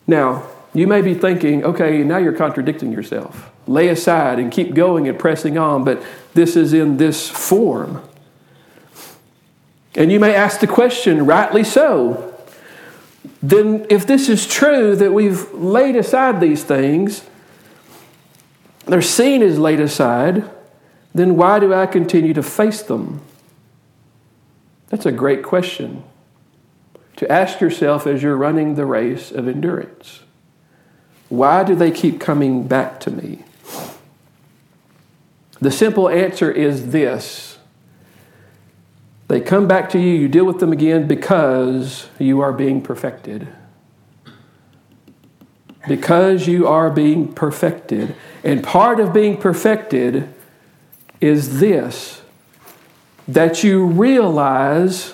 Now, 0.07 0.47
you 0.73 0.87
may 0.87 1.01
be 1.01 1.13
thinking, 1.13 1.63
okay, 1.63 2.03
now 2.03 2.17
you're 2.17 2.33
contradicting 2.33 2.91
yourself. 2.91 3.49
Lay 3.67 3.87
aside 3.87 4.39
and 4.39 4.51
keep 4.51 4.73
going 4.73 5.07
and 5.07 5.17
pressing 5.17 5.57
on, 5.57 5.83
but 5.83 6.03
this 6.33 6.55
is 6.55 6.73
in 6.73 6.97
this 6.97 7.29
form. 7.29 8.01
And 9.95 10.11
you 10.11 10.19
may 10.19 10.33
ask 10.33 10.59
the 10.59 10.67
question, 10.67 11.25
rightly 11.25 11.63
so. 11.63 12.33
Then, 13.43 13.85
if 13.89 14.05
this 14.07 14.29
is 14.29 14.47
true 14.47 14.95
that 14.95 15.11
we've 15.11 15.51
laid 15.53 15.95
aside 15.95 16.39
these 16.39 16.63
things, 16.63 17.23
they're 18.85 19.01
seen 19.01 19.41
as 19.41 19.59
laid 19.59 19.79
aside, 19.79 20.49
then 21.13 21.35
why 21.35 21.59
do 21.59 21.73
I 21.73 21.85
continue 21.85 22.33
to 22.33 22.43
face 22.43 22.81
them? 22.81 23.21
That's 24.89 25.05
a 25.05 25.11
great 25.11 25.43
question 25.43 26.03
to 27.17 27.31
ask 27.31 27.61
yourself 27.61 28.07
as 28.07 28.23
you're 28.23 28.35
running 28.35 28.75
the 28.75 28.85
race 28.85 29.31
of 29.31 29.47
endurance. 29.47 30.21
Why 31.29 31.63
do 31.63 31.75
they 31.75 31.91
keep 31.91 32.19
coming 32.19 32.67
back 32.67 32.99
to 33.01 33.11
me? 33.11 33.43
The 35.59 35.71
simple 35.71 36.09
answer 36.09 36.51
is 36.51 36.91
this 36.91 37.50
they 39.31 39.39
come 39.39 39.65
back 39.65 39.89
to 39.91 39.97
you, 39.99 40.11
you 40.11 40.27
deal 40.27 40.43
with 40.43 40.59
them 40.59 40.73
again 40.73 41.07
because 41.07 42.09
you 42.19 42.41
are 42.41 42.51
being 42.51 42.81
perfected. 42.81 43.47
because 45.87 46.47
you 46.47 46.67
are 46.67 46.91
being 46.91 47.31
perfected. 47.33 48.13
And 48.43 48.63
part 48.63 48.99
of 48.99 49.13
being 49.13 49.37
perfected 49.37 50.31
is 51.19 51.59
this 51.59 52.21
that 53.27 53.63
you 53.63 53.85
realize, 53.85 55.13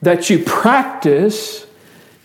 that 0.00 0.30
you 0.30 0.38
practice 0.44 1.66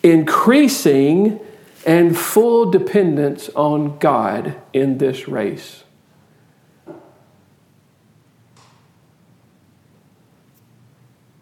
increasing 0.03 1.39
and 1.85 2.15
full 2.15 2.69
dependence 2.69 3.49
on 3.55 3.97
God 3.97 4.55
in 4.71 4.99
this 4.99 5.27
race. 5.27 5.83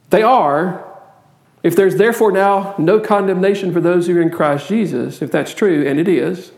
They 0.09 0.23
are, 0.23 0.85
if 1.61 1.75
there's 1.75 1.95
therefore 1.95 2.31
now 2.31 2.75
no 2.77 2.99
condemnation 2.99 3.73
for 3.73 3.81
those 3.81 4.07
who 4.07 4.17
are 4.17 4.21
in 4.21 4.31
Christ 4.31 4.67
Jesus, 4.67 5.21
if 5.21 5.31
that's 5.31 5.53
true, 5.53 5.85
and 5.87 5.99
it 5.99 6.07
is, 6.07 6.51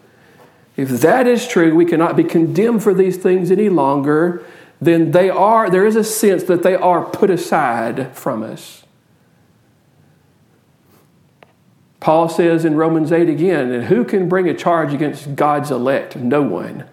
if 0.78 0.89
that 1.02 1.28
is 1.28 1.47
true, 1.47 1.76
we 1.76 1.86
cannot 1.86 2.16
be 2.16 2.24
condemned 2.24 2.84
for 2.84 2.93
these 2.93 3.18
things 3.18 3.52
any 3.52 3.70
longer, 3.70 4.45
then 4.80 5.12
they 5.12 5.30
are, 5.30 5.70
there 5.70 5.86
is 5.86 5.95
a 5.95 6.04
sense 6.04 6.43
that 6.43 6.64
they 6.64 6.76
are 6.76 7.04
put 7.04 7.30
aside 7.30 8.16
from 8.16 8.41
us. 8.41 8.84
Paul 11.99 12.30
says 12.30 12.66
in 12.66 12.76
Romans 12.76 13.12
8 13.12 13.30
again, 13.30 13.72
and 13.72 13.86
who 13.86 14.04
can 14.04 14.28
bring 14.28 14.49
a 14.49 14.56
charge 14.56 14.91
against 14.91 15.36
God's 15.36 15.70
elect? 15.70 16.16
No 16.16 16.41
one. 16.41 16.86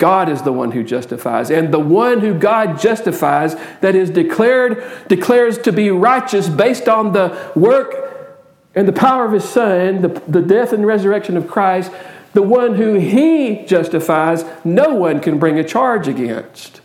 God 0.00 0.28
is 0.30 0.42
the 0.42 0.52
one 0.52 0.72
who 0.72 0.82
justifies. 0.82 1.50
And 1.50 1.72
the 1.72 1.78
one 1.78 2.20
who 2.20 2.36
God 2.36 2.80
justifies, 2.80 3.54
that 3.82 3.94
is 3.94 4.10
declared, 4.10 4.82
declares 5.06 5.58
to 5.58 5.72
be 5.72 5.90
righteous 5.90 6.48
based 6.48 6.88
on 6.88 7.12
the 7.12 7.52
work 7.54 8.34
and 8.74 8.88
the 8.88 8.92
power 8.92 9.26
of 9.26 9.32
his 9.32 9.44
Son, 9.44 10.00
the, 10.00 10.08
the 10.26 10.40
death 10.40 10.72
and 10.72 10.86
resurrection 10.86 11.36
of 11.36 11.46
Christ, 11.46 11.92
the 12.32 12.42
one 12.42 12.76
who 12.76 12.94
he 12.94 13.64
justifies, 13.66 14.44
no 14.64 14.94
one 14.94 15.20
can 15.20 15.38
bring 15.38 15.58
a 15.58 15.64
charge 15.64 16.08
against. 16.08 16.80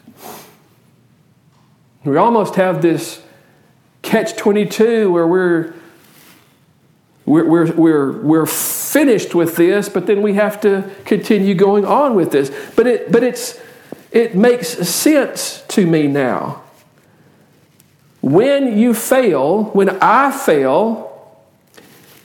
We 2.03 2.17
almost 2.17 2.55
have 2.55 2.81
this 2.81 3.23
catch 4.01 4.35
22 4.35 5.11
where 5.11 5.25
we're 5.25 5.73
we're, 7.25 7.45
we're, 7.45 7.71
we're, 7.73 8.11
we're 8.21 8.45
finished 8.45 9.33
with 9.33 9.55
this, 9.55 9.89
but 9.89 10.05
then 10.05 10.21
we 10.21 10.33
have 10.33 10.61
to 10.61 10.89
continue 11.05 11.55
going 11.55 11.83
on 11.85 12.15
with 12.15 12.31
this. 12.31 12.51
But, 12.75 12.87
it, 12.87 13.11
but 13.11 13.23
it's, 13.23 13.59
it 14.11 14.35
makes 14.35 14.69
sense 14.87 15.63
to 15.69 15.85
me 15.87 16.07
now. 16.07 16.61
When 18.21 18.77
you 18.77 18.93
fail, 18.93 19.65
when 19.65 19.89
I 20.01 20.31
fail 20.31 21.41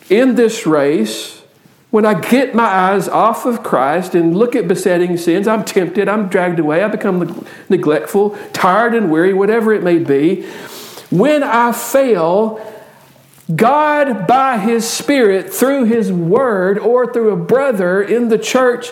in 0.09 0.34
this 0.34 0.66
race, 0.66 1.42
when 1.90 2.07
I 2.07 2.20
get 2.20 2.55
my 2.55 2.64
eyes 2.64 3.09
off 3.09 3.46
of 3.46 3.62
Christ 3.62 4.14
and 4.14 4.36
look 4.36 4.55
at 4.55 4.68
besetting 4.68 5.16
sins, 5.16 5.48
I'm 5.48 5.64
tempted, 5.64 6.09
I'm 6.09 6.28
dragged 6.28 6.59
away, 6.59 6.84
I 6.84 6.88
become 6.88 7.46
neglectful, 7.68 8.38
tired 8.53 8.94
and 8.94 9.11
weary, 9.11 9.34
whatever 9.34 9.72
it 9.72 9.82
may 9.82 9.98
be. 9.98 10.42
When 11.11 11.42
I 11.42 11.72
fail, 11.72 12.64
God, 13.57 14.26
by 14.26 14.59
His 14.59 14.88
Spirit, 14.88 15.53
through 15.53 15.84
His 15.84 16.12
Word, 16.12 16.78
or 16.78 17.12
through 17.12 17.30
a 17.30 17.36
brother 17.36 18.03
in 18.03 18.28
the 18.28 18.38
church, 18.38 18.90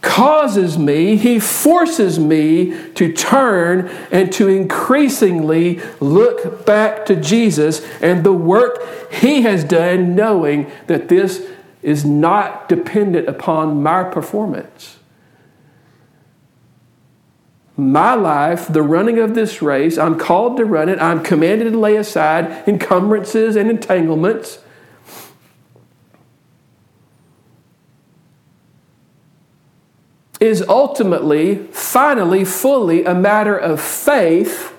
causes 0.00 0.78
me, 0.78 1.16
He 1.16 1.38
forces 1.38 2.18
me 2.18 2.90
to 2.94 3.12
turn 3.12 3.88
and 4.10 4.32
to 4.34 4.48
increasingly 4.48 5.80
look 6.00 6.66
back 6.66 7.06
to 7.06 7.16
Jesus 7.16 7.84
and 8.00 8.24
the 8.24 8.32
work 8.32 9.12
He 9.12 9.42
has 9.42 9.64
done, 9.64 10.14
knowing 10.14 10.70
that 10.86 11.08
this 11.08 11.46
is 11.82 12.04
not 12.04 12.68
dependent 12.68 13.28
upon 13.28 13.82
my 13.82 14.04
performance 14.04 14.98
my 17.76 18.14
life, 18.14 18.68
the 18.68 18.82
running 18.82 19.18
of 19.18 19.34
this 19.34 19.60
race, 19.60 19.98
I'm 19.98 20.18
called 20.18 20.56
to 20.58 20.64
run 20.64 20.88
it. 20.88 21.00
I'm 21.00 21.22
commanded 21.22 21.72
to 21.72 21.78
lay 21.78 21.96
aside 21.96 22.68
encumbrances 22.68 23.56
and 23.56 23.68
entanglements. 23.68 24.58
Is 30.38 30.62
ultimately, 30.68 31.56
finally, 31.72 32.44
fully 32.44 33.04
a 33.04 33.14
matter 33.14 33.56
of 33.56 33.80
faith 33.80 34.72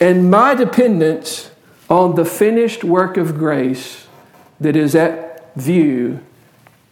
and 0.00 0.30
my 0.30 0.54
dependence 0.54 1.50
on 1.88 2.16
the 2.16 2.24
finished 2.24 2.82
work 2.82 3.16
of 3.16 3.38
grace 3.38 4.08
that 4.58 4.74
is 4.74 4.96
at 4.96 5.54
view 5.54 6.18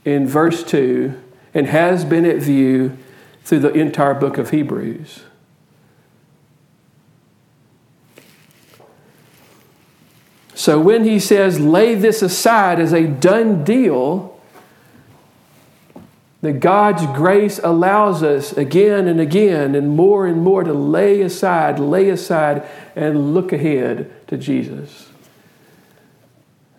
in 0.04 0.28
verse 0.28 0.62
2 0.62 1.20
and 1.54 1.66
has 1.66 2.04
been 2.04 2.24
at 2.24 2.36
view 2.36 2.96
through 3.44 3.60
the 3.60 3.72
entire 3.72 4.14
book 4.14 4.38
of 4.38 4.50
Hebrews. 4.50 5.24
So 10.54 10.78
when 10.78 11.04
he 11.04 11.18
says, 11.18 11.58
lay 11.58 11.94
this 11.94 12.20
aside 12.20 12.78
as 12.78 12.92
a 12.92 13.06
done 13.06 13.64
deal, 13.64 14.38
that 16.42 16.60
God's 16.60 17.06
grace 17.16 17.58
allows 17.62 18.22
us 18.22 18.52
again 18.52 19.08
and 19.08 19.20
again 19.20 19.74
and 19.74 19.96
more 19.96 20.26
and 20.26 20.42
more 20.42 20.62
to 20.62 20.72
lay 20.72 21.22
aside, 21.22 21.78
lay 21.78 22.08
aside, 22.08 22.66
and 22.94 23.34
look 23.34 23.52
ahead 23.52 24.10
to 24.28 24.36
Jesus. 24.36 25.08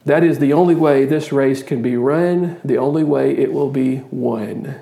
That 0.05 0.23
is 0.23 0.39
the 0.39 0.53
only 0.53 0.75
way 0.75 1.05
this 1.05 1.31
race 1.31 1.61
can 1.61 1.81
be 1.81 1.95
run, 1.95 2.59
the 2.63 2.77
only 2.77 3.03
way 3.03 3.37
it 3.37 3.53
will 3.53 3.69
be 3.69 4.01
won. 4.11 4.81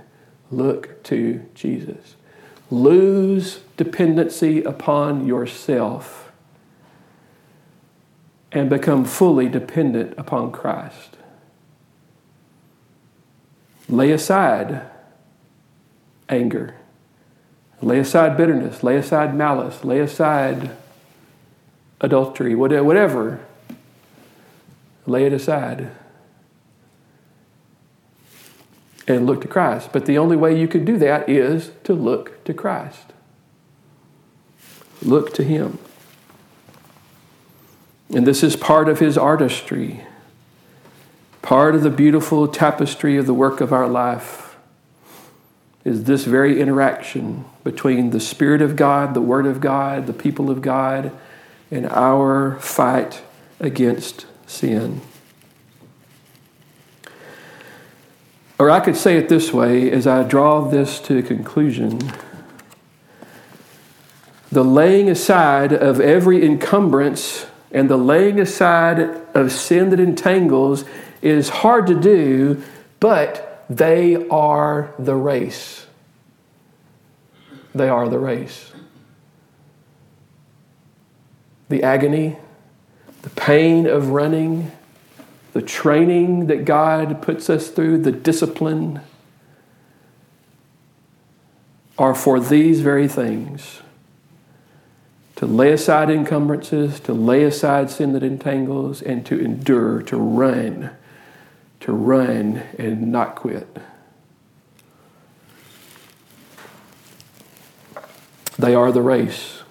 Look 0.51 1.03
to 1.03 1.45
Jesus. 1.53 2.15
Lose 2.71 3.61
dependency 3.77 4.63
upon 4.63 5.25
yourself 5.25 6.31
and 8.51 8.69
become 8.69 9.05
fully 9.05 9.47
dependent 9.47 10.13
upon 10.17 10.51
Christ. 10.51 11.17
Lay 13.87 14.11
aside 14.11 14.81
anger. 16.27 16.75
Lay 17.81 17.99
aside 17.99 18.37
bitterness. 18.37 18.83
Lay 18.83 18.97
aside 18.97 19.35
malice. 19.35 19.83
Lay 19.83 19.99
aside 19.99 20.71
adultery. 22.01 22.55
Whatever. 22.55 23.39
Lay 25.05 25.25
it 25.25 25.33
aside 25.33 25.89
and 29.09 29.25
look 29.25 29.41
to 29.41 29.47
Christ. 29.47 29.89
But 29.91 30.05
the 30.05 30.17
only 30.17 30.37
way 30.37 30.57
you 30.57 30.67
can 30.67 30.85
do 30.85 30.97
that 30.97 31.27
is 31.27 31.71
to 31.83 31.93
look 31.93 32.43
to 32.45 32.53
Christ. 32.53 33.13
Look 35.01 35.33
to 35.33 35.43
Him. 35.43 35.79
And 38.13 38.25
this 38.25 38.43
is 38.43 38.55
part 38.55 38.89
of 38.89 38.99
His 38.99 39.17
artistry, 39.17 40.01
part 41.41 41.75
of 41.75 41.83
the 41.83 41.89
beautiful 41.89 42.47
tapestry 42.47 43.17
of 43.17 43.25
the 43.25 43.33
work 43.33 43.61
of 43.61 43.71
our 43.73 43.87
life. 43.87 44.57
Is 45.83 46.03
this 46.03 46.25
very 46.25 46.59
interaction 46.59 47.45
between 47.63 48.09
the 48.09 48.19
Spirit 48.19 48.61
of 48.61 48.75
God, 48.75 49.13
the 49.13 49.21
Word 49.21 49.45
of 49.45 49.61
God, 49.61 50.07
the 50.07 50.13
people 50.13 50.49
of 50.49 50.61
God, 50.61 51.11
and 51.71 51.85
our 51.87 52.59
fight 52.59 53.21
against 53.59 54.25
sin. 54.47 55.01
Or 58.59 58.69
I 58.69 58.81
could 58.81 58.97
say 58.97 59.17
it 59.17 59.29
this 59.29 59.53
way 59.53 59.89
as 59.89 60.05
I 60.05 60.23
draw 60.23 60.61
this 60.61 60.99
to 61.01 61.17
a 61.17 61.23
conclusion 61.23 61.99
the 64.51 64.63
laying 64.63 65.09
aside 65.09 65.71
of 65.71 66.01
every 66.01 66.43
encumbrance 66.43 67.45
and 67.71 67.87
the 67.87 67.97
laying 67.97 68.39
aside 68.39 68.99
of 69.35 69.51
sin 69.51 69.91
that 69.91 69.99
entangles 69.99 70.85
is 71.21 71.49
hard 71.49 71.85
to 71.87 71.99
do, 71.99 72.61
but 72.99 73.63
they 73.69 74.27
are 74.29 74.91
the 74.97 75.15
race. 75.15 75.85
They 77.75 77.87
are 77.87 78.09
the 78.09 78.17
race. 78.17 78.71
The 81.69 81.83
agony, 81.83 82.37
the 83.21 83.29
pain 83.29 83.85
of 83.85 84.09
running, 84.09 84.71
the 85.53 85.61
training 85.61 86.47
that 86.47 86.65
God 86.65 87.21
puts 87.21 87.49
us 87.49 87.69
through, 87.69 87.99
the 87.99 88.11
discipline, 88.11 89.01
are 91.97 92.15
for 92.15 92.39
these 92.39 92.81
very 92.81 93.07
things 93.07 93.81
to 95.35 95.45
lay 95.45 95.71
aside 95.71 96.09
encumbrances, 96.09 96.99
to 96.99 97.13
lay 97.13 97.43
aside 97.43 97.89
sin 97.89 98.13
that 98.13 98.23
entangles, 98.23 99.01
and 99.01 99.25
to 99.25 99.39
endure, 99.39 100.01
to 100.01 100.17
run, 100.17 100.91
to 101.79 101.93
run 101.93 102.63
and 102.77 103.11
not 103.11 103.35
quit. 103.35 103.67
They 108.57 108.75
are 108.75 108.91
the 108.91 109.01
race. 109.01 109.63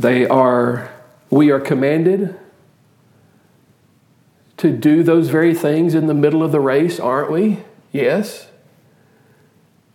They 0.00 0.26
are, 0.26 0.90
we 1.28 1.50
are 1.50 1.60
commanded 1.60 2.38
to 4.62 4.70
do 4.70 5.02
those 5.02 5.28
very 5.28 5.56
things 5.56 5.92
in 5.92 6.06
the 6.06 6.14
middle 6.14 6.40
of 6.40 6.52
the 6.52 6.60
race, 6.60 7.00
aren't 7.00 7.32
we? 7.32 7.58
Yes. 7.90 8.46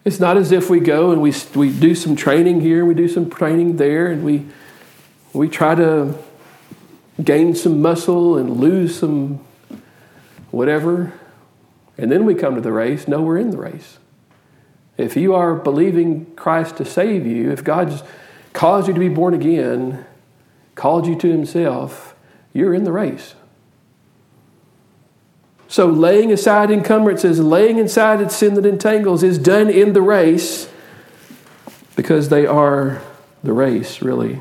It's 0.03 0.19
not 0.19 0.35
as 0.35 0.51
if 0.51 0.69
we 0.69 0.81
go 0.81 1.11
and 1.11 1.21
we, 1.21 1.33
we 1.55 1.71
do 1.71 1.95
some 1.95 2.17
training 2.17 2.59
here, 2.59 2.83
we 2.83 2.93
do 2.93 3.07
some 3.07 3.29
training 3.29 3.77
there, 3.77 4.07
and 4.07 4.25
we, 4.25 4.45
we 5.31 5.47
try 5.47 5.73
to 5.73 6.15
gain 7.23 7.55
some 7.55 7.81
muscle 7.81 8.37
and 8.37 8.57
lose 8.57 8.99
some 8.99 9.39
whatever, 10.51 11.13
and 11.97 12.11
then 12.11 12.25
we 12.25 12.35
come 12.35 12.55
to 12.55 12.61
the 12.61 12.73
race. 12.73 13.07
No, 13.07 13.21
we're 13.21 13.37
in 13.37 13.51
the 13.51 13.57
race. 13.57 13.99
If 14.97 15.15
you 15.15 15.33
are 15.33 15.55
believing 15.55 16.25
Christ 16.35 16.75
to 16.77 16.83
save 16.83 17.25
you, 17.25 17.51
if 17.51 17.63
God's 17.63 18.03
caused 18.51 18.89
you 18.89 18.93
to 18.93 18.99
be 18.99 19.07
born 19.07 19.33
again, 19.33 20.05
called 20.75 21.07
you 21.07 21.17
to 21.19 21.29
Himself, 21.29 22.15
you're 22.51 22.73
in 22.73 22.83
the 22.83 22.91
race. 22.91 23.33
So, 25.67 25.87
laying 25.87 26.31
aside 26.31 26.71
encumbrances, 26.71 27.39
laying 27.39 27.79
aside 27.79 28.31
sin 28.31 28.53
that 28.53 28.65
entangles, 28.65 29.21
is 29.21 29.37
done 29.37 29.69
in 29.69 29.93
the 29.93 30.01
race 30.01 30.69
because 31.95 32.29
they 32.29 32.45
are 32.45 33.01
the 33.43 33.51
race, 33.51 34.01
really. 34.01 34.39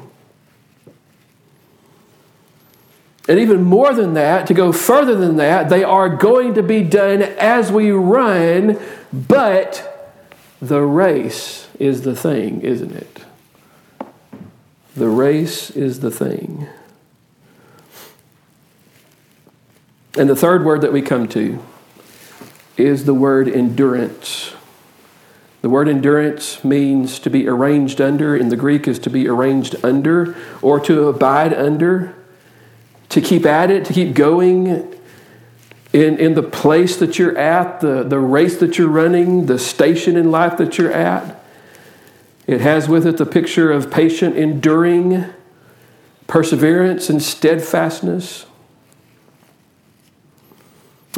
And 3.28 3.40
even 3.40 3.64
more 3.64 3.92
than 3.92 4.14
that, 4.14 4.46
to 4.46 4.54
go 4.54 4.72
further 4.72 5.16
than 5.16 5.36
that, 5.36 5.68
they 5.68 5.82
are 5.82 6.08
going 6.08 6.54
to 6.54 6.62
be 6.62 6.82
done 6.82 7.22
as 7.22 7.72
we 7.72 7.90
run, 7.90 8.78
but 9.12 10.14
the 10.62 10.82
race 10.82 11.66
is 11.80 12.02
the 12.02 12.14
thing, 12.14 12.60
isn't 12.60 12.92
it? 12.92 13.24
The 14.96 15.08
race 15.08 15.70
is 15.70 16.00
the 16.00 16.10
thing. 16.10 16.68
And 20.16 20.28
the 20.28 20.36
third 20.36 20.64
word 20.64 20.80
that 20.80 20.92
we 20.92 21.02
come 21.02 21.28
to 21.28 21.62
is 22.76 23.04
the 23.04 23.14
word 23.14 23.48
endurance. 23.48 24.54
The 25.62 25.68
word 25.68 25.88
endurance 25.88 26.62
means 26.64 27.18
to 27.20 27.30
be 27.30 27.48
arranged 27.48 28.00
under. 28.00 28.36
In 28.36 28.48
the 28.48 28.56
Greek, 28.56 28.86
is 28.86 28.98
to 29.00 29.10
be 29.10 29.28
arranged 29.28 29.76
under 29.82 30.36
or 30.62 30.78
to 30.80 31.08
abide 31.08 31.52
under 31.52 32.14
to 33.08 33.20
keep 33.20 33.46
at 33.46 33.70
it, 33.70 33.84
to 33.86 33.92
keep 33.92 34.14
going 34.14 34.66
in, 35.92 36.18
in 36.18 36.34
the 36.34 36.42
place 36.42 36.96
that 36.96 37.18
you're 37.18 37.36
at, 37.36 37.80
the, 37.80 38.02
the 38.02 38.18
race 38.18 38.58
that 38.58 38.78
you're 38.78 38.88
running, 38.88 39.46
the 39.46 39.58
station 39.58 40.16
in 40.16 40.30
life 40.30 40.56
that 40.58 40.78
you're 40.78 40.92
at. 40.92 41.42
It 42.46 42.60
has 42.60 42.88
with 42.88 43.06
it 43.06 43.16
the 43.16 43.26
picture 43.26 43.72
of 43.72 43.90
patient 43.90 44.36
enduring, 44.36 45.26
perseverance, 46.26 47.08
and 47.08 47.22
steadfastness. 47.22 48.45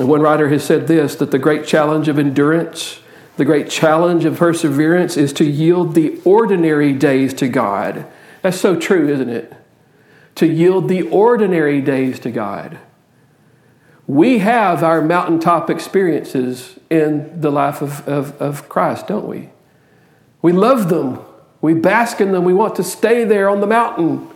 One 0.07 0.21
writer 0.21 0.49
has 0.49 0.65
said 0.65 0.87
this 0.87 1.17
that 1.17 1.31
the 1.31 1.39
great 1.39 1.67
challenge 1.67 2.09
of 2.09 2.19
endurance, 2.19 3.01
the 3.37 3.45
great 3.45 3.69
challenge 3.69 4.25
of 4.25 4.39
perseverance 4.39 5.17
is 5.17 5.33
to 5.35 5.45
yield 5.45 5.95
the 5.95 6.21
ordinary 6.25 6.93
days 6.93 7.35
to 7.35 7.49
God. 7.49 8.07
That's 8.43 8.61
so 8.61 8.79
true, 8.79 9.09
isn't 9.09 9.29
it? 9.29 9.53
to 10.39 10.47
yield 10.47 10.89
the 10.89 11.03
ordinary 11.03 11.81
days 11.81 12.21
to 12.21 12.31
God. 12.31 12.79
We 14.07 14.39
have 14.39 14.85
our 14.85 15.03
mountaintop 15.03 15.69
experiences 15.69 16.79
in 16.89 17.41
the 17.41 17.51
life 17.51 17.83
of, 17.83 18.07
of, 18.07 18.41
of 18.41 18.69
Christ, 18.69 19.09
don't 19.09 19.27
we? 19.27 19.51
We 20.41 20.53
love 20.53 20.91
them. 20.91 21.19
We 21.61 21.75
bask 21.75 22.21
in 22.21 22.31
them. 22.31 22.45
We 22.45 22.55
want 22.55 22.77
to 22.77 22.85
stay 22.85 23.25
there 23.25 23.51
on 23.51 23.61
the 23.61 23.67
mountain. 23.67 24.29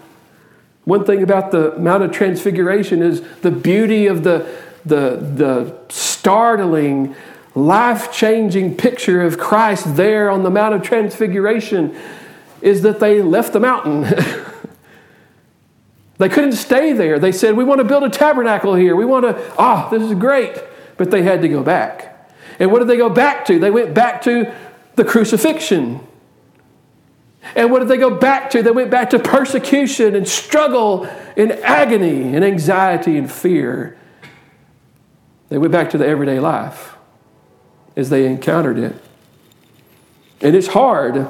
One 0.83 1.05
thing 1.05 1.23
about 1.23 1.53
the 1.53 1.79
Mount 1.79 2.03
of 2.03 2.11
Transfiguration 2.11 3.01
is 3.01 3.23
the 3.43 3.53
beauty 3.53 4.09
of 4.09 4.25
the, 4.25 4.45
the, 4.85 5.17
the 5.17 5.79
startling, 5.89 7.15
life 7.55 8.13
changing 8.13 8.77
picture 8.77 9.23
of 9.23 9.39
Christ 9.39 9.97
there 9.97 10.31
on 10.31 10.43
the 10.43 10.51
Mount 10.51 10.75
of 10.75 10.83
Transfiguration 10.83 11.97
is 12.61 12.83
that 12.83 13.01
they 13.01 13.23
left 13.23 13.53
the 13.53 13.61
mountain. 13.61 14.05
They 16.23 16.29
couldn't 16.29 16.53
stay 16.53 16.93
there. 16.93 17.19
They 17.19 17.33
said, 17.33 17.57
We 17.57 17.65
want 17.65 17.79
to 17.79 17.85
build 17.85 18.05
a 18.05 18.09
tabernacle 18.09 18.77
here. 18.77 18.95
We 18.95 19.05
want 19.05 19.25
to, 19.25 19.55
ah, 19.59 19.89
oh, 19.89 19.91
this 19.91 20.09
is 20.09 20.17
great. 20.17 20.57
But 20.97 21.11
they 21.11 21.23
had 21.23 21.43
to 21.43 21.49
go 21.49 21.65
back. 21.65 22.31
And 22.61 22.71
what 22.71 22.79
did 22.79 22.87
they 22.87 22.97
go 22.97 23.09
back 23.09 23.45
to? 23.47 23.59
They 23.59 23.73
went 23.73 23.93
back 23.93 24.23
to 24.23 24.55
the 24.95 25.05
crucifixion. 25.05 25.99
And 27.57 27.73
what 27.73 27.81
did 27.81 27.89
they 27.89 27.97
go 27.97 28.17
back 28.17 28.51
to? 28.51 28.63
They 28.63 28.71
went 28.71 28.89
back 28.89 29.11
to 29.11 29.19
persecution 29.19 30.15
and 30.15 30.29
struggle 30.29 31.07
and 31.37 31.51
agony 31.51 32.37
and 32.37 32.45
anxiety 32.45 33.19
and 33.19 33.31
fear. 33.31 33.99
They 35.53 35.59
went 35.59 35.71
back 35.71 35.91
to 35.91 35.99
the 35.99 36.07
everyday 36.07 36.41
life 36.41 36.95
as 37.95 38.09
they 38.09 38.25
encountered 38.25 38.79
it. 38.79 38.97
And 40.41 40.57
it's 40.57 40.69
hard 40.69 41.29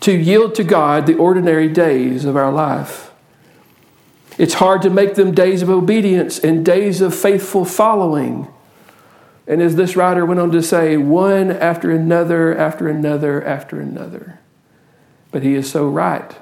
to 0.00 0.12
yield 0.12 0.54
to 0.56 0.62
God 0.62 1.06
the 1.06 1.14
ordinary 1.14 1.68
days 1.68 2.26
of 2.26 2.36
our 2.36 2.52
life. 2.52 3.10
It's 4.36 4.52
hard 4.52 4.82
to 4.82 4.90
make 4.90 5.14
them 5.14 5.32
days 5.32 5.62
of 5.62 5.70
obedience 5.70 6.38
and 6.38 6.66
days 6.66 7.00
of 7.00 7.14
faithful 7.14 7.64
following. 7.64 8.46
And 9.46 9.62
as 9.62 9.76
this 9.76 9.96
writer 9.96 10.26
went 10.26 10.40
on 10.40 10.50
to 10.50 10.62
say, 10.62 10.98
one 10.98 11.50
after 11.50 11.90
another, 11.90 12.54
after 12.54 12.88
another, 12.88 13.42
after 13.42 13.80
another. 13.80 14.38
But 15.30 15.42
he 15.42 15.54
is 15.54 15.70
so 15.70 15.88
right. 15.88 16.36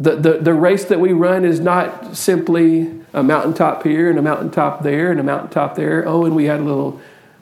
The, 0.00 0.16
the, 0.16 0.32
the 0.38 0.54
race 0.54 0.86
that 0.86 0.98
we 0.98 1.12
run 1.12 1.44
is 1.44 1.60
not 1.60 2.16
simply 2.16 2.90
a 3.12 3.22
mountaintop 3.22 3.82
here 3.82 4.08
and 4.08 4.18
a 4.18 4.22
mountaintop 4.22 4.82
there 4.82 5.10
and 5.10 5.20
a 5.20 5.22
mountaintop 5.22 5.74
there. 5.74 6.08
Oh, 6.08 6.24
and 6.24 6.34
we 6.34 6.46
had 6.46 6.60
a 6.60 6.62
little 6.62 7.00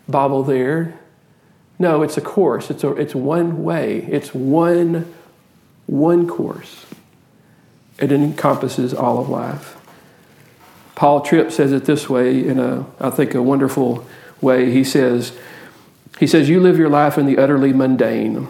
bobble 0.09 0.43
there. 0.43 0.99
No, 1.79 2.03
it's 2.03 2.17
a 2.17 2.21
course. 2.21 2.69
It's, 2.69 2.83
a, 2.83 2.93
it's 2.95 3.15
one 3.15 3.63
way. 3.63 3.99
It's 4.11 4.35
one, 4.35 5.15
one 5.87 6.27
course. 6.27 6.85
It 8.01 8.11
encompasses 8.11 8.93
all 8.93 9.21
of 9.21 9.29
life. 9.29 9.77
Paul 10.97 11.21
Tripp 11.21 11.53
says 11.53 11.71
it 11.73 11.85
this 11.85 12.11
way 12.11 12.45
in 12.45 12.59
a, 12.59 12.85
I 12.99 13.11
think, 13.11 13.35
a 13.35 13.43
wonderful 13.43 14.05
way. 14.41 14.73
He 14.73 14.83
says, 14.83 15.39
he 16.19 16.27
says, 16.27 16.49
You 16.49 16.59
live 16.59 16.77
your 16.77 16.89
life 16.89 17.17
in 17.17 17.27
the 17.27 17.39
utterly 17.39 17.73
mundane. 17.73 18.49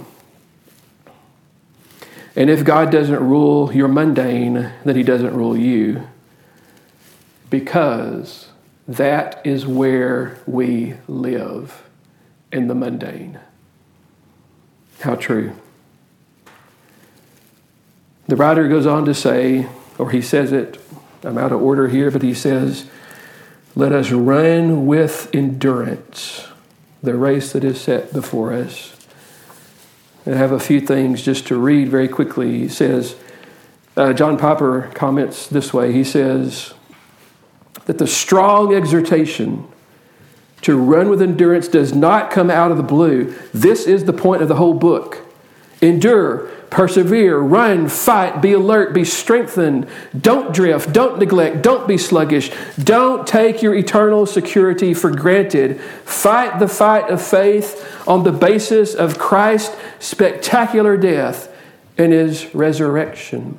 And 2.38 2.48
if 2.48 2.62
God 2.62 2.92
doesn't 2.92 3.18
rule 3.18 3.72
your 3.72 3.88
mundane, 3.88 4.70
then 4.84 4.94
He 4.94 5.02
doesn't 5.02 5.34
rule 5.34 5.56
you. 5.56 6.06
Because 7.50 8.50
that 8.86 9.44
is 9.44 9.66
where 9.66 10.38
we 10.46 10.94
live 11.08 11.82
in 12.52 12.68
the 12.68 12.76
mundane. 12.76 13.40
How 15.00 15.16
true. 15.16 15.56
The 18.28 18.36
writer 18.36 18.68
goes 18.68 18.86
on 18.86 19.04
to 19.06 19.14
say, 19.14 19.66
or 19.98 20.12
he 20.12 20.22
says 20.22 20.52
it, 20.52 20.80
I'm 21.24 21.38
out 21.38 21.50
of 21.50 21.60
order 21.60 21.88
here, 21.88 22.12
but 22.12 22.22
he 22.22 22.34
says, 22.34 22.86
Let 23.74 23.90
us 23.90 24.12
run 24.12 24.86
with 24.86 25.28
endurance 25.34 26.46
the 27.02 27.16
race 27.16 27.52
that 27.52 27.64
is 27.64 27.80
set 27.80 28.12
before 28.12 28.52
us. 28.52 28.97
I 30.28 30.36
have 30.36 30.52
a 30.52 30.60
few 30.60 30.80
things 30.80 31.22
just 31.22 31.46
to 31.46 31.56
read 31.56 31.88
very 31.88 32.06
quickly. 32.06 32.58
He 32.58 32.68
says, 32.68 33.16
uh, 33.96 34.12
John 34.12 34.36
Piper 34.36 34.90
comments 34.94 35.46
this 35.46 35.72
way 35.72 35.90
he 35.92 36.04
says, 36.04 36.74
that 37.86 37.96
the 37.96 38.06
strong 38.06 38.74
exhortation 38.74 39.66
to 40.60 40.76
run 40.76 41.08
with 41.08 41.22
endurance 41.22 41.66
does 41.66 41.94
not 41.94 42.30
come 42.30 42.50
out 42.50 42.70
of 42.70 42.76
the 42.76 42.82
blue. 42.82 43.34
This 43.54 43.86
is 43.86 44.04
the 44.04 44.12
point 44.12 44.42
of 44.42 44.48
the 44.48 44.56
whole 44.56 44.74
book. 44.74 45.18
Endure, 45.80 46.50
persevere, 46.70 47.38
run, 47.38 47.88
fight, 47.88 48.42
be 48.42 48.52
alert, 48.52 48.92
be 48.92 49.04
strengthened. 49.04 49.88
Don't 50.18 50.54
drift, 50.54 50.92
don't 50.92 51.18
neglect, 51.18 51.62
don't 51.62 51.88
be 51.88 51.96
sluggish. 51.96 52.50
Don't 52.82 53.26
take 53.26 53.62
your 53.62 53.74
eternal 53.74 54.26
security 54.26 54.94
for 54.94 55.10
granted. 55.10 55.80
Fight 55.80 56.58
the 56.58 56.68
fight 56.68 57.10
of 57.10 57.22
faith 57.22 58.02
on 58.06 58.24
the 58.24 58.32
basis 58.32 58.94
of 58.94 59.18
Christ's 59.18 59.76
spectacular 59.98 60.96
death 60.96 61.54
and 61.96 62.12
his 62.12 62.54
resurrection. 62.54 63.58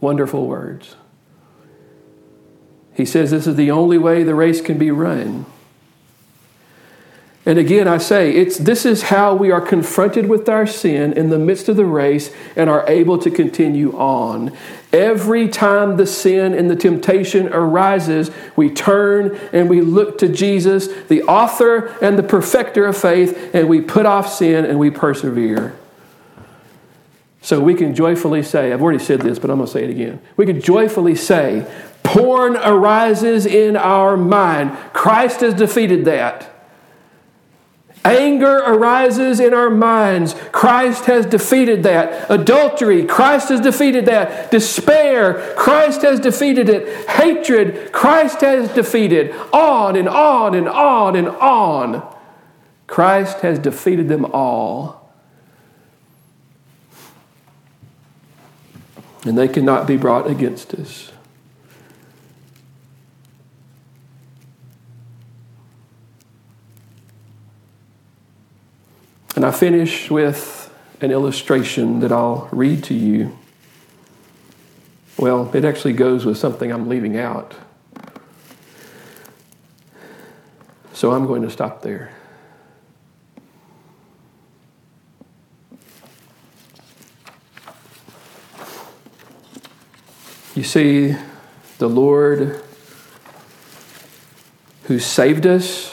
Wonderful 0.00 0.46
words. 0.46 0.96
He 2.94 3.04
says 3.04 3.30
this 3.30 3.46
is 3.46 3.56
the 3.56 3.70
only 3.70 3.98
way 3.98 4.22
the 4.22 4.34
race 4.34 4.60
can 4.60 4.78
be 4.78 4.90
run. 4.90 5.46
And 7.44 7.58
again, 7.58 7.88
I 7.88 7.98
say, 7.98 8.30
it's, 8.30 8.56
this 8.56 8.86
is 8.86 9.04
how 9.04 9.34
we 9.34 9.50
are 9.50 9.60
confronted 9.60 10.28
with 10.28 10.48
our 10.48 10.64
sin 10.64 11.12
in 11.12 11.30
the 11.30 11.40
midst 11.40 11.68
of 11.68 11.76
the 11.76 11.84
race 11.84 12.32
and 12.54 12.70
are 12.70 12.88
able 12.88 13.18
to 13.18 13.30
continue 13.32 13.98
on. 13.98 14.56
Every 14.92 15.48
time 15.48 15.96
the 15.96 16.06
sin 16.06 16.54
and 16.54 16.70
the 16.70 16.76
temptation 16.76 17.48
arises, 17.48 18.30
we 18.54 18.70
turn 18.70 19.36
and 19.52 19.68
we 19.68 19.80
look 19.80 20.18
to 20.18 20.28
Jesus, 20.28 20.86
the 21.08 21.22
author 21.24 21.86
and 22.00 22.16
the 22.16 22.22
perfecter 22.22 22.86
of 22.86 22.96
faith, 22.96 23.52
and 23.52 23.68
we 23.68 23.80
put 23.80 24.06
off 24.06 24.32
sin 24.32 24.64
and 24.64 24.78
we 24.78 24.90
persevere. 24.90 25.74
So 27.40 27.58
we 27.58 27.74
can 27.74 27.92
joyfully 27.92 28.44
say, 28.44 28.72
I've 28.72 28.82
already 28.82 29.02
said 29.02 29.20
this, 29.20 29.40
but 29.40 29.50
I'm 29.50 29.56
going 29.56 29.66
to 29.66 29.72
say 29.72 29.82
it 29.82 29.90
again. 29.90 30.20
We 30.36 30.46
can 30.46 30.60
joyfully 30.60 31.16
say, 31.16 31.66
porn 32.04 32.56
arises 32.56 33.46
in 33.46 33.76
our 33.76 34.16
mind. 34.16 34.78
Christ 34.92 35.40
has 35.40 35.54
defeated 35.54 36.04
that. 36.04 36.51
Anger 38.04 38.56
arises 38.56 39.38
in 39.38 39.54
our 39.54 39.70
minds. 39.70 40.34
Christ 40.50 41.04
has 41.04 41.24
defeated 41.24 41.84
that. 41.84 42.28
Adultery, 42.28 43.04
Christ 43.04 43.50
has 43.50 43.60
defeated 43.60 44.06
that. 44.06 44.50
Despair, 44.50 45.54
Christ 45.56 46.02
has 46.02 46.18
defeated 46.18 46.68
it. 46.68 47.08
Hatred, 47.08 47.92
Christ 47.92 48.40
has 48.40 48.72
defeated. 48.72 49.32
On 49.52 49.94
and 49.94 50.08
on 50.08 50.54
and 50.54 50.68
on 50.68 51.14
and 51.14 51.28
on. 51.28 52.16
Christ 52.88 53.40
has 53.40 53.60
defeated 53.60 54.08
them 54.08 54.24
all. 54.24 55.14
And 59.24 59.38
they 59.38 59.46
cannot 59.46 59.86
be 59.86 59.96
brought 59.96 60.28
against 60.28 60.74
us. 60.74 61.11
And 69.34 69.44
I 69.44 69.50
finish 69.50 70.10
with 70.10 70.72
an 71.00 71.10
illustration 71.10 72.00
that 72.00 72.12
I'll 72.12 72.48
read 72.52 72.84
to 72.84 72.94
you. 72.94 73.36
Well, 75.16 75.50
it 75.54 75.64
actually 75.64 75.94
goes 75.94 76.24
with 76.24 76.36
something 76.36 76.70
I'm 76.70 76.88
leaving 76.88 77.16
out. 77.16 77.54
So 80.92 81.12
I'm 81.12 81.26
going 81.26 81.42
to 81.42 81.50
stop 81.50 81.82
there. 81.82 82.12
You 90.54 90.62
see, 90.62 91.16
the 91.78 91.88
Lord 91.88 92.62
who 94.84 94.98
saved 94.98 95.46
us 95.46 95.91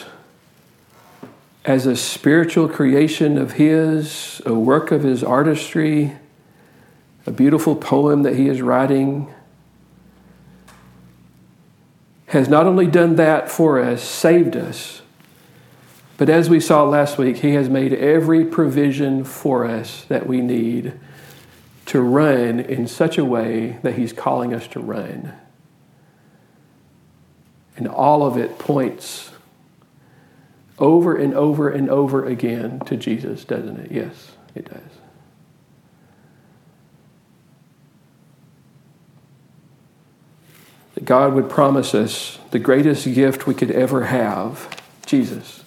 as 1.69 1.85
a 1.85 1.95
spiritual 1.95 2.67
creation 2.67 3.37
of 3.37 3.51
His, 3.51 4.41
a 4.43 4.55
work 4.55 4.91
of 4.91 5.03
His 5.03 5.23
artistry, 5.23 6.17
a 7.27 7.31
beautiful 7.31 7.75
poem 7.75 8.23
that 8.23 8.35
He 8.35 8.47
is 8.47 8.59
writing, 8.59 9.31
has 12.25 12.49
not 12.49 12.65
only 12.65 12.87
done 12.87 13.17
that 13.17 13.51
for 13.51 13.79
us, 13.79 14.01
saved 14.01 14.57
us, 14.57 15.03
but 16.17 16.27
as 16.27 16.49
we 16.49 16.59
saw 16.59 16.83
last 16.85 17.19
week, 17.19 17.37
He 17.37 17.53
has 17.53 17.69
made 17.69 17.93
every 17.93 18.45
provision 18.45 19.23
for 19.23 19.63
us 19.63 20.05
that 20.05 20.25
we 20.25 20.41
need 20.41 20.99
to 21.85 22.01
run 22.01 22.59
in 22.59 22.87
such 22.87 23.19
a 23.19 23.23
way 23.23 23.77
that 23.83 23.93
He's 23.93 24.11
calling 24.11 24.55
us 24.55 24.65
to 24.69 24.79
run. 24.79 25.33
And 27.77 27.87
all 27.87 28.25
of 28.25 28.37
it 28.37 28.57
points 28.57 29.28
over 30.79 31.15
and 31.15 31.33
over 31.33 31.69
and 31.69 31.89
over 31.89 32.25
again 32.25 32.79
to 32.81 32.95
Jesus, 32.95 33.43
doesn't 33.43 33.77
it? 33.79 33.91
Yes, 33.91 34.31
it 34.55 34.65
does. 34.65 34.81
That 40.95 41.05
God 41.05 41.33
would 41.33 41.49
promise 41.49 41.93
us 41.93 42.39
the 42.51 42.59
greatest 42.59 43.05
gift 43.13 43.45
we 43.45 43.53
could 43.53 43.71
ever 43.71 44.05
have 44.05 44.81
Jesus. 45.05 45.63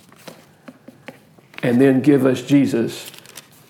And 1.62 1.80
then 1.80 2.00
give 2.00 2.26
us 2.26 2.42
Jesus 2.42 3.12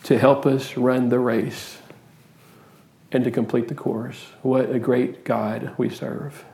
to 0.05 0.19
help 0.19 0.47
us 0.47 0.77
run 0.77 1.09
the 1.09 1.19
race 1.19 1.79
and 3.11 3.25
to 3.25 3.31
complete 3.31 3.69
the 3.69 3.75
course. 3.75 4.29
What 4.43 4.71
a 4.71 4.79
great 4.79 5.25
God 5.25 5.75
we 5.77 5.91
serve. 5.91 6.45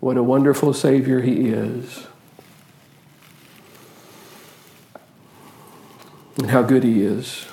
What 0.00 0.16
a 0.16 0.22
wonderful 0.22 0.74
Savior 0.74 1.22
He 1.22 1.48
is. 1.48 2.07
And 6.38 6.50
how 6.50 6.62
good 6.62 6.84
He 6.84 7.02
is, 7.02 7.46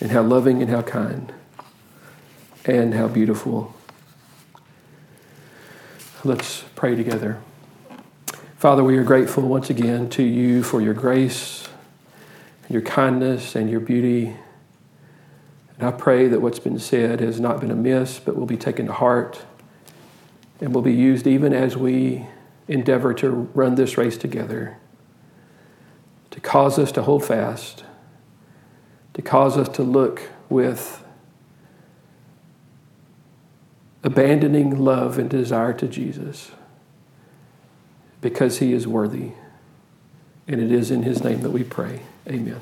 and 0.00 0.10
how 0.10 0.22
loving 0.22 0.62
and 0.62 0.70
how 0.70 0.82
kind, 0.82 1.32
and 2.64 2.94
how 2.94 3.08
beautiful. 3.08 3.74
Let's 6.24 6.64
pray 6.76 6.94
together. 6.94 7.40
Father, 8.56 8.84
we 8.84 8.96
are 8.96 9.04
grateful 9.04 9.44
once 9.44 9.70
again 9.70 10.10
to 10.10 10.22
you 10.22 10.62
for 10.62 10.80
your 10.80 10.94
grace, 10.94 11.68
your 12.68 12.82
kindness, 12.82 13.54
and 13.54 13.70
your 13.70 13.80
beauty. 13.80 14.36
And 15.76 15.86
I 15.86 15.92
pray 15.92 16.28
that 16.28 16.40
what's 16.40 16.58
been 16.58 16.78
said 16.78 17.20
has 17.20 17.40
not 17.40 17.60
been 17.60 17.70
amiss, 17.70 18.18
but 18.18 18.36
will 18.36 18.46
be 18.46 18.56
taken 18.56 18.86
to 18.86 18.92
heart 18.92 19.42
and 20.60 20.74
will 20.74 20.82
be 20.82 20.92
used 20.92 21.26
even 21.26 21.52
as 21.52 21.76
we 21.76 22.26
endeavor 22.66 23.14
to 23.14 23.30
run 23.30 23.76
this 23.76 23.96
race 23.96 24.16
together 24.16 24.76
to 26.30 26.40
cause 26.40 26.78
us 26.78 26.92
to 26.92 27.02
hold 27.02 27.24
fast 27.24 27.84
to 29.18 29.22
cause 29.22 29.58
us 29.58 29.68
to 29.68 29.82
look 29.82 30.22
with 30.48 31.02
abandoning 34.04 34.78
love 34.78 35.18
and 35.18 35.28
desire 35.28 35.72
to 35.72 35.88
Jesus 35.88 36.52
because 38.20 38.60
he 38.60 38.72
is 38.72 38.86
worthy. 38.86 39.32
And 40.46 40.60
it 40.60 40.70
is 40.70 40.92
in 40.92 41.02
his 41.02 41.24
name 41.24 41.40
that 41.40 41.50
we 41.50 41.64
pray. 41.64 42.02
Amen. 42.28 42.60